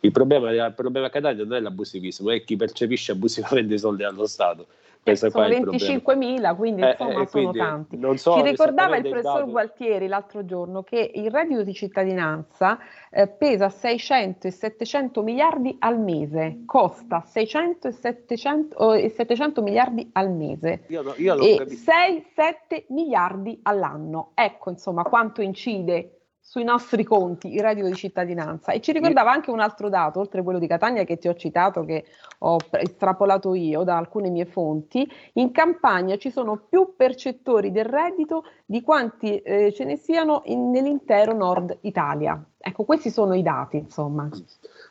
Il 0.03 0.11
problema, 0.11 0.51
il 0.51 0.73
problema 0.75 1.07
a 1.07 1.09
Catania 1.09 1.45
non 1.45 1.53
è 1.55 1.61
l'abusivismo, 1.61 2.29
è 2.29 2.43
chi 2.43 2.57
percepisce 2.57 3.13
abusivamente 3.13 3.75
i 3.75 3.79
soldi 3.79 4.03
allo 4.03 4.25
Stato. 4.27 4.67
Questo 5.01 5.31
qua 5.31 5.47
Eh, 5.47 5.53
sono 5.55 5.71
è 5.71 5.75
il 5.75 6.01
problema. 6.01 6.41
25.000, 6.51 6.55
quindi 6.57 6.81
Eh, 6.81 6.89
insomma 6.91 7.09
eh, 7.11 7.13
sono 7.13 7.27
quindi 7.29 7.57
tanti. 7.57 7.97
non 7.97 8.17
so 8.17 8.33
Ci 8.35 8.41
ricordava 8.41 8.95
il 8.97 9.01
professor 9.03 9.39
dato. 9.39 9.51
Gualtieri 9.51 10.07
l'altro 10.07 10.45
giorno 10.45 10.83
che 10.83 11.11
il 11.13 11.29
reddito 11.31 11.63
di 11.63 11.73
cittadinanza 11.73 12.79
eh, 13.09 13.27
pesa 13.29 13.69
600 13.69 14.47
e 14.47 14.51
700 14.51 15.23
miliardi 15.23 15.75
al 15.79 15.99
mese, 15.99 16.63
costa 16.65 17.23
600 17.25 17.87
e 17.87 17.91
700, 17.91 18.77
oh, 18.77 18.95
e 18.97 19.09
700 19.09 19.61
miliardi 19.61 20.09
al 20.13 20.31
mese 20.31 20.83
Io, 20.87 21.01
no- 21.01 21.13
io 21.17 21.35
e 21.41 21.55
capisco. 21.59 21.91
6-7 21.91 22.83
miliardi 22.89 23.57
all'anno. 23.63 24.31
Ecco 24.35 24.69
insomma 24.69 25.03
quanto 25.03 25.41
incide 25.41 26.22
sui 26.45 26.65
nostri 26.65 27.05
conti 27.05 27.53
il 27.53 27.61
reddito 27.61 27.87
di 27.87 27.95
cittadinanza. 27.95 28.73
E 28.73 28.81
ci 28.81 28.91
ricordava 28.91 29.31
anche 29.31 29.49
un 29.49 29.61
altro 29.61 29.87
dato, 29.87 30.19
oltre 30.19 30.41
a 30.41 30.43
quello 30.43 30.59
di 30.59 30.67
Catania 30.67 31.05
che 31.05 31.17
ti 31.17 31.29
ho 31.29 31.35
citato, 31.35 31.85
che 31.85 32.03
ho 32.39 32.57
estrapolato 32.71 33.55
io 33.55 33.83
da 33.83 33.95
alcune 33.95 34.29
mie 34.29 34.45
fonti, 34.45 35.09
in 35.33 35.51
Campania 35.51 36.17
ci 36.17 36.29
sono 36.29 36.65
più 36.69 36.95
percettori 36.97 37.71
del 37.71 37.85
reddito 37.85 38.43
di 38.65 38.81
quanti 38.81 39.37
eh, 39.37 39.71
ce 39.71 39.85
ne 39.85 39.95
siano 39.95 40.41
in- 40.45 40.69
nell'intero 40.69 41.33
nord 41.33 41.77
Italia. 41.81 42.43
Ecco, 42.57 42.83
questi 42.83 43.09
sono 43.09 43.33
i 43.33 43.41
dati, 43.41 43.77
insomma. 43.77 44.29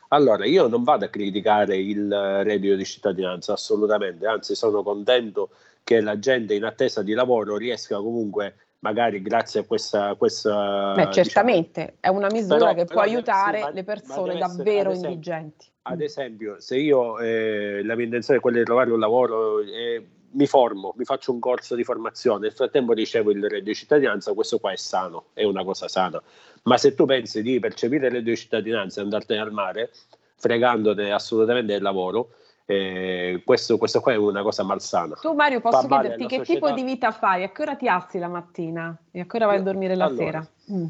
Allora, 0.09 0.45
io 0.45 0.67
non 0.67 0.83
vado 0.83 1.05
a 1.05 1.09
criticare 1.09 1.77
il 1.77 2.11
eh, 2.11 2.43
reddito 2.43 2.75
di 2.75 2.83
cittadinanza, 2.83 3.53
assolutamente, 3.53 4.25
anzi 4.25 4.55
sono 4.55 4.81
contento 4.81 5.49
che 5.83 6.01
la 6.01 6.17
gente 6.17 6.53
in 6.53 6.63
attesa 6.63 7.01
di 7.01 7.13
lavoro 7.13 7.57
riesca 7.57 7.97
comunque, 7.97 8.55
magari 8.83 9.21
grazie 9.21 9.61
a 9.61 9.63
questa... 9.63 10.13
questa 10.15 10.91
Beh, 10.93 11.07
diciamo, 11.07 11.13
certamente 11.13 11.95
è 11.99 12.09
una 12.09 12.27
misura 12.29 12.57
Però- 12.57 12.73
che 12.73 12.85
però 12.85 12.93
può 12.93 13.01
aiutare 13.01 13.57
sì, 13.57 13.63
ma- 13.63 13.69
le 13.71 13.83
persone 13.83 14.33
essere, 14.33 14.39
davvero 14.39 14.89
esempio, 14.91 15.09
indigenti. 15.09 15.71
Ad 15.83 16.01
esempio, 16.01 16.59
se 16.59 16.77
io 16.77 17.19
eh, 17.19 17.81
la 17.83 17.95
mia 17.95 18.05
intenzione 18.05 18.39
è 18.39 18.41
quella 18.41 18.59
di 18.59 18.65
trovare 18.65 18.91
un 18.91 18.99
lavoro, 18.99 19.61
eh, 19.61 20.05
mi 20.31 20.47
formo, 20.47 20.93
mi 20.97 21.05
faccio 21.05 21.31
un 21.31 21.39
corso 21.39 21.75
di 21.75 21.83
formazione, 21.83 22.41
nel 22.41 22.51
frattempo 22.51 22.93
ricevo 22.93 23.31
il 23.31 23.41
reddito 23.41 23.69
di 23.69 23.75
cittadinanza, 23.75 24.33
questo 24.33 24.59
qua 24.59 24.71
è 24.71 24.77
sano, 24.77 25.27
è 25.33 25.43
una 25.43 25.63
cosa 25.63 25.87
sana. 25.87 26.21
Ma 26.63 26.77
se 26.77 26.93
tu 26.93 27.05
pensi 27.05 27.41
di 27.41 27.59
percepire 27.59 28.07
il 28.07 28.11
reddito 28.11 28.31
di 28.31 28.37
cittadinanza 28.37 28.99
e 28.99 29.03
andartene 29.03 29.39
al 29.39 29.51
mare, 29.51 29.91
fregandone 30.35 31.11
assolutamente 31.11 31.71
del 31.71 31.81
lavoro, 31.81 32.31
eh, 32.65 33.41
questo, 33.45 33.77
questo 33.77 33.99
qua 33.99 34.13
è 34.13 34.15
una 34.15 34.41
cosa 34.41 34.63
malsana. 34.63 35.15
Tu 35.15 35.33
Mario, 35.33 35.59
posso 35.59 35.87
male 35.87 36.09
chiederti 36.09 36.25
che 36.27 36.37
società. 36.37 36.67
tipo 36.67 36.71
di 36.71 36.83
vita 36.83 37.11
fai? 37.11 37.43
A 37.43 37.51
che 37.51 37.61
ora 37.61 37.75
ti 37.75 37.87
alzi 37.87 38.19
la 38.19 38.27
mattina? 38.27 38.97
E 39.11 39.21
a 39.21 39.25
che 39.25 39.35
ora 39.37 39.47
vai 39.47 39.57
a 39.57 39.61
dormire 39.61 39.95
la 39.95 40.05
allora, 40.05 40.23
sera? 40.23 40.47
Mm. 40.71 40.85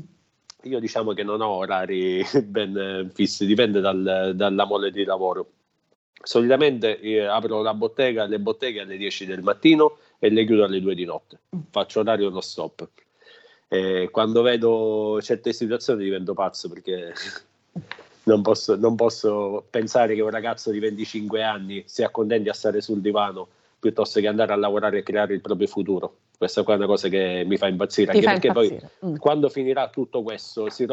Io 0.63 0.79
diciamo 0.79 1.13
che 1.13 1.23
non 1.23 1.41
ho 1.41 1.49
orari 1.49 2.23
ben 2.45 2.77
eh, 2.77 3.09
fissi, 3.13 3.45
dipende 3.45 3.79
dal- 3.81 4.33
dalla 4.35 4.65
mole 4.65 4.91
di 4.91 5.03
lavoro. 5.03 5.51
Solitamente 6.21 6.99
eh, 6.99 7.25
apro 7.25 7.61
la 7.61 7.73
bottega, 7.73 8.25
le 8.25 8.39
botteghe 8.39 8.81
alle 8.81 8.95
10 8.95 9.25
del 9.25 9.41
mattino 9.41 9.97
e 10.19 10.29
le 10.29 10.45
chiudo 10.45 10.63
alle 10.63 10.79
2 10.79 10.95
di 10.95 11.03
notte. 11.03 11.39
Faccio 11.69 11.99
orario 11.99 12.29
non 12.29 12.41
stop. 12.41 12.87
Eh, 13.67 14.09
quando 14.11 14.41
vedo 14.43 15.19
certe 15.21 15.51
situazioni 15.51 16.03
divento 16.03 16.33
pazzo 16.33 16.69
perché 16.69 17.11
non 18.23 18.41
posso, 18.41 18.75
non 18.75 18.95
posso 18.95 19.65
pensare 19.69 20.15
che 20.15 20.21
un 20.21 20.29
ragazzo 20.29 20.71
di 20.71 20.79
25 20.79 21.43
anni 21.43 21.83
sia 21.85 22.09
contento 22.09 22.49
a 22.49 22.53
stare 22.53 22.81
sul 22.81 23.01
divano 23.01 23.47
piuttosto 23.79 24.21
che 24.21 24.27
andare 24.27 24.53
a 24.53 24.55
lavorare 24.55 24.99
e 24.99 25.03
creare 25.03 25.33
il 25.33 25.41
proprio 25.41 25.67
futuro. 25.67 26.15
Questa 26.37 26.63
qua 26.63 26.73
è 26.75 26.77
una 26.77 26.85
cosa 26.85 27.09
che 27.09 27.43
mi 27.45 27.57
fa 27.57 27.67
impazzire, 27.67 28.11
anche 28.11 28.23
fa 28.23 28.31
perché 28.31 28.47
impazzire. 28.47 28.91
poi 28.99 29.11
Mm. 29.11 29.15
quando 29.17 29.49
finirà 29.49 29.89
tutto 29.89 30.23
questo 30.23 30.69
si, 30.69 30.85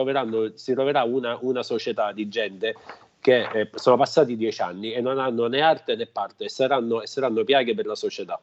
si 0.55 0.72
troverà 0.72 1.03
una, 1.05 1.39
una 1.41 1.62
società 1.62 2.12
di 2.12 2.28
gente 2.28 2.74
che 3.20 3.49
eh, 3.53 3.70
sono 3.74 3.97
passati 3.97 4.37
dieci 4.37 4.62
anni 4.62 4.93
e 4.93 5.01
non 5.01 5.18
hanno 5.18 5.47
né 5.47 5.61
arte 5.61 5.95
né 5.95 6.07
parte 6.07 6.45
e 6.45 6.49
saranno, 6.49 7.03
e 7.03 7.07
saranno 7.07 7.45
piaghe 7.45 7.74
per 7.74 7.87
la 7.87 7.95
società. 7.95 8.41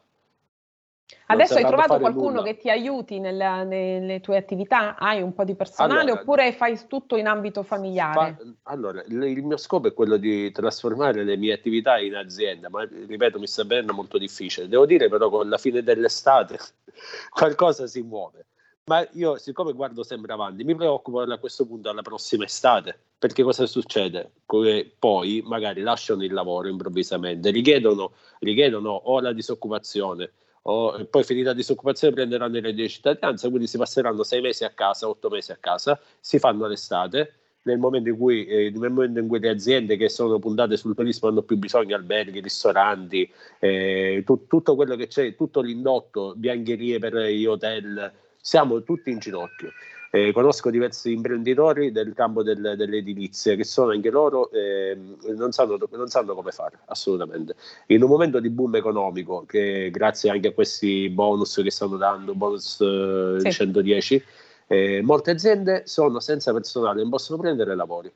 Adesso 1.26 1.54
hai 1.54 1.64
trovato 1.64 1.98
qualcuno 1.98 2.28
nulla. 2.30 2.42
che 2.42 2.56
ti 2.56 2.70
aiuti 2.70 3.18
nella- 3.18 3.62
nelle 3.62 4.20
tue 4.20 4.36
attività? 4.36 4.96
Hai 4.96 5.22
un 5.22 5.32
po' 5.32 5.44
di 5.44 5.54
personale 5.54 6.00
Allora, 6.00 6.20
oppure 6.20 6.52
fai 6.52 6.78
tutto 6.86 7.16
in 7.16 7.26
ambito 7.26 7.62
familiare? 7.62 8.36
Fa- 8.36 8.70
allora, 8.70 9.02
il, 9.06 9.22
il 9.22 9.42
mio 9.42 9.56
scopo 9.56 9.88
è 9.88 9.94
quello 9.94 10.16
di 10.16 10.50
trasformare 10.52 11.24
le 11.24 11.36
mie 11.36 11.52
attività 11.54 11.98
in 11.98 12.14
azienda, 12.14 12.68
ma 12.68 12.84
ripeto, 12.84 13.38
mi 13.38 13.46
sta 13.46 13.64
venendo 13.64 13.94
molto 13.94 14.18
difficile. 14.18 14.68
Devo 14.68 14.86
dire 14.86 15.08
però 15.08 15.28
con 15.30 15.48
la 15.48 15.58
fine 15.58 15.82
dell'estate 15.82 16.58
qualcosa 17.30 17.86
si 17.86 18.02
muove. 18.02 18.46
Ma 18.84 19.06
io, 19.12 19.36
siccome 19.36 19.74
guardo 19.74 20.02
sempre 20.02 20.32
avanti, 20.32 20.64
mi 20.64 20.74
preoccupo 20.74 21.20
a 21.20 21.38
questo 21.38 21.66
punto 21.66 21.90
alla 21.90 22.00
prossima 22.00 22.44
estate, 22.44 22.98
perché 23.18 23.42
cosa 23.42 23.66
succede? 23.66 24.32
Che 24.46 24.94
poi 24.98 25.42
magari 25.44 25.82
lasciano 25.82 26.24
il 26.24 26.32
lavoro 26.32 26.68
improvvisamente, 26.68 27.50
richiedono, 27.50 28.12
richiedono 28.38 28.90
o 28.90 29.20
la 29.20 29.34
disoccupazione, 29.34 30.32
o 30.70 31.06
poi 31.06 31.24
finita 31.24 31.48
la 31.48 31.54
disoccupazione 31.54 32.14
prenderanno 32.14 32.56
il 32.56 32.62
reddito 32.62 32.82
di 32.82 32.88
cittadinanza, 32.90 33.48
quindi 33.48 33.66
si 33.66 33.78
passeranno 33.78 34.22
sei 34.22 34.42
mesi 34.42 34.64
a 34.64 34.70
casa, 34.70 35.08
otto 35.08 35.30
mesi 35.30 35.50
a 35.50 35.56
casa, 35.58 35.98
si 36.20 36.38
fanno 36.38 36.66
l'estate, 36.66 37.32
nel 37.62 37.78
momento 37.78 38.10
in 38.10 38.16
cui, 38.18 38.46
eh, 38.46 38.70
nel 38.70 38.90
momento 38.90 39.18
in 39.18 39.28
cui 39.28 39.40
le 39.40 39.48
aziende 39.48 39.96
che 39.96 40.08
sono 40.08 40.38
puntate 40.38 40.76
sul 40.76 40.94
turismo 40.94 41.28
hanno 41.28 41.42
più 41.42 41.56
bisogno, 41.56 41.96
alberghi, 41.96 42.40
ristoranti, 42.40 43.30
eh, 43.58 44.22
tu- 44.26 44.46
tutto 44.46 44.74
quello 44.74 44.94
che 44.96 45.06
c'è, 45.06 45.34
tutto 45.34 45.60
l'indotto, 45.60 46.34
biancherie 46.36 46.98
per 46.98 47.16
gli 47.16 47.46
hotel, 47.46 48.12
siamo 48.40 48.82
tutti 48.82 49.10
in 49.10 49.18
ginocchio. 49.18 49.70
Eh, 50.10 50.32
conosco 50.32 50.70
diversi 50.70 51.12
imprenditori 51.12 51.92
del 51.92 52.14
campo 52.14 52.42
del- 52.42 52.74
dell'edilizia 52.76 53.54
che 53.56 53.64
sono 53.64 53.90
anche 53.90 54.08
loro, 54.10 54.50
ehm, 54.50 55.16
non, 55.36 55.52
sanno, 55.52 55.78
non 55.90 56.08
sanno 56.08 56.34
come 56.34 56.50
fare, 56.50 56.78
assolutamente. 56.86 57.54
In 57.88 58.02
un 58.02 58.08
momento 58.08 58.40
di 58.40 58.48
boom 58.48 58.76
economico, 58.76 59.44
che 59.46 59.90
grazie 59.92 60.30
anche 60.30 60.48
a 60.48 60.52
questi 60.52 61.10
bonus 61.10 61.60
che 61.62 61.70
stanno 61.70 61.96
dando, 61.98 62.34
bonus 62.34 62.80
eh, 62.80 63.36
Sì. 63.40 63.50
110, 63.50 64.24
eh, 64.66 65.00
molte 65.02 65.32
aziende 65.32 65.82
sono 65.86 66.20
senza 66.20 66.52
personale, 66.52 67.00
non 67.02 67.10
possono 67.10 67.38
prendere 67.38 67.74
lavori. 67.74 68.10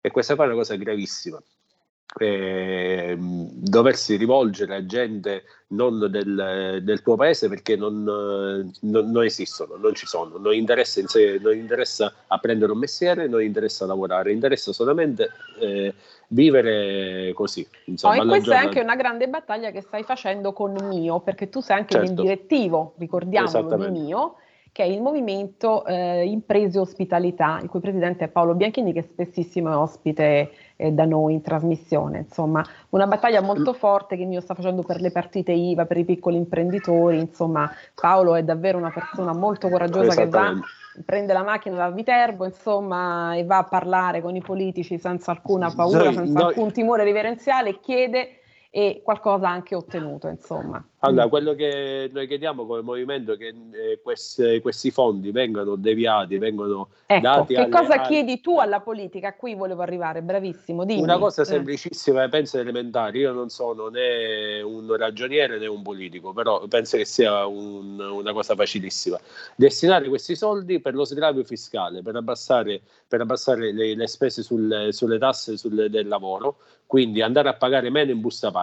E 0.00 0.10
questa 0.10 0.34
qua 0.34 0.44
è 0.44 0.48
una 0.48 0.56
cosa 0.56 0.76
gravissima. 0.76 1.42
Ehm, 2.20 3.48
doversi 3.52 4.16
rivolgere 4.16 4.74
a 4.74 4.84
gente 4.84 5.44
non 5.68 5.98
del, 6.10 6.80
del 6.82 7.02
tuo 7.02 7.14
paese 7.14 7.48
perché 7.48 7.76
non, 7.76 8.02
non, 8.02 8.72
non, 8.80 9.24
esistono, 9.24 9.76
non 9.76 9.94
ci 9.94 10.06
sono, 10.06 10.36
non 10.38 10.54
interessa, 10.54 11.00
sé, 11.06 11.38
non 11.40 11.54
interessa 11.54 12.12
apprendere 12.26 12.72
un 12.72 12.78
mestiere, 12.78 13.28
non 13.28 13.42
interessa 13.42 13.86
lavorare, 13.86 14.32
interessa 14.32 14.72
solamente 14.72 15.30
eh, 15.60 15.94
vivere 16.28 17.32
così. 17.34 17.66
Insomma, 17.84 18.14
oh, 18.14 18.22
e 18.22 18.26
questa 18.26 18.38
giornata... 18.38 18.62
è 18.62 18.66
anche 18.66 18.80
una 18.80 18.96
grande 18.96 19.28
battaglia 19.28 19.70
che 19.70 19.82
stai 19.82 20.02
facendo 20.02 20.52
con 20.52 20.74
Mio, 20.88 21.20
perché 21.20 21.48
tu 21.48 21.60
sei 21.60 21.76
anche 21.76 21.94
certo. 21.94 22.06
nel 22.06 22.14
direttivo, 22.16 22.94
ricordiamolo, 22.98 23.76
di 23.76 23.90
Mio, 23.90 24.36
che 24.72 24.82
è 24.82 24.86
il 24.86 25.00
movimento 25.00 25.84
eh, 25.84 26.24
Imprese 26.26 26.78
Ospitalità, 26.78 27.58
il 27.62 27.68
cui 27.68 27.80
presidente 27.80 28.24
è 28.24 28.28
Paolo 28.28 28.54
Bianchini, 28.54 28.92
che 28.92 29.02
spessissimo 29.02 29.70
è 29.70 29.76
ospite 29.76 30.50
eh, 30.76 30.92
da 30.92 31.04
noi 31.04 31.34
in 31.34 31.42
trasmissione. 31.42 32.18
Insomma, 32.18 32.64
una 32.90 33.06
battaglia 33.06 33.40
molto 33.40 33.72
forte 33.72 34.16
che 34.16 34.24
Mio 34.24 34.40
sta 34.40 34.54
facendo 34.54 34.82
per 34.82 35.00
le 35.00 35.10
partite 35.10 35.52
IVA, 35.52 35.86
per 35.86 35.96
i 35.96 36.04
piccoli 36.04 36.36
imprenditori. 36.36 37.18
Insomma, 37.18 37.70
Paolo 37.94 38.34
è 38.34 38.42
davvero 38.42 38.78
una 38.78 38.90
persona 38.90 39.32
molto 39.32 39.68
coraggiosa 39.68 40.14
che 40.14 40.28
va 40.28 40.54
prende 41.04 41.32
la 41.32 41.42
macchina 41.42 41.76
da 41.76 41.90
Viterbo, 41.90 42.44
insomma, 42.44 43.34
e 43.34 43.44
va 43.44 43.58
a 43.58 43.64
parlare 43.64 44.20
con 44.20 44.34
i 44.34 44.40
politici 44.40 44.98
senza 44.98 45.30
alcuna 45.30 45.72
paura, 45.72 46.04
noi, 46.04 46.14
senza 46.14 46.32
noi... 46.32 46.48
alcun 46.48 46.72
timore 46.72 47.04
reverenziale 47.04 47.70
e 47.70 47.80
chiede 47.80 48.40
e 48.70 49.00
qualcosa 49.02 49.48
anche 49.48 49.74
ottenuto, 49.74 50.28
insomma. 50.28 50.84
Allora, 51.00 51.26
mm. 51.26 51.28
quello 51.28 51.54
che 51.54 52.10
noi 52.12 52.26
chiediamo 52.26 52.66
come 52.66 52.82
movimento 52.82 53.32
è 53.32 53.36
che 53.36 53.46
eh, 53.46 54.00
questi, 54.02 54.60
questi, 54.60 54.90
fondi 54.90 55.30
vengano 55.30 55.76
deviati, 55.76 56.38
vengano 56.38 56.88
ecco, 57.06 57.20
dati 57.20 57.54
che 57.54 57.60
alle, 57.60 57.70
cosa 57.70 58.00
chiedi 58.02 58.40
tu 58.40 58.58
alla 58.58 58.80
politica? 58.80 59.34
Qui 59.34 59.54
volevo 59.54 59.80
arrivare, 59.80 60.22
bravissimo, 60.22 60.84
dimmi. 60.84 61.00
Una 61.00 61.18
cosa 61.18 61.42
eh. 61.42 61.44
semplicissima, 61.46 62.24
eh. 62.24 62.28
penso 62.28 62.58
elementare, 62.58 63.16
io 63.16 63.32
non 63.32 63.48
sono 63.48 63.88
né 63.88 64.60
un 64.60 64.94
ragioniere 64.96 65.58
né 65.58 65.66
un 65.66 65.82
politico, 65.82 66.32
però 66.32 66.66
penso 66.66 66.96
che 66.96 67.04
sia 67.04 67.46
un, 67.46 67.98
una 68.00 68.32
cosa 68.32 68.54
facilissima. 68.54 69.18
Destinare 69.54 70.08
questi 70.08 70.34
soldi 70.34 70.80
per 70.80 70.94
lo 70.94 71.04
sgravio 71.04 71.44
fiscale, 71.44 72.02
per 72.02 72.16
abbassare, 72.16 72.80
per 73.06 73.20
abbassare 73.20 73.72
le, 73.72 73.94
le, 73.94 74.06
spese 74.08 74.42
sulle, 74.42 74.92
sulle 74.92 75.18
tasse 75.18 75.56
sul, 75.56 75.88
del 75.88 76.08
lavoro, 76.08 76.56
quindi 76.88 77.20
andare 77.20 77.50
a 77.50 77.54
pagare 77.54 77.90
meno 77.90 78.10
in 78.10 78.20
busta 78.20 78.50
paga, 78.50 78.57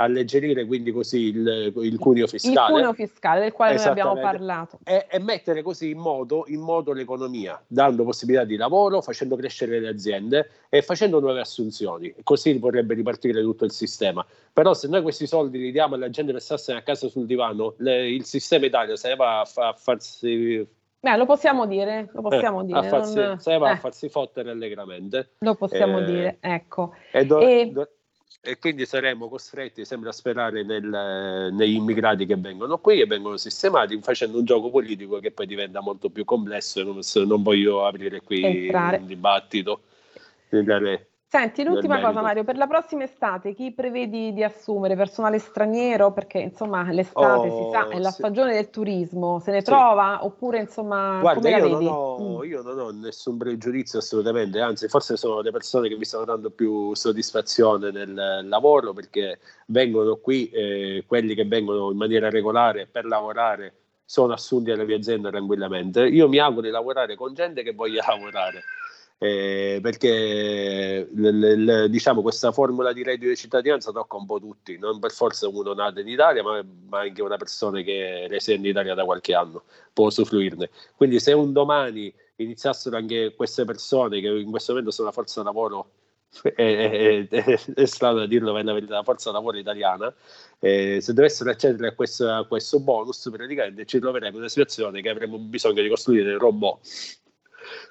alleggerire 0.00 0.64
quindi 0.64 0.92
così 0.92 1.28
il, 1.28 1.72
il 1.76 1.98
cuneo 1.98 2.26
fiscale. 2.26 2.68
Il 2.68 2.74
cuneo 2.74 2.92
fiscale 2.92 3.40
del 3.40 3.52
quale 3.52 3.76
noi 3.76 3.84
abbiamo 3.84 4.18
parlato. 4.18 4.78
E, 4.84 5.06
e 5.10 5.18
mettere 5.18 5.62
così 5.62 5.90
in 5.90 5.98
modo, 5.98 6.44
in 6.48 6.60
modo, 6.60 6.92
l'economia, 6.92 7.62
dando 7.66 8.04
possibilità 8.04 8.44
di 8.44 8.56
lavoro, 8.56 9.00
facendo 9.00 9.36
crescere 9.36 9.78
le 9.78 9.88
aziende 9.88 10.50
e 10.68 10.82
facendo 10.82 11.20
nuove 11.20 11.40
assunzioni. 11.40 12.14
Così 12.22 12.58
vorrebbe 12.58 12.94
ripartire 12.94 13.42
tutto 13.42 13.64
il 13.64 13.72
sistema. 13.72 14.24
Però 14.52 14.74
se 14.74 14.88
noi 14.88 15.02
questi 15.02 15.26
soldi 15.26 15.58
li 15.58 15.70
diamo 15.70 15.94
alla 15.94 16.10
gente 16.10 16.32
per 16.32 16.40
starsene 16.40 16.78
a 16.78 16.82
casa 16.82 17.08
sul 17.08 17.26
divano, 17.26 17.74
le, 17.78 18.08
il 18.08 18.24
sistema 18.24 18.66
Italia 18.66 18.96
se 18.96 19.08
ne 19.08 19.16
va 19.16 19.40
a, 19.40 19.44
fa, 19.44 19.68
a 19.68 19.72
farsi 19.74 20.66
Beh, 21.02 21.16
lo 21.16 21.24
possiamo 21.24 21.66
dire, 21.66 22.10
lo 22.12 22.20
possiamo 22.20 22.60
eh, 22.60 22.64
dire. 22.66 22.78
A 22.78 22.82
farsi, 22.82 23.14
non... 23.14 23.38
Se 23.38 23.56
va 23.56 23.70
eh. 23.70 23.72
a 23.72 23.76
farsi 23.76 24.10
fottere 24.10 24.50
allegramente. 24.50 25.30
Lo 25.38 25.54
possiamo 25.54 26.00
eh, 26.00 26.04
dire, 26.04 26.36
ecco. 26.40 26.92
E, 27.10 27.24
do, 27.24 27.40
e... 27.40 27.70
Do, 27.72 27.88
e 28.40 28.58
quindi 28.58 28.86
saremo 28.86 29.28
costretti 29.28 29.84
sempre 29.84 30.08
a 30.08 30.12
sperare 30.12 30.62
nel, 30.62 31.50
negli 31.52 31.74
immigrati 31.74 32.24
che 32.24 32.36
vengono 32.36 32.78
qui 32.78 33.00
e 33.00 33.06
vengono 33.06 33.36
sistemati 33.36 34.00
facendo 34.00 34.38
un 34.38 34.44
gioco 34.44 34.70
politico 34.70 35.18
che 35.18 35.30
poi 35.30 35.46
diventa 35.46 35.80
molto 35.80 36.08
più 36.08 36.24
complesso 36.24 36.82
non, 36.82 37.00
non 37.26 37.42
voglio 37.42 37.84
aprire 37.84 38.22
qui 38.22 38.42
Entrare. 38.42 38.96
un 38.98 39.06
dibattito. 39.06 39.82
Senti, 41.32 41.62
l'ultima 41.62 42.00
cosa 42.00 42.22
Mario, 42.22 42.42
per 42.42 42.56
la 42.56 42.66
prossima 42.66 43.04
estate 43.04 43.54
chi 43.54 43.70
prevedi 43.70 44.32
di 44.32 44.42
assumere? 44.42 44.96
Personale 44.96 45.38
straniero? 45.38 46.10
Perché 46.10 46.40
insomma 46.40 46.90
l'estate 46.90 47.48
oh, 47.48 47.66
si 47.66 47.70
sa, 47.70 47.88
è 47.88 48.00
la 48.00 48.10
sì. 48.10 48.16
stagione 48.16 48.52
del 48.52 48.68
turismo, 48.68 49.38
se 49.38 49.52
ne 49.52 49.60
sì. 49.60 49.66
trova 49.66 50.24
oppure 50.24 50.58
insomma 50.58 51.20
Guarda, 51.20 51.48
io 51.50 51.68
non, 51.68 51.86
ho, 51.86 52.18
mm. 52.18 52.42
io, 52.42 52.62
non 52.62 52.80
ho, 52.80 52.90
nessun 52.90 53.36
pregiudizio 53.36 54.00
assolutamente, 54.00 54.58
anzi 54.58 54.88
forse 54.88 55.16
sono 55.16 55.40
le 55.40 55.52
persone 55.52 55.88
che 55.88 55.96
mi 55.96 56.04
stanno 56.04 56.24
dando 56.24 56.50
più 56.50 56.96
soddisfazione 56.96 57.92
nel 57.92 58.40
lavoro 58.48 58.92
perché 58.92 59.38
vengono 59.66 60.16
qui, 60.16 60.50
eh, 60.50 61.04
quelli 61.06 61.36
che 61.36 61.44
vengono 61.44 61.92
in 61.92 61.96
maniera 61.96 62.28
regolare 62.28 62.88
per 62.88 63.04
lavorare 63.04 63.74
sono 64.04 64.32
assunti 64.32 64.72
alle 64.72 64.84
mie 64.84 64.96
aziende 64.96 65.30
tranquillamente. 65.30 66.08
Io 66.08 66.28
mi 66.28 66.38
auguro 66.38 66.62
di 66.62 66.72
lavorare 66.72 67.14
con 67.14 67.34
gente 67.34 67.62
che 67.62 67.72
voglia 67.72 68.02
lavorare 68.10 68.64
eh, 69.22 69.80
perché 69.82 71.06
l, 71.12 71.28
l, 71.28 71.90
diciamo 71.90 72.22
questa 72.22 72.52
formula 72.52 72.94
di 72.94 73.02
reddito 73.02 73.28
di 73.28 73.36
cittadinanza 73.36 73.92
tocca 73.92 74.16
un 74.16 74.24
po' 74.24 74.40
tutti, 74.40 74.78
non 74.78 74.98
per 74.98 75.10
forza 75.10 75.46
uno 75.46 75.74
nato 75.74 76.00
in 76.00 76.08
Italia, 76.08 76.42
ma, 76.42 76.64
ma 76.88 77.00
anche 77.00 77.20
una 77.20 77.36
persona 77.36 77.82
che 77.82 78.26
risiede 78.30 78.60
in 78.60 78.70
Italia 78.70 78.94
da 78.94 79.04
qualche 79.04 79.34
anno 79.34 79.64
può 79.92 80.06
usufruirne. 80.06 80.70
Quindi 80.96 81.20
se 81.20 81.34
un 81.34 81.52
domani 81.52 82.10
iniziassero 82.36 82.96
anche 82.96 83.34
queste 83.36 83.66
persone 83.66 84.20
che 84.20 84.28
in 84.28 84.48
questo 84.48 84.72
momento 84.72 84.90
sono 84.90 85.08
la 85.08 85.12
forza 85.12 85.42
lavoro 85.42 85.90
è, 86.42 86.52
è, 86.54 87.28
è, 87.28 87.60
è, 87.74 87.84
strano 87.84 88.24
dirlo, 88.24 88.54
ma 88.54 88.60
è 88.60 88.62
la 88.62 88.72
verità, 88.72 88.94
la 88.94 89.02
forza 89.02 89.30
lavoro 89.32 89.58
italiana. 89.58 90.14
Eh, 90.58 91.00
se 91.02 91.12
dovessero 91.12 91.50
accedere 91.50 91.88
a 91.88 91.92
questo, 91.92 92.26
a 92.26 92.46
questo, 92.46 92.80
bonus, 92.80 93.28
praticamente 93.30 93.84
ci 93.84 93.98
troveremo 93.98 94.36
in 94.36 94.40
una 94.40 94.48
situazione 94.48 95.02
che 95.02 95.10
avremo 95.10 95.36
bisogno 95.38 95.82
di 95.82 95.88
costruire 95.90 96.38
robot 96.38 97.18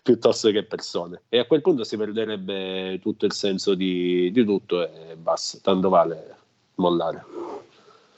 piuttosto 0.03 0.51
che 0.51 0.63
persone. 0.63 1.23
E 1.29 1.39
a 1.39 1.45
quel 1.45 1.61
punto 1.61 1.83
si 1.83 1.97
perderebbe 1.97 2.99
tutto 3.01 3.25
il 3.25 3.33
senso 3.33 3.75
di, 3.75 4.31
di 4.31 4.45
tutto 4.45 4.81
e 4.81 5.15
basta, 5.15 5.59
tanto 5.61 5.89
vale 5.89 6.35
mollare. 6.75 7.25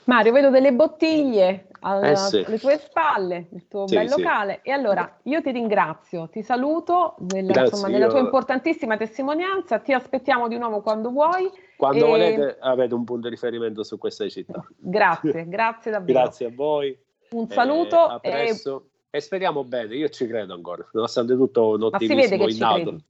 Mario, 0.04 0.32
vedo 0.32 0.50
delle 0.50 0.72
bottiglie 0.72 1.68
alla, 1.80 2.10
eh 2.10 2.16
sì. 2.16 2.44
alle 2.44 2.58
tue 2.58 2.78
spalle, 2.78 3.48
il 3.52 3.68
tuo 3.68 3.86
sì, 3.86 3.96
bel 3.96 4.08
locale. 4.08 4.60
Sì. 4.62 4.68
E 4.68 4.72
allora 4.72 5.18
io 5.24 5.40
ti 5.42 5.50
ringrazio, 5.52 6.28
ti 6.28 6.42
saluto 6.42 7.14
della, 7.18 7.52
Grazie, 7.52 7.76
insomma, 7.76 7.92
della 7.92 8.08
tua 8.08 8.18
importantissima 8.18 8.96
testimonianza. 8.96 9.78
Ti 9.78 9.92
aspettiamo 9.92 10.48
di 10.48 10.58
nuovo 10.58 10.80
quando 10.80 11.10
vuoi. 11.10 11.50
Quando 11.76 12.04
e... 12.04 12.08
volete 12.08 12.56
avete 12.60 12.94
un 12.94 13.04
punto 13.04 13.28
di 13.28 13.34
riferimento 13.34 13.84
su 13.84 13.98
questa 13.98 14.28
città. 14.28 14.64
Grazie, 14.76 15.46
grazie 15.48 15.90
davvero. 15.90 16.20
Grazie 16.20 16.46
a 16.46 16.50
voi. 16.52 16.98
Un 17.30 17.48
saluto. 17.48 17.96
Eh, 17.96 18.12
a 18.12 18.18
presto. 18.18 18.84
E 18.86 18.90
speriamo 19.20 19.64
bene, 19.64 19.94
io 19.94 20.08
ci 20.08 20.26
credo 20.26 20.54
ancora, 20.54 20.88
nonostante 20.92 21.34
tutto 21.34 21.70
un 21.70 21.82
ottimismo 21.82 22.48
innato. 22.48 23.00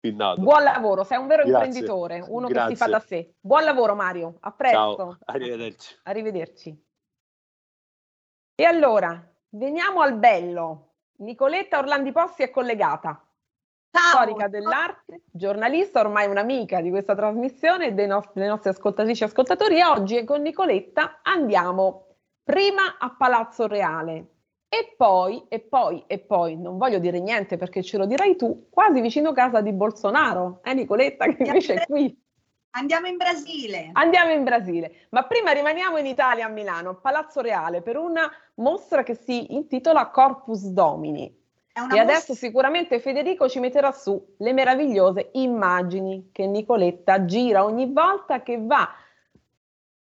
innato. 0.00 0.40
Buon 0.40 0.62
lavoro, 0.62 1.04
sei 1.04 1.18
un 1.18 1.26
vero 1.26 1.44
Grazie. 1.44 1.66
imprenditore, 1.66 2.24
uno 2.26 2.48
Grazie. 2.48 2.68
che 2.68 2.76
si 2.76 2.82
fa 2.82 2.88
da 2.88 3.00
sé. 3.00 3.34
Buon 3.40 3.64
lavoro 3.64 3.94
Mario, 3.94 4.36
a 4.40 4.52
presto. 4.52 4.96
Ciao, 4.96 5.18
arrivederci. 5.26 5.98
Arrivederci. 6.04 6.84
E 8.54 8.64
allora, 8.64 9.22
veniamo 9.50 10.00
al 10.00 10.18
bello. 10.18 10.94
Nicoletta 11.18 11.78
Orlandi 11.78 12.12
Possi 12.12 12.42
è 12.42 12.50
collegata. 12.50 13.22
Ciao. 13.90 14.22
Storica 14.22 14.48
dell'arte, 14.48 15.22
giornalista, 15.30 16.00
ormai 16.00 16.28
un'amica 16.28 16.80
di 16.80 16.90
questa 16.90 17.14
trasmissione 17.14 17.88
e 17.88 17.92
dei 17.92 18.06
nostri, 18.06 18.34
delle 18.34 18.48
nostre 18.48 18.70
ascoltatrici 18.70 19.22
e 19.22 19.26
ascoltatori. 19.26 19.78
E 19.78 19.84
oggi 19.84 20.24
con 20.24 20.42
Nicoletta 20.42 21.20
andiamo 21.22 22.06
prima 22.44 22.98
a 22.98 23.14
Palazzo 23.16 23.66
Reale, 23.66 24.39
e 24.72 24.94
poi, 24.96 25.44
e 25.48 25.58
poi, 25.58 26.04
e 26.06 26.20
poi, 26.20 26.56
non 26.56 26.78
voglio 26.78 27.00
dire 27.00 27.18
niente 27.18 27.56
perché 27.56 27.82
ce 27.82 27.98
lo 27.98 28.06
dirai 28.06 28.36
tu, 28.36 28.68
quasi 28.70 29.00
vicino 29.00 29.32
casa 29.32 29.60
di 29.60 29.72
Bolsonaro, 29.72 30.60
eh 30.62 30.74
Nicoletta 30.74 31.26
che 31.26 31.42
invece 31.42 31.74
è 31.74 31.86
qui. 31.86 32.16
Andiamo 32.70 33.08
in 33.08 33.16
Brasile. 33.16 33.90
Andiamo 33.94 34.30
in 34.30 34.44
Brasile, 34.44 35.08
ma 35.10 35.24
prima 35.24 35.50
rimaniamo 35.50 35.98
in 35.98 36.06
Italia, 36.06 36.46
a 36.46 36.50
Milano, 36.50 37.00
Palazzo 37.00 37.40
Reale, 37.40 37.82
per 37.82 37.96
una 37.96 38.30
mostra 38.54 39.02
che 39.02 39.16
si 39.16 39.54
intitola 39.54 40.08
Corpus 40.10 40.68
Domini. 40.68 41.24
E 41.72 41.80
mostra... 41.80 42.02
adesso 42.02 42.34
sicuramente 42.34 43.00
Federico 43.00 43.48
ci 43.48 43.58
metterà 43.58 43.90
su 43.90 44.34
le 44.38 44.52
meravigliose 44.52 45.30
immagini 45.32 46.28
che 46.30 46.46
Nicoletta 46.46 47.24
gira 47.24 47.64
ogni 47.64 47.92
volta 47.92 48.40
che 48.44 48.56
va 48.60 48.88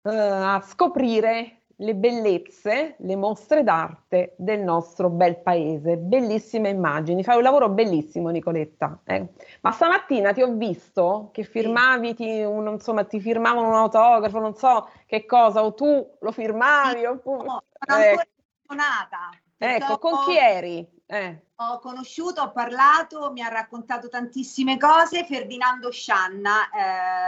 uh, 0.03 0.09
a 0.09 0.63
scoprire 0.65 1.62
le 1.77 1.95
bellezze, 1.95 2.95
le 2.97 3.15
mostre 3.15 3.63
d'arte 3.63 4.33
del 4.37 4.61
nostro 4.61 5.09
bel 5.09 5.37
paese. 5.39 5.97
Bellissime 5.97 6.69
immagini. 6.69 7.23
Fai 7.23 7.37
un 7.37 7.43
lavoro 7.43 7.69
bellissimo, 7.69 8.29
Nicoletta. 8.29 9.01
Eh. 9.05 9.27
Ma 9.61 9.71
stamattina 9.71 10.33
ti 10.33 10.41
ho 10.41 10.51
visto 10.53 11.29
che 11.31 11.43
firmavi, 11.43 12.13
ti, 12.13 12.41
un, 12.41 12.67
insomma, 12.67 13.03
ti 13.05 13.19
firmavano 13.19 13.67
un 13.67 13.75
autografo, 13.75 14.39
non 14.39 14.55
so 14.55 14.89
che 15.05 15.25
cosa, 15.25 15.63
o 15.63 15.73
tu 15.73 16.17
lo 16.19 16.31
firmavi. 16.31 16.99
Sì, 16.99 17.05
oppure... 17.05 17.45
No, 17.45 17.63
sono 17.79 18.01
eh. 18.01 18.07
ancora 18.07 18.27
emozionata. 18.65 19.29
Ecco, 19.57 19.97
con 19.97 20.25
chi 20.25 20.37
eri? 20.37 20.91
Eh. 21.05 21.45
Ho 21.55 21.79
conosciuto, 21.79 22.41
ho 22.41 22.51
parlato, 22.51 23.31
mi 23.31 23.41
ha 23.41 23.47
raccontato 23.47 24.09
tantissime 24.09 24.77
cose. 24.77 25.23
Ferdinando 25.23 25.89
Scianna, 25.91 26.69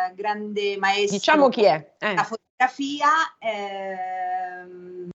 eh, 0.09 0.13
grande 0.13 0.77
maestro. 0.77 1.17
Diciamo 1.17 1.49
chi 1.49 1.63
è. 1.63 1.93
Eh. 1.99 2.13
La 2.15 2.23
fotografia. 2.55 3.09
Ehm, 3.39 5.09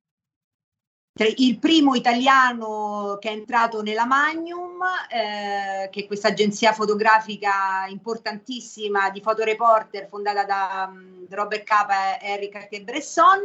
il 1.18 1.58
primo 1.58 1.94
italiano 1.94 3.16
che 3.18 3.30
è 3.30 3.32
entrato 3.32 3.80
nella 3.80 4.04
Magnum, 4.04 4.82
eh, 5.08 5.88
che 5.90 6.00
è 6.00 6.06
questa 6.06 6.28
agenzia 6.28 6.72
fotografica 6.72 7.86
importantissima 7.88 9.08
di 9.08 9.22
fotoreporter 9.22 10.08
fondata 10.08 10.44
da 10.44 10.90
um, 10.90 11.26
Robert 11.30 11.64
Capa 11.64 12.18
e 12.18 12.32
Eric 12.32 12.82
Bresson. 12.82 13.44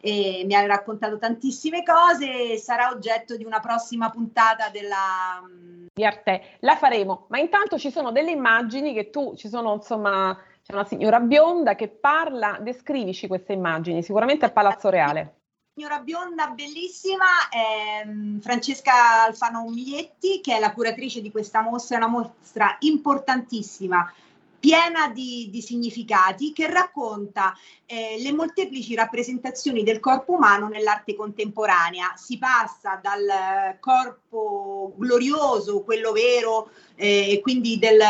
E 0.00 0.42
mi 0.44 0.54
ha 0.54 0.66
raccontato 0.66 1.16
tantissime 1.16 1.82
cose 1.82 2.52
e 2.52 2.58
sarà 2.58 2.90
oggetto 2.90 3.38
di 3.38 3.44
una 3.44 3.60
prossima 3.60 4.10
puntata 4.10 4.68
della 4.68 5.40
di 5.94 6.04
Arte. 6.04 6.56
La 6.60 6.76
faremo, 6.76 7.26
ma 7.28 7.38
intanto 7.38 7.78
ci 7.78 7.90
sono 7.90 8.10
delle 8.10 8.32
immagini 8.32 8.92
che 8.92 9.10
tu 9.10 9.34
ci 9.36 9.48
sono 9.48 9.74
insomma 9.74 10.36
c'è 10.66 10.72
una 10.72 10.86
signora 10.86 11.20
bionda 11.20 11.74
che 11.74 11.88
parla, 11.88 12.56
descrivici 12.58 13.26
queste 13.26 13.52
immagini, 13.52 14.02
sicuramente 14.02 14.46
al 14.46 14.52
Palazzo 14.54 14.88
Reale. 14.88 15.40
Signora 15.74 15.98
bionda 15.98 16.46
bellissima 16.48 17.26
mm, 18.06 18.38
Francesca 18.38 19.24
Alfano 19.24 19.68
Miglietti, 19.68 20.40
che 20.40 20.56
è 20.56 20.60
la 20.60 20.72
curatrice 20.72 21.20
di 21.20 21.30
questa 21.30 21.60
mostra, 21.60 21.96
è 21.96 21.98
una 21.98 22.08
mostra 22.08 22.76
importantissima 22.78 24.10
piena 24.64 25.08
di, 25.10 25.50
di, 25.50 25.60
significati 25.60 26.54
che 26.54 26.70
racconta 26.70 27.54
eh, 27.84 28.16
le 28.18 28.32
molteplici 28.32 28.94
rappresentazioni 28.94 29.82
del 29.82 30.00
corpo 30.00 30.32
umano 30.32 30.68
nell'arte 30.68 31.14
contemporanea. 31.14 32.14
Si 32.16 32.38
passa 32.38 32.98
dal 33.02 33.76
corpo 33.78 34.94
glorioso, 34.96 35.82
quello 35.82 36.12
vero, 36.12 36.70
eh, 36.94 37.40
quindi 37.42 37.78
del, 37.78 38.00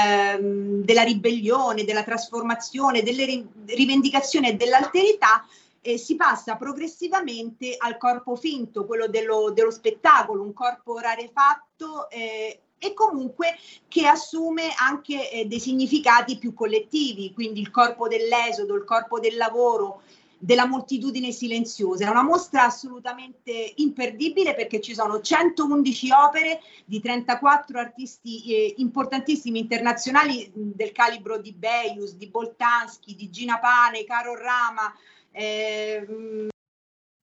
mm, 0.41 0.83
della 0.83 1.03
ribellione, 1.03 1.83
della 1.83 2.05
trasformazione, 2.05 3.03
delle 3.03 3.47
rivendicazioni 3.67 4.51
e 4.51 4.55
dell'alterità, 4.55 5.45
eh, 5.81 5.99
si 5.99 6.15
passa 6.15 6.55
progressivamente 6.55 7.75
al 7.77 7.97
corpo 7.97 8.37
finto, 8.37 8.87
quello 8.87 9.09
dello, 9.09 9.51
dello 9.51 9.73
spettacolo, 9.73 10.45
un 10.45 10.53
corpo 10.53 10.99
rarefatto 10.99 12.09
eh, 12.11 12.61
e 12.85 12.93
comunque 12.93 13.57
che 13.89 14.07
assume 14.07 14.75
anche 14.77 15.31
eh, 15.31 15.47
dei 15.47 15.61
significati 15.61 16.37
più 16.37 16.53
collettivi, 16.53 17.33
quindi 17.33 17.61
il 17.61 17.71
corpo 17.71 18.09
dell'esodo, 18.09 18.75
il 18.75 18.85
corpo 18.85 19.19
del 19.19 19.37
lavoro, 19.37 20.03
della 20.39 20.67
moltitudine 20.67 21.33
silenziosa. 21.33 22.05
È 22.05 22.11
una 22.11 22.23
mostra 22.23 22.65
assolutamente 22.65 23.73
imperdibile 23.77 24.55
perché 24.55 24.81
ci 24.81 24.95
sono 24.95 25.21
111 25.21 26.11
opere 26.13 26.61
di 26.85 27.01
34 27.01 27.79
artisti 27.79 28.45
eh, 28.53 28.75
importantissimi 28.77 29.59
internazionali 29.59 30.51
del 30.55 30.93
calibro 30.93 31.39
di 31.39 31.53
Beius, 31.53 32.15
di 32.15 32.29
Boltanski, 32.29 33.15
di 33.15 33.31
Gina 33.31 33.59
Pane, 33.59 34.05
Caro 34.05 34.37
Rama, 34.37 34.95
eh, 35.33 36.53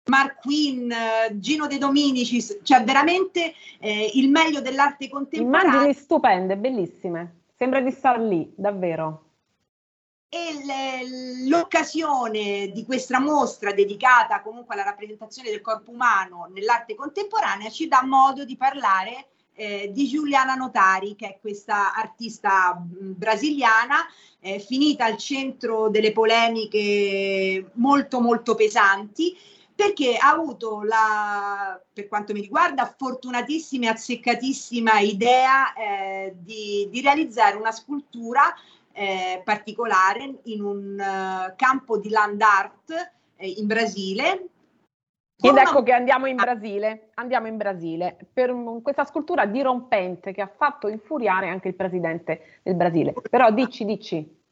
Mark 0.07 0.41
Quinn, 0.41 0.93
Gino 1.35 1.67
De 1.67 1.79
Dominicis, 1.79 2.61
cioè 2.63 2.85
veramente 2.85 3.55
eh, 3.79 4.11
il 4.15 4.29
meglio 4.29 4.61
dell'arte 4.61 5.09
contemporanea. 5.09 5.71
Immagini 5.71 5.95
stupende, 5.95 6.57
bellissime. 6.57 7.43
Sembra 7.57 7.81
di 7.81 7.91
star 7.91 8.21
lì, 8.21 8.53
davvero. 8.55 9.23
E 10.29 11.47
l'occasione 11.47 12.71
di 12.73 12.85
questa 12.85 13.21
mostra 13.21 13.73
dedicata 13.73 14.43
comunque 14.43 14.75
alla 14.75 14.83
rappresentazione 14.83 15.49
del 15.49 15.61
corpo 15.61 15.93
umano 15.93 16.51
nell'arte 16.53 16.97
contemporanea 16.97 17.71
ci 17.71 17.87
dà 17.87 18.03
modo 18.05 18.45
di 18.45 18.57
parlare 18.57 19.29
eh, 19.55 19.91
di 19.93 20.09
Giuliana 20.09 20.55
Notari, 20.55 21.15
che 21.15 21.27
è 21.29 21.39
questa 21.41 21.95
artista 21.95 22.77
brasiliana, 22.77 24.05
eh, 24.41 24.59
finita 24.59 25.05
al 25.05 25.17
centro 25.17 25.89
delle 25.89 26.11
polemiche 26.11 27.71
molto 27.75 28.21
molto 28.21 28.57
pesanti, 28.57 29.37
perché 29.75 30.17
ha 30.17 30.31
avuto 30.31 30.83
la, 30.83 31.81
per 31.93 32.07
quanto 32.09 32.33
mi 32.33 32.41
riguarda, 32.41 32.95
fortunatissima 32.97 33.87
e 33.87 33.89
azzeccatissima 33.89 35.01
idea 35.01 35.73
eh, 35.73 36.35
di, 36.37 36.89
di, 36.91 37.01
realizzare 37.01 37.57
una 37.57 37.73
scultura 37.73 38.55
eh, 38.93 39.43
particolare 39.45 40.39
in 40.45 40.63
un 40.63 40.97
uh, 40.99 41.53
campo 41.57 41.99
di 41.99 42.09
land 42.09 42.41
art 42.41 43.13
eh, 43.37 43.49
in 43.49 43.67
Brasile, 43.67 44.49
ed 45.37 45.57
ecco 45.57 45.83
che 45.83 45.93
andiamo 45.93 46.27
in 46.27 46.37
Brasile, 46.37 47.11
andiamo 47.15 47.49
in 47.49 47.57
Brasile 47.57 48.17
per 48.33 48.55
questa 48.83 49.05
scultura 49.05 49.45
dirompente 49.47 50.33
che 50.33 50.41
ha 50.41 50.51
fatto 50.55 50.89
infuriare 50.89 51.49
anche 51.49 51.69
il 51.69 51.75
presidente 51.75 52.61
del 52.63 52.77
Brasile. 52.77 53.13
Però 53.29 53.51
dici, 53.51 53.85
dici. 53.85 54.43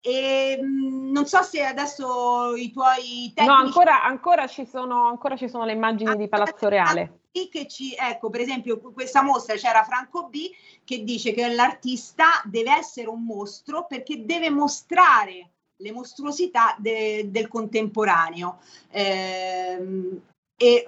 E, 0.00 0.58
mm, 0.60 1.10
non 1.12 1.26
so 1.26 1.42
se 1.42 1.62
adesso 1.62 2.54
i 2.56 2.70
tuoi 2.70 3.32
tecnici... 3.34 3.46
No, 3.46 3.54
ancora, 3.54 4.02
ancora, 4.02 4.46
ci, 4.46 4.64
sono, 4.64 5.06
ancora 5.06 5.36
ci 5.36 5.48
sono 5.48 5.64
le 5.64 5.72
immagini 5.72 6.16
di 6.16 6.28
Palazzo 6.28 6.68
Reale. 6.68 7.18
Che 7.30 7.66
ci, 7.68 7.94
ecco, 7.94 8.28
per 8.28 8.40
esempio, 8.40 8.80
questa 8.80 9.22
mostra 9.22 9.54
c'era 9.54 9.84
Franco 9.84 10.28
B 10.28 10.50
che 10.84 11.04
dice 11.04 11.32
che 11.32 11.48
l'artista 11.48 12.40
deve 12.44 12.72
essere 12.72 13.08
un 13.08 13.24
mostro 13.24 13.86
perché 13.86 14.24
deve 14.24 14.50
mostrare 14.50 15.50
le 15.76 15.92
mostruosità 15.92 16.74
de, 16.78 17.30
del 17.30 17.48
contemporaneo. 17.48 18.58
Eh, 18.90 20.20
e 20.62 20.84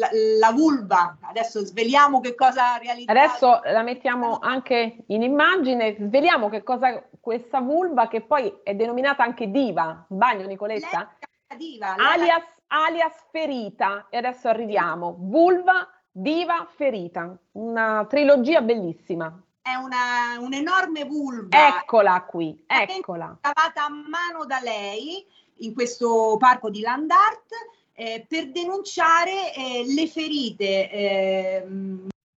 la, 0.00 0.08
la, 0.40 0.50
vulva, 0.50 1.16
adesso 1.20 1.64
sveliamo 1.64 2.18
che 2.18 2.34
cosa 2.34 2.74
ha 2.74 2.78
realizzato. 2.78 3.16
Adesso 3.16 3.60
la 3.72 3.82
mettiamo 3.82 4.40
anche 4.40 5.04
in 5.06 5.22
immagine, 5.22 5.94
sveliamo 5.96 6.48
che 6.48 6.64
cosa 6.64 7.00
questa 7.20 7.60
vulva 7.60 8.08
che 8.08 8.22
poi 8.22 8.52
è 8.64 8.74
denominata 8.74 9.22
anche 9.22 9.48
diva, 9.48 10.04
sbaglio 10.08 10.44
Nicoletta? 10.48 11.14
Diva, 11.56 11.94
alias, 11.94 12.42
alias 12.66 13.14
ferita, 13.30 14.08
e 14.10 14.16
adesso 14.16 14.48
arriviamo, 14.48 15.14
vulva, 15.20 15.88
diva, 16.10 16.66
ferita, 16.74 17.38
una 17.52 18.04
trilogia 18.08 18.60
bellissima. 18.60 19.40
È 19.62 19.74
una, 19.74 20.36
un'enorme 20.40 21.04
vulva. 21.04 21.78
Eccola 21.78 22.24
qui, 22.24 22.64
eccola. 22.66 23.38
Cavata 23.40 23.84
a 23.84 23.88
mano 23.88 24.46
da 24.46 24.58
lei 24.60 25.24
in 25.58 25.74
questo 25.74 26.36
parco 26.40 26.70
di 26.70 26.80
Landart 26.80 27.78
eh, 28.00 28.24
per 28.26 28.50
denunciare 28.50 29.52
eh, 29.52 29.84
le 29.86 30.08
ferite 30.08 30.90
eh, 30.90 31.66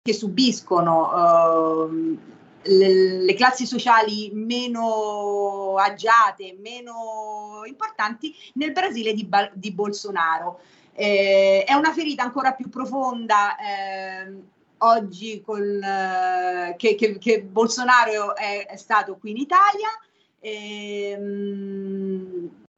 che 0.01 0.13
subiscono 0.13 1.87
ehm, 1.87 2.19
le, 2.63 3.21
le, 3.23 3.33
classi 3.33 3.65
sociali 3.65 4.29
meno 4.33 5.77
agiate, 5.77 6.57
meno 6.59 7.61
importanti 7.65 8.35
nel 8.55 8.73
Brasile 8.73 9.13
di, 9.13 9.25
di 9.53 9.71
Bolsonaro. 9.71 10.59
Eh, 10.91 11.63
è 11.65 11.73
una 11.75 11.93
ferita 11.93 12.23
ancora 12.23 12.51
più 12.51 12.67
profonda 12.67 13.55
ehm, 13.57 14.41
oggi 14.79 15.41
con, 15.41 15.61
eh, 15.81 16.75
che, 16.75 16.95
che, 16.95 17.17
che, 17.17 17.41
Bolsonaro 17.41 18.35
è, 18.35 18.65
è, 18.65 18.75
stato 18.75 19.15
qui 19.15 19.31
in 19.31 19.37
Italia. 19.37 19.87
Ehm, 20.41 21.83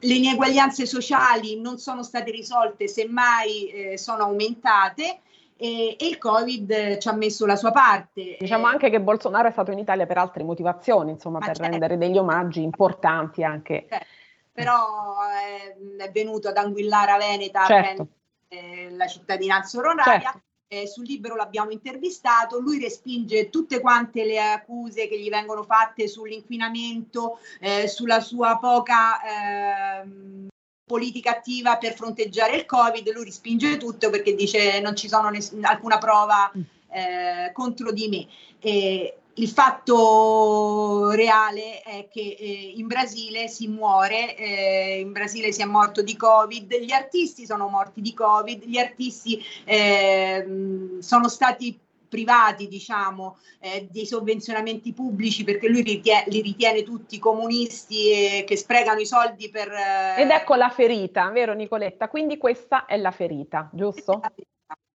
le 0.05 0.13
ineguaglianze 0.13 0.85
sociali 0.85 1.59
non 1.59 1.77
sono 1.77 2.03
state 2.03 2.31
risolte, 2.31 2.87
semmai 2.87 3.67
eh, 3.69 3.97
sono 3.97 4.23
aumentate. 4.23 5.19
E, 5.57 5.95
e, 5.97 6.07
il 6.07 6.17
Covid 6.17 6.97
ci 6.97 7.07
ha 7.07 7.13
messo 7.13 7.45
la 7.45 7.55
sua 7.55 7.71
parte. 7.71 8.35
Diciamo 8.39 8.65
anche 8.65 8.89
che 8.89 8.99
Bolsonaro 8.99 9.47
è 9.47 9.51
stato 9.51 9.71
in 9.71 9.79
Italia 9.79 10.05
per 10.05 10.17
altre 10.17 10.43
motivazioni, 10.43 11.11
insomma, 11.11 11.39
Ma 11.39 11.45
per 11.45 11.55
certo. 11.55 11.71
rendere 11.71 11.97
degli 11.97 12.17
omaggi 12.17 12.61
importanti 12.61 13.43
anche. 13.43 13.85
Certo. 13.89 14.05
Però 14.51 15.15
è, 15.21 16.03
è, 16.03 16.11
venuto 16.11 16.49
ad 16.49 16.57
Anguillara 16.57 17.17
Veneta 17.17 17.65
certo. 17.65 18.07
eh, 18.49 18.89
la 18.91 19.07
cittadinanza 19.07 19.79
onoraria. 19.79 20.19
Certo 20.21 20.41
eh, 20.67 20.87
sul 20.87 21.05
libro 21.05 21.35
l'abbiamo 21.35 21.71
intervistato, 21.71 22.59
lui 22.59 22.79
respinge 22.79 23.49
tutte 23.49 23.79
quante 23.79 24.25
le 24.25 24.39
accuse 24.39 25.07
che 25.07 25.19
gli 25.19 25.29
vengono 25.29 25.63
fatte 25.63 26.07
sull'inquinamento, 26.07 27.39
eh, 27.59 27.87
sulla 27.87 28.19
sua 28.19 28.57
poca 28.57 30.01
eh, 30.01 30.47
politica 30.85 31.31
attiva 31.31 31.77
per 31.77 31.93
fronteggiare 31.93 32.55
il 32.55 32.65
Covid, 32.65 33.11
lui 33.11 33.25
respinge 33.25 33.77
tutto 33.77 34.09
perché 34.09 34.35
dice 34.35 34.79
non 34.81 34.95
ci 34.95 35.07
sono 35.07 35.29
ness- 35.29 35.55
alcuna 35.61 35.97
prova 35.97 36.51
mm. 36.55 36.61
eh, 36.91 37.51
contro 37.53 37.91
di 37.91 38.07
me. 38.07 38.27
E, 38.59 39.17
il 39.35 39.49
fatto 39.49 41.11
reale 41.11 41.81
è 41.81 42.07
che 42.09 42.37
eh, 42.39 42.73
in 42.75 42.87
Brasile 42.87 43.47
si 43.47 43.67
muore, 43.67 44.35
eh, 44.35 44.99
in 44.99 45.11
Brasile 45.11 45.51
si 45.51 45.61
è 45.61 45.65
morto 45.65 46.01
di 46.01 46.15
Covid, 46.15 46.73
gli 46.75 46.91
artisti 46.91 47.45
sono 47.45 47.67
morti 47.67 48.01
di 48.01 48.13
Covid, 48.13 48.63
gli 48.63 48.77
artisti 48.77 49.43
eh, 49.65 50.97
sono 50.99 51.27
stati 51.27 51.77
privati, 52.07 52.69
diciamo, 52.69 53.37
eh, 53.59 53.87
dei 53.91 54.05
sovvenzionamenti 54.05 54.93
pubblici 54.93 55.43
perché 55.43 55.67
lui 55.67 55.81
ritiene, 55.81 56.23
li 56.27 56.41
ritiene 56.41 56.83
tutti 56.83 57.19
comunisti 57.19 58.11
e 58.11 58.43
che 58.47 58.55
sprecano 58.55 59.01
i 59.01 59.05
soldi 59.05 59.49
per... 59.49 59.69
Eh, 59.69 60.21
Ed 60.21 60.29
ecco 60.29 60.55
la 60.55 60.69
ferita, 60.69 61.29
vero 61.31 61.53
Nicoletta? 61.53 62.07
Quindi 62.07 62.37
questa 62.37 62.85
è 62.85 62.95
la 62.95 63.11
ferita, 63.11 63.69
giusto? 63.73 64.21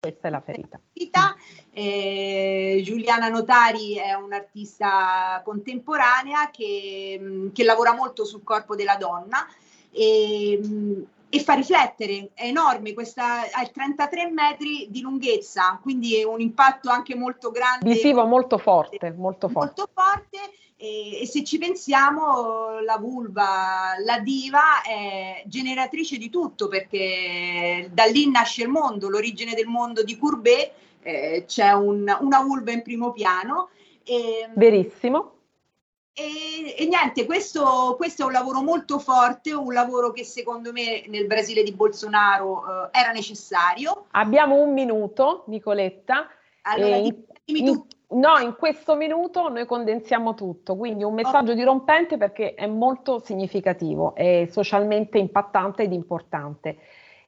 Questa 0.01 0.29
è 0.29 0.31
la 0.31 0.41
ferita. 0.41 0.81
Eh, 1.73 2.81
Giuliana 2.83 3.29
Notari 3.29 3.97
è 3.97 4.15
un'artista 4.15 5.43
contemporanea 5.45 6.51
che, 6.51 7.51
che, 7.53 7.65
lavora 7.65 7.93
molto 7.95 8.25
sul 8.25 8.43
corpo 8.43 8.75
della 8.75 8.97
donna 8.97 9.47
e 9.91 11.07
e 11.33 11.39
fa 11.39 11.55
riflettere, 11.55 12.31
è 12.35 12.47
enorme, 12.47 12.93
questa 12.93 13.43
ha 13.43 13.65
33 13.65 14.33
metri 14.33 14.89
di 14.91 15.01
lunghezza, 15.01 15.79
quindi 15.81 16.17
è 16.17 16.25
un 16.25 16.41
impatto 16.41 16.91
anche 16.91 17.15
molto 17.15 17.53
grande. 17.53 17.89
Visivo 17.89 18.27
molto 18.27 18.59
forte, 18.59 19.13
molto 19.13 19.49
forte. 19.49 19.75
Molto 19.77 19.91
forte 19.95 20.39
e, 20.81 21.21
e, 21.21 21.27
se 21.27 21.45
ci 21.45 21.59
pensiamo 21.59 22.81
la 22.81 22.97
vulva, 22.97 23.95
la 24.03 24.19
diva 24.21 24.81
è 24.83 25.43
generatrice 25.45 26.17
di 26.17 26.31
tutto 26.31 26.69
perché 26.69 27.91
da 27.93 28.05
lì 28.05 28.31
nasce 28.31 28.63
il 28.63 28.69
mondo, 28.69 29.11
l'origine 29.11 29.53
del 29.53 29.67
mondo 29.67 30.03
di 30.03 30.17
Courbet, 30.17 30.73
eh, 31.03 31.45
c'è 31.47 31.73
un, 31.73 32.17
una 32.21 32.43
vulva 32.43 32.73
in 32.73 32.81
primo 32.83 33.13
piano. 33.13 33.69
E, 34.03 34.49
Verissimo 34.55 35.35
e, 36.13 36.75
e 36.77 36.87
niente, 36.87 37.25
questo, 37.25 37.95
questo, 37.97 38.23
è 38.23 38.27
un 38.27 38.33
lavoro 38.33 38.63
molto 38.63 38.99
forte, 38.99 39.53
un 39.53 39.73
lavoro 39.73 40.13
che 40.13 40.25
secondo 40.25 40.73
me 40.73 41.05
nel 41.07 41.27
Brasile 41.27 41.63
di 41.63 41.73
Bolsonaro 41.73 42.89
eh, 42.93 42.99
era 42.99 43.13
necessario. 43.13 44.07
Abbiamo 44.13 44.57
un 44.57 44.73
minuto, 44.73 45.45
Nicoletta. 45.47 46.29
Allora, 46.63 46.97
in, 46.97 47.17
in, 47.45 47.87
no, 48.11 48.39
in 48.39 48.55
questo 48.57 48.97
minuto 48.97 49.49
noi 49.49 49.67
condensiamo 49.67 50.35
tutto, 50.35 50.77
quindi 50.77 51.05
un 51.05 51.15
messaggio 51.15 51.53
oh. 51.53 51.55
dirompente 51.55 52.17
perché 52.17 52.55
è 52.55 52.67
molto 52.67 53.19
significativo, 53.19 54.15
è 54.15 54.47
socialmente 54.51 55.19
impattante 55.19 55.83
ed 55.85 55.93
importante. 55.93 56.79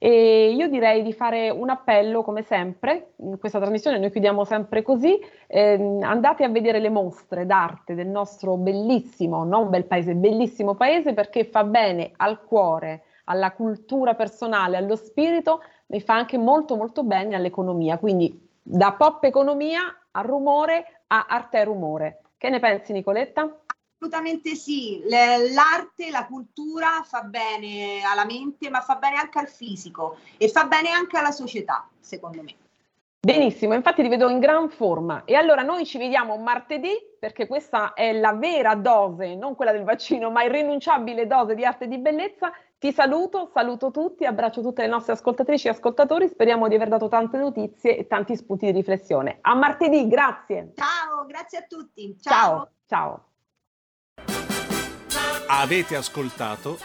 E 0.04 0.50
io 0.50 0.66
direi 0.66 1.04
di 1.04 1.12
fare 1.12 1.48
un 1.50 1.70
appello, 1.70 2.24
come 2.24 2.42
sempre, 2.42 3.12
in 3.18 3.38
questa 3.38 3.60
trasmissione 3.60 4.00
noi 4.00 4.10
chiudiamo 4.10 4.42
sempre 4.42 4.82
così, 4.82 5.16
eh, 5.46 5.98
andate 6.00 6.42
a 6.42 6.48
vedere 6.48 6.80
le 6.80 6.88
mostre 6.88 7.46
d'arte 7.46 7.94
del 7.94 8.08
nostro 8.08 8.56
bellissimo, 8.56 9.44
non 9.44 9.70
bel 9.70 9.84
paese, 9.84 10.16
bellissimo 10.16 10.74
paese, 10.74 11.14
perché 11.14 11.44
fa 11.44 11.62
bene 11.62 12.10
al 12.16 12.42
cuore, 12.42 13.04
alla 13.26 13.52
cultura 13.52 14.14
personale, 14.14 14.76
allo 14.76 14.96
spirito, 14.96 15.62
ma 15.86 15.98
fa 16.00 16.14
anche 16.14 16.36
molto 16.36 16.74
molto 16.74 17.04
bene 17.04 17.36
all'economia. 17.36 17.96
Quindi 17.98 18.50
da 18.60 18.94
pop 18.98 19.22
economia 19.22 19.82
a 20.12 20.20
rumore 20.20 21.02
a 21.08 21.26
arte 21.28 21.58
e 21.58 21.64
rumore. 21.64 22.20
Che 22.38 22.48
ne 22.48 22.58
pensi 22.58 22.92
Nicoletta? 22.92 23.60
Assolutamente 23.98 24.56
sì, 24.56 25.02
l'arte, 25.06 26.10
la 26.10 26.26
cultura 26.26 27.02
fa 27.04 27.22
bene 27.22 28.00
alla 28.02 28.24
mente, 28.24 28.68
ma 28.68 28.80
fa 28.80 28.96
bene 28.96 29.16
anche 29.16 29.38
al 29.38 29.48
fisico 29.48 30.16
e 30.38 30.48
fa 30.48 30.64
bene 30.64 30.90
anche 30.90 31.18
alla 31.18 31.30
società, 31.30 31.88
secondo 32.00 32.42
me. 32.42 32.54
Benissimo, 33.24 33.74
infatti 33.74 34.02
ti 34.02 34.08
vedo 34.08 34.28
in 34.28 34.40
gran 34.40 34.68
forma. 34.68 35.22
E 35.24 35.36
allora 35.36 35.62
noi 35.62 35.86
ci 35.86 35.98
vediamo 35.98 36.36
martedì 36.38 36.90
perché 37.16 37.46
questa 37.46 37.92
è 37.92 38.12
la 38.12 38.32
vera 38.32 38.74
dose, 38.74 39.36
non 39.36 39.54
quella 39.54 39.70
del 39.70 39.84
vaccino, 39.84 40.32
ma 40.32 40.42
irrinunciabile 40.42 41.28
dose 41.28 41.54
di 41.54 41.64
arte 41.64 41.84
e 41.84 41.88
di 41.88 41.98
bellezza. 41.98 42.52
Ti 42.82 42.92
saluto, 42.92 43.48
saluto 43.54 43.92
tutti, 43.92 44.24
abbraccio 44.24 44.60
tutte 44.60 44.82
le 44.82 44.88
nostre 44.88 45.12
ascoltatrici 45.12 45.68
e 45.68 45.70
ascoltatori, 45.70 46.26
speriamo 46.26 46.66
di 46.66 46.74
aver 46.74 46.88
dato 46.88 47.06
tante 47.06 47.38
notizie 47.38 47.96
e 47.96 48.08
tanti 48.08 48.34
spunti 48.34 48.66
di 48.66 48.72
riflessione. 48.72 49.38
A 49.42 49.54
martedì, 49.54 50.08
grazie. 50.08 50.72
Ciao, 50.74 51.24
grazie 51.24 51.58
a 51.58 51.62
tutti. 51.68 52.16
Ciao. 52.20 52.70
Ciao. 52.88 53.26
ciao. 54.16 54.34
Avete 55.46 55.94
ascoltato 55.94 56.76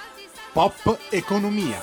Pop 0.53 0.99
Economia. 1.09 1.79